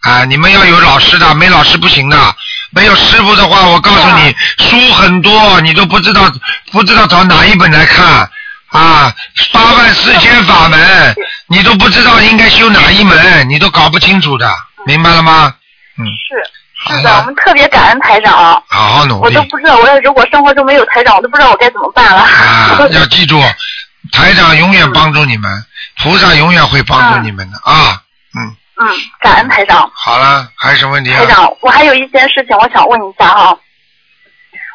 [0.00, 0.24] 啊！
[0.24, 2.16] 你们要有老师的，没老师不行的。
[2.70, 6.30] 没有师傅的话，我告诉你，书很多，你都不知道
[6.70, 8.30] 不知道找哪一本来看
[8.70, 9.14] 啊！
[9.52, 11.14] 八万四千法门，
[11.48, 14.50] 你都不知道应该修哪一门，你都搞不清楚的，
[14.86, 15.54] 明白了吗？
[15.98, 16.04] 嗯，
[16.86, 18.62] 是是的，我们特别感恩台长。
[18.68, 22.22] 好好努力我都不知道，我要如果生活中没有台长，我都不知道我该怎么办了。
[22.22, 22.78] 啊！
[22.92, 23.40] 要记住，
[24.12, 25.64] 台长永远帮助你们，
[26.02, 28.02] 菩萨永远会帮助你们的啊！
[28.38, 28.88] 嗯，嗯，
[29.20, 29.90] 感恩台长。
[29.94, 31.20] 好了，还有什么问题啊？
[31.20, 33.56] 台长，我还有一件事情我想问一下哈。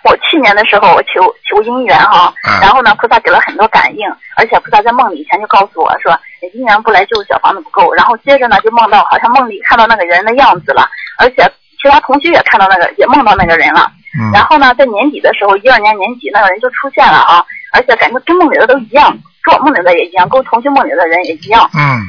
[0.03, 4.05] 我去年的时候，我求求姻缘哈，嗯然后呢，菩萨给了很多感应，
[4.35, 6.11] 而且菩萨在梦里以前就告诉我说，
[6.53, 10.89] 姻缘不来就是小房子不够，然后接着呢就梦到好像梦里看到那个人的样子了，
[11.19, 11.49] 而且
[11.81, 13.89] 其他同学也看到那个，也梦到那个人了。
[14.19, 21.69] 嗯然后呢，在年底的时候，一二年年底那个人就出现了啊，而且感觉跟梦里的都一样，跟我梦里的也一样，跟我同学梦里的人也一样。
[21.73, 22.01] 嗯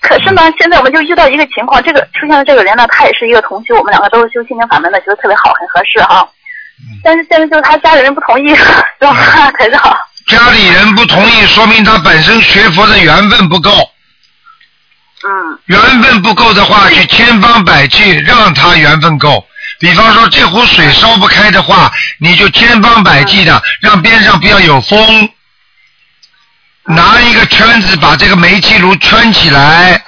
[0.00, 6.26] 可是呢，现在我们就遇到一个情况，这个出现的这个人呢，他也是一个同修，我们两个都是修心灵法门的，觉得特别好，很合适哈。
[7.02, 8.54] 但是现在就是他家里人不同意，
[9.00, 9.98] 怎么办， 台长？
[10.26, 13.70] 家里人不同意，说明他本身学佛的缘分不够。
[15.24, 15.58] 嗯。
[15.66, 19.46] 缘分不够的话，去千方百计让他缘分够。
[19.80, 25.28] 比方说这壶水烧不开的话，你就千方百计的让边上不要有风，
[26.84, 30.02] 拿一个圈子把这个煤气炉圈起来，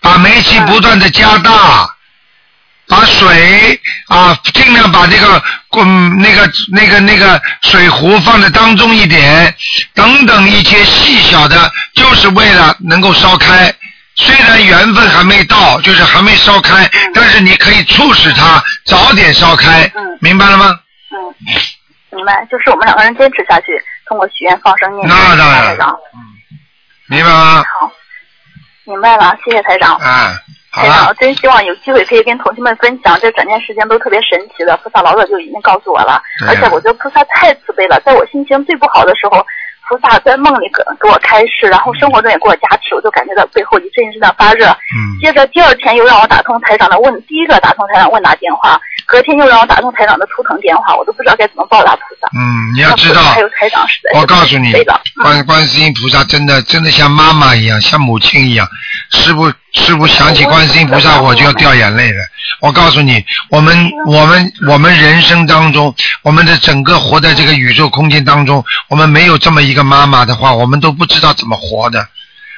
[0.00, 1.94] 把煤气不断的加大，
[2.90, 9.54] 把水啊尽量把这个滚那个那个那个水壶放在当中一点，
[9.94, 13.72] 等等一些细小的，就是为了能够烧开。
[14.16, 20.78] 虽然缘分还没到，就是还没烧开，但是你可以促使它早点烧开，嗯明白了吗？
[21.12, 21.16] 嗯，
[22.10, 25.16] 明白，就是我们两个人坚持下去，通过许愿放生念经。
[25.16, 25.96] 那当然了。
[26.12, 26.18] 嗯，
[27.06, 27.62] 明白吗？
[27.80, 27.90] 好，
[28.84, 29.94] 明白了，谢谢台长。
[29.96, 39.44] 啊，好台长，我，真希望有机会可以跟同学们分享，这整件事情都特别神奇的，菩萨老早就已经告诉我了，对而且我觉得菩萨太慈悲了，在我心情最不好的时候，
[39.88, 44.66] 菩萨在梦里给给我开示，然后生活中也给我加持，我就感觉到背后一阵一阵的发热。
[44.70, 52.28] 嗯接着第二天又让我打通台长的问，第一个打通台长问答电话，隔天又让我打通台长的图腾电话，我都不知道该怎么报答菩萨。
[52.38, 54.72] 嗯，你要知道，还有台长是我告诉你
[55.20, 58.66] 观观世音菩萨真的真的像妈妈一样，像母亲一样。
[59.10, 62.24] 师傅师傅想起观世音菩萨，我就要掉眼泪了。
[62.60, 72.06] 我告诉你，我们我们我们人生当中，我们的整个活在这个宇宙空间当中，我们没有这么一个妈妈的话，我们都不知道怎么活的。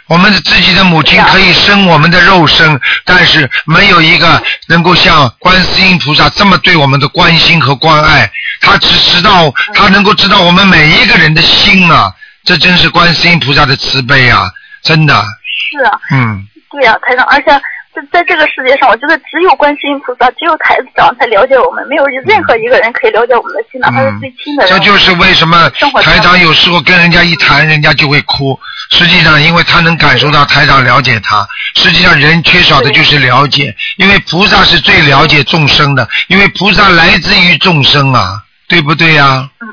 [0.09, 8.31] 我们的自己的母亲可以生我们的肉身，但是没有一个能够像观世音菩萨这么对我们的关心和关爱。
[8.61, 12.13] 他只知道，他能够知道我们每一个人的心啊，
[12.45, 14.51] 这真是观世音菩萨的慈悲啊，
[14.83, 15.15] 真的。
[15.15, 17.51] 是啊，嗯，对呀、台长，而且
[17.95, 24.73] 在在这个世界上，我觉得只有观世音菩萨，只有台长才了解我们，没有任何一个人可以了解我们的心，哪怕是最亲的人。
[24.73, 25.69] 嗯这就是为什么
[26.03, 28.59] 台长有时候跟人家一谈，人家就会哭。
[28.91, 31.47] 实际上，因为他能感受到台长了解他。
[31.75, 39.69] 实际上，人缺少的就是了解，因为菩萨是最了解众生的，因为菩萨来自于众生啊，对不对呀、嗯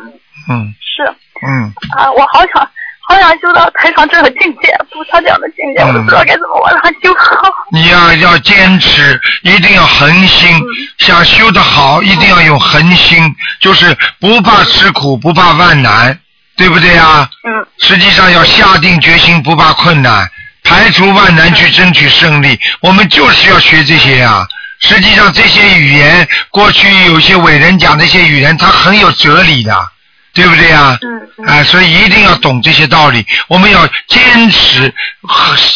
[0.49, 1.03] 嗯是
[1.47, 2.69] 嗯啊，我好想
[3.09, 7.51] 好想修到台上这个境界，菩萨这样的境界，我都不知道该怎么往上修好。
[7.71, 10.61] 你要要坚持，一定要恒心。
[10.99, 16.19] 想修得好，一定要有恒心，就是不怕吃苦，不怕万难，
[16.55, 17.27] 对不对呀？
[17.43, 17.65] 嗯。
[17.79, 20.29] 实际上要下定决心，不怕困难，
[20.63, 22.59] 排除万难去争取胜利。
[22.79, 24.47] 我们就是要学这些呀。
[24.81, 29.75] 实际上这些语言，过去有些伟人讲这些语言，他很有哲理的，
[30.33, 30.97] 对不对呀？
[31.01, 31.19] 嗯。
[31.47, 33.25] 啊，所以一定要懂这些道理。
[33.47, 34.93] 我们要坚持，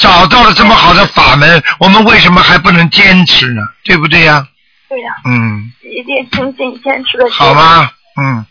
[0.02, 3.62] 找到了这么好的法门，我们为什么还不能坚持呢？
[3.84, 4.46] 对不对呀？
[4.90, 7.30] 对呀、嗯，一定紧紧坚持的。
[7.32, 7.90] 好吗？
[8.22, 8.46] 嗯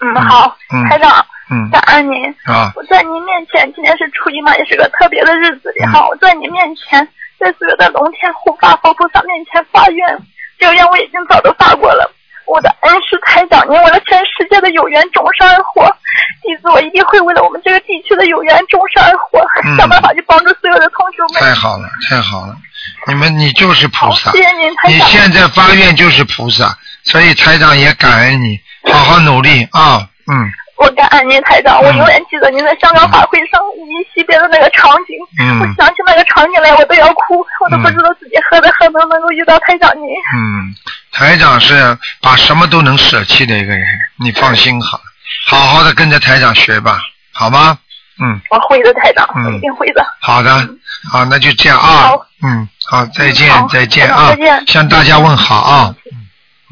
[0.00, 2.24] 嗯，好，嗯台长，嗯感恩您。
[2.44, 6.06] 啊我在您面前，今天是初一嘛，也是个特别的日子里嗯哈。
[6.08, 7.06] 我在您面前，
[7.38, 10.18] 在所有的龙天护法佛菩萨面前发愿，
[10.58, 12.10] 这个愿我已经早都发过了。
[12.52, 15.86] 我的恩师台长，您为了全世界的有缘众生而活，
[16.42, 21.42] 弟子我一定会为了我们这个地区的有缘众生而活，嗯 想办法去帮助所有的同学们。
[21.42, 22.54] 太好了，太好了！
[23.06, 30.06] 你们，你就是菩萨，谢谢您台长你现在发愿就是菩萨，所以台长也感恩你，好好努力啊！
[30.30, 30.52] 嗯
[30.82, 35.14] 我感恩您台长，我永远记得您在香港法会上您惜别的那个场景。
[35.38, 40.08] 嗯我想起那个场景来，我都要哭，我都不知道自己何德何能能够遇到台长您。
[40.34, 40.74] 嗯，
[41.12, 43.86] 台长是把什么都能舍弃的一个人，
[44.18, 45.00] 你放心好，
[45.46, 46.98] 好好的跟着台长学吧，
[47.32, 47.78] 好吗？
[48.20, 50.04] 嗯，我会的，台长，嗯我一定会的。
[50.20, 50.50] 好的，
[51.12, 52.10] 好，那就这样啊。
[52.42, 55.94] 嗯，好，再见，再见啊再见，向大家问好啊，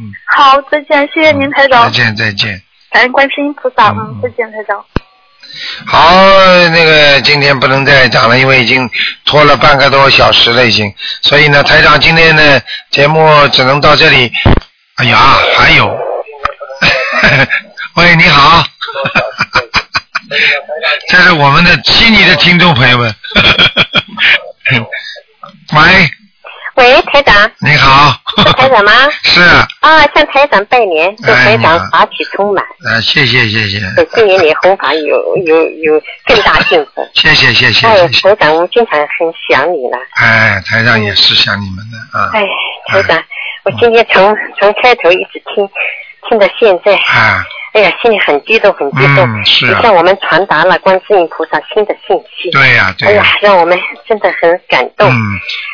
[0.01, 2.61] 嗯好，再见，谢谢您台长再，见，再见。
[2.91, 4.85] 感恩观世音菩萨，嗯，再见，台长。
[5.87, 6.12] 好，
[6.71, 8.89] 那个今天不能再讲了，因为已经
[9.25, 10.93] 拖了半个多小时了，已经。
[11.23, 12.61] 所以呢，台长今天的
[12.91, 14.31] 节目只能到这里。
[14.97, 15.87] 哎呀，还有，
[17.95, 18.65] 喂，你好，
[21.09, 23.15] 这是我们的悉尼的听众朋友们。
[25.73, 26.11] 喂，
[26.77, 28.93] 喂，台长，你好，是台长吗？
[29.23, 29.41] 是。
[29.81, 37.07] 啊，向台长拜年，祝台长法体充满，啊，谢谢谢谢，给今年你弘法有有有更大幸福。
[37.15, 39.09] 谢谢谢谢哎，台长，我们经常很
[39.49, 39.99] 想你了。
[40.17, 42.47] 哎，台长也是想你们的啊，哎，
[42.87, 43.23] 台长，
[43.65, 45.69] 我今天从从开头一直听，
[46.29, 49.25] 听到现在，啊，哎呀，心里很激动，很激动。
[49.27, 52.51] 嗯是啊向我们传达了观世音菩萨新的信息。
[52.51, 53.79] 对呀对呀哎呀，让我们
[54.09, 55.09] 真的很感动。
[55.11, 55.19] 嗯。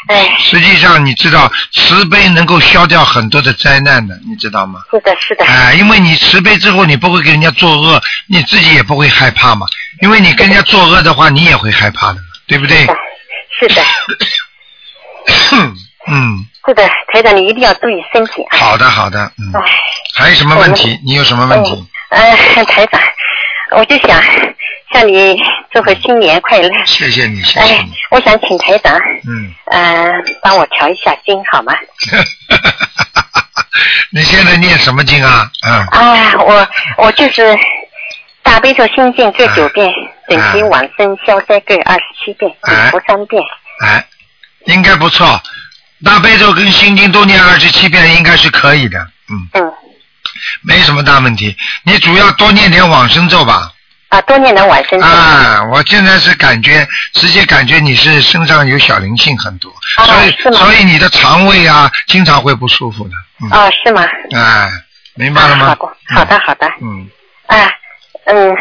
[0.09, 4.81] 哎，实际上，你知道慈悲能够消掉很多的灾难的，你知道吗？
[4.90, 5.44] 是的，是的。
[5.47, 9.66] 哎，因为你慈悲之后，你不会给人家作恶，你自己也不会害怕嘛。
[10.02, 12.86] 因为你跟人家作恶的话，你也会害怕的，对不对？
[13.59, 13.82] 是的，
[16.08, 18.56] 嗯，是的，台长，你一定要注意身体啊。
[18.58, 19.52] 好的，好的，嗯。
[19.54, 19.62] 哎，
[20.14, 20.98] 还有什么问题？
[21.04, 21.86] 你有什么问题？
[22.10, 23.00] 呃，台长，
[23.72, 24.22] 我就想
[24.92, 25.36] 向你
[25.72, 26.68] 祝贺新年快乐。
[26.84, 28.96] 谢谢你，谢谢哎你。，我想请台长，
[29.28, 30.06] 嗯，呃，
[30.42, 31.74] 帮我调一下经好吗？
[34.12, 35.50] 你现在念什么经啊？
[35.66, 36.68] 嗯，啊，我
[36.98, 37.58] 我就是
[38.42, 39.92] 大悲咒心经各九遍，
[40.28, 43.42] 准提往生消灾各二十七遍，礼佛三遍。
[43.84, 44.06] 哎，
[44.66, 45.26] 应该不错。
[46.05, 48.98] 大悲咒跟心经都念二十七遍，应该是可以的。
[49.28, 49.48] 嗯。
[49.55, 49.73] 嗯。
[50.62, 53.73] 没什么大问题，你主要多念点往生咒吧。
[54.09, 55.06] 啊，多念点往生咒。
[55.06, 63.10] 啊，我现在是感觉，直接感觉你是身上有小灵性很多，啊所以所以你的肠胃啊，经常会不舒服的。
[63.40, 63.51] 嗯。
[63.51, 64.05] 哦，是吗？
[64.35, 64.70] 哎，
[65.14, 65.66] 明白了吗？
[65.68, 66.68] 好的，好的，好的。
[66.82, 67.09] 嗯。
[67.47, 67.73] 啊，
[68.27, 68.55] 嗯，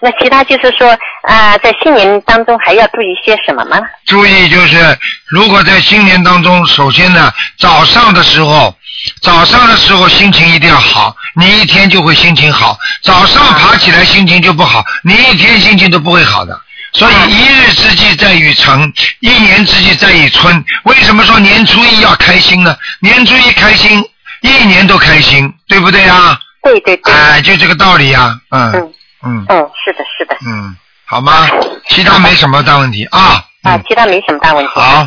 [0.00, 3.78] 那其他就是说啊、在新年当中还要注意些什么吗？
[4.06, 4.98] 注意就是，
[5.28, 8.74] 如果在新年当中，首先呢，早上的时候，
[9.20, 12.78] 早上的时候心情一定要好，你一天就会心情好。
[13.02, 16.58] 早上爬起来心情就不好，你一天心情都不会好的。
[16.92, 20.64] 所以一日之计在于晨，一年之计在于春。
[20.84, 22.74] 为什么说年初一要开心呢？
[23.00, 24.02] 年初一开心，
[24.40, 26.36] 一年都开心，对不对啊？
[26.62, 27.12] 对对对。
[27.12, 28.92] 哎，就这个道理呀、嗯嗯
[29.22, 30.36] 嗯嗯，是的，是的。
[30.46, 31.48] 嗯，好吗？
[31.88, 33.44] 其他没什么大问题啊。
[33.62, 34.70] 啊，其他没什么大问题。
[34.74, 35.06] 好。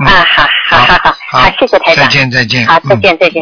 [0.00, 2.04] 嗯啊，好，好，好，好，好，谢谢台长。
[2.04, 3.40] 再见再见好，再见，再见。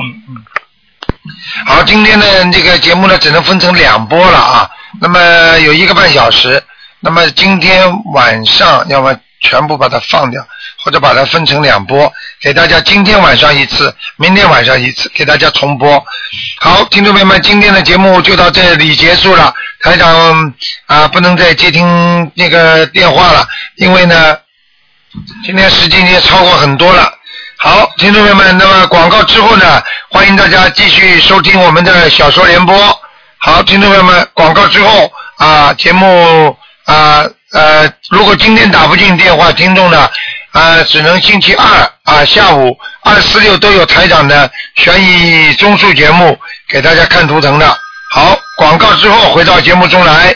[1.65, 4.71] 好，今天的这个节目呢，只能分成两波了啊。
[5.01, 6.63] 那么有一个半小时，
[7.01, 10.47] 那么今天晚上要么全部把它放掉，
[10.85, 12.11] 或者把它分成两波，
[12.41, 16.03] 给大家今天晚上一次，明天晚上一次，给大家重播。
[16.61, 19.53] 好，听众朋友们，今天的节目就到这里结束了。
[19.83, 20.55] 台长
[20.87, 23.47] 啊，不能再接听那个电话了，
[23.77, 24.37] 因为呢，
[25.45, 27.13] 今天时间已经超过很多了。
[27.59, 32.77] 好，听众朋友们，那么广告之后呢，欢迎大家继续收听我们的小说联播。
[33.39, 40.11] 好，听众朋友们，广告之后啊，节目啊呃，如果今天打不进电话，听众呢
[40.53, 41.65] 呃，只能星期二
[42.05, 46.39] 啊下午二四六都有台长的悬疑综述节目
[46.69, 47.79] 给大家看图腾的。
[48.15, 50.35] 好，广告之后回到节目中来。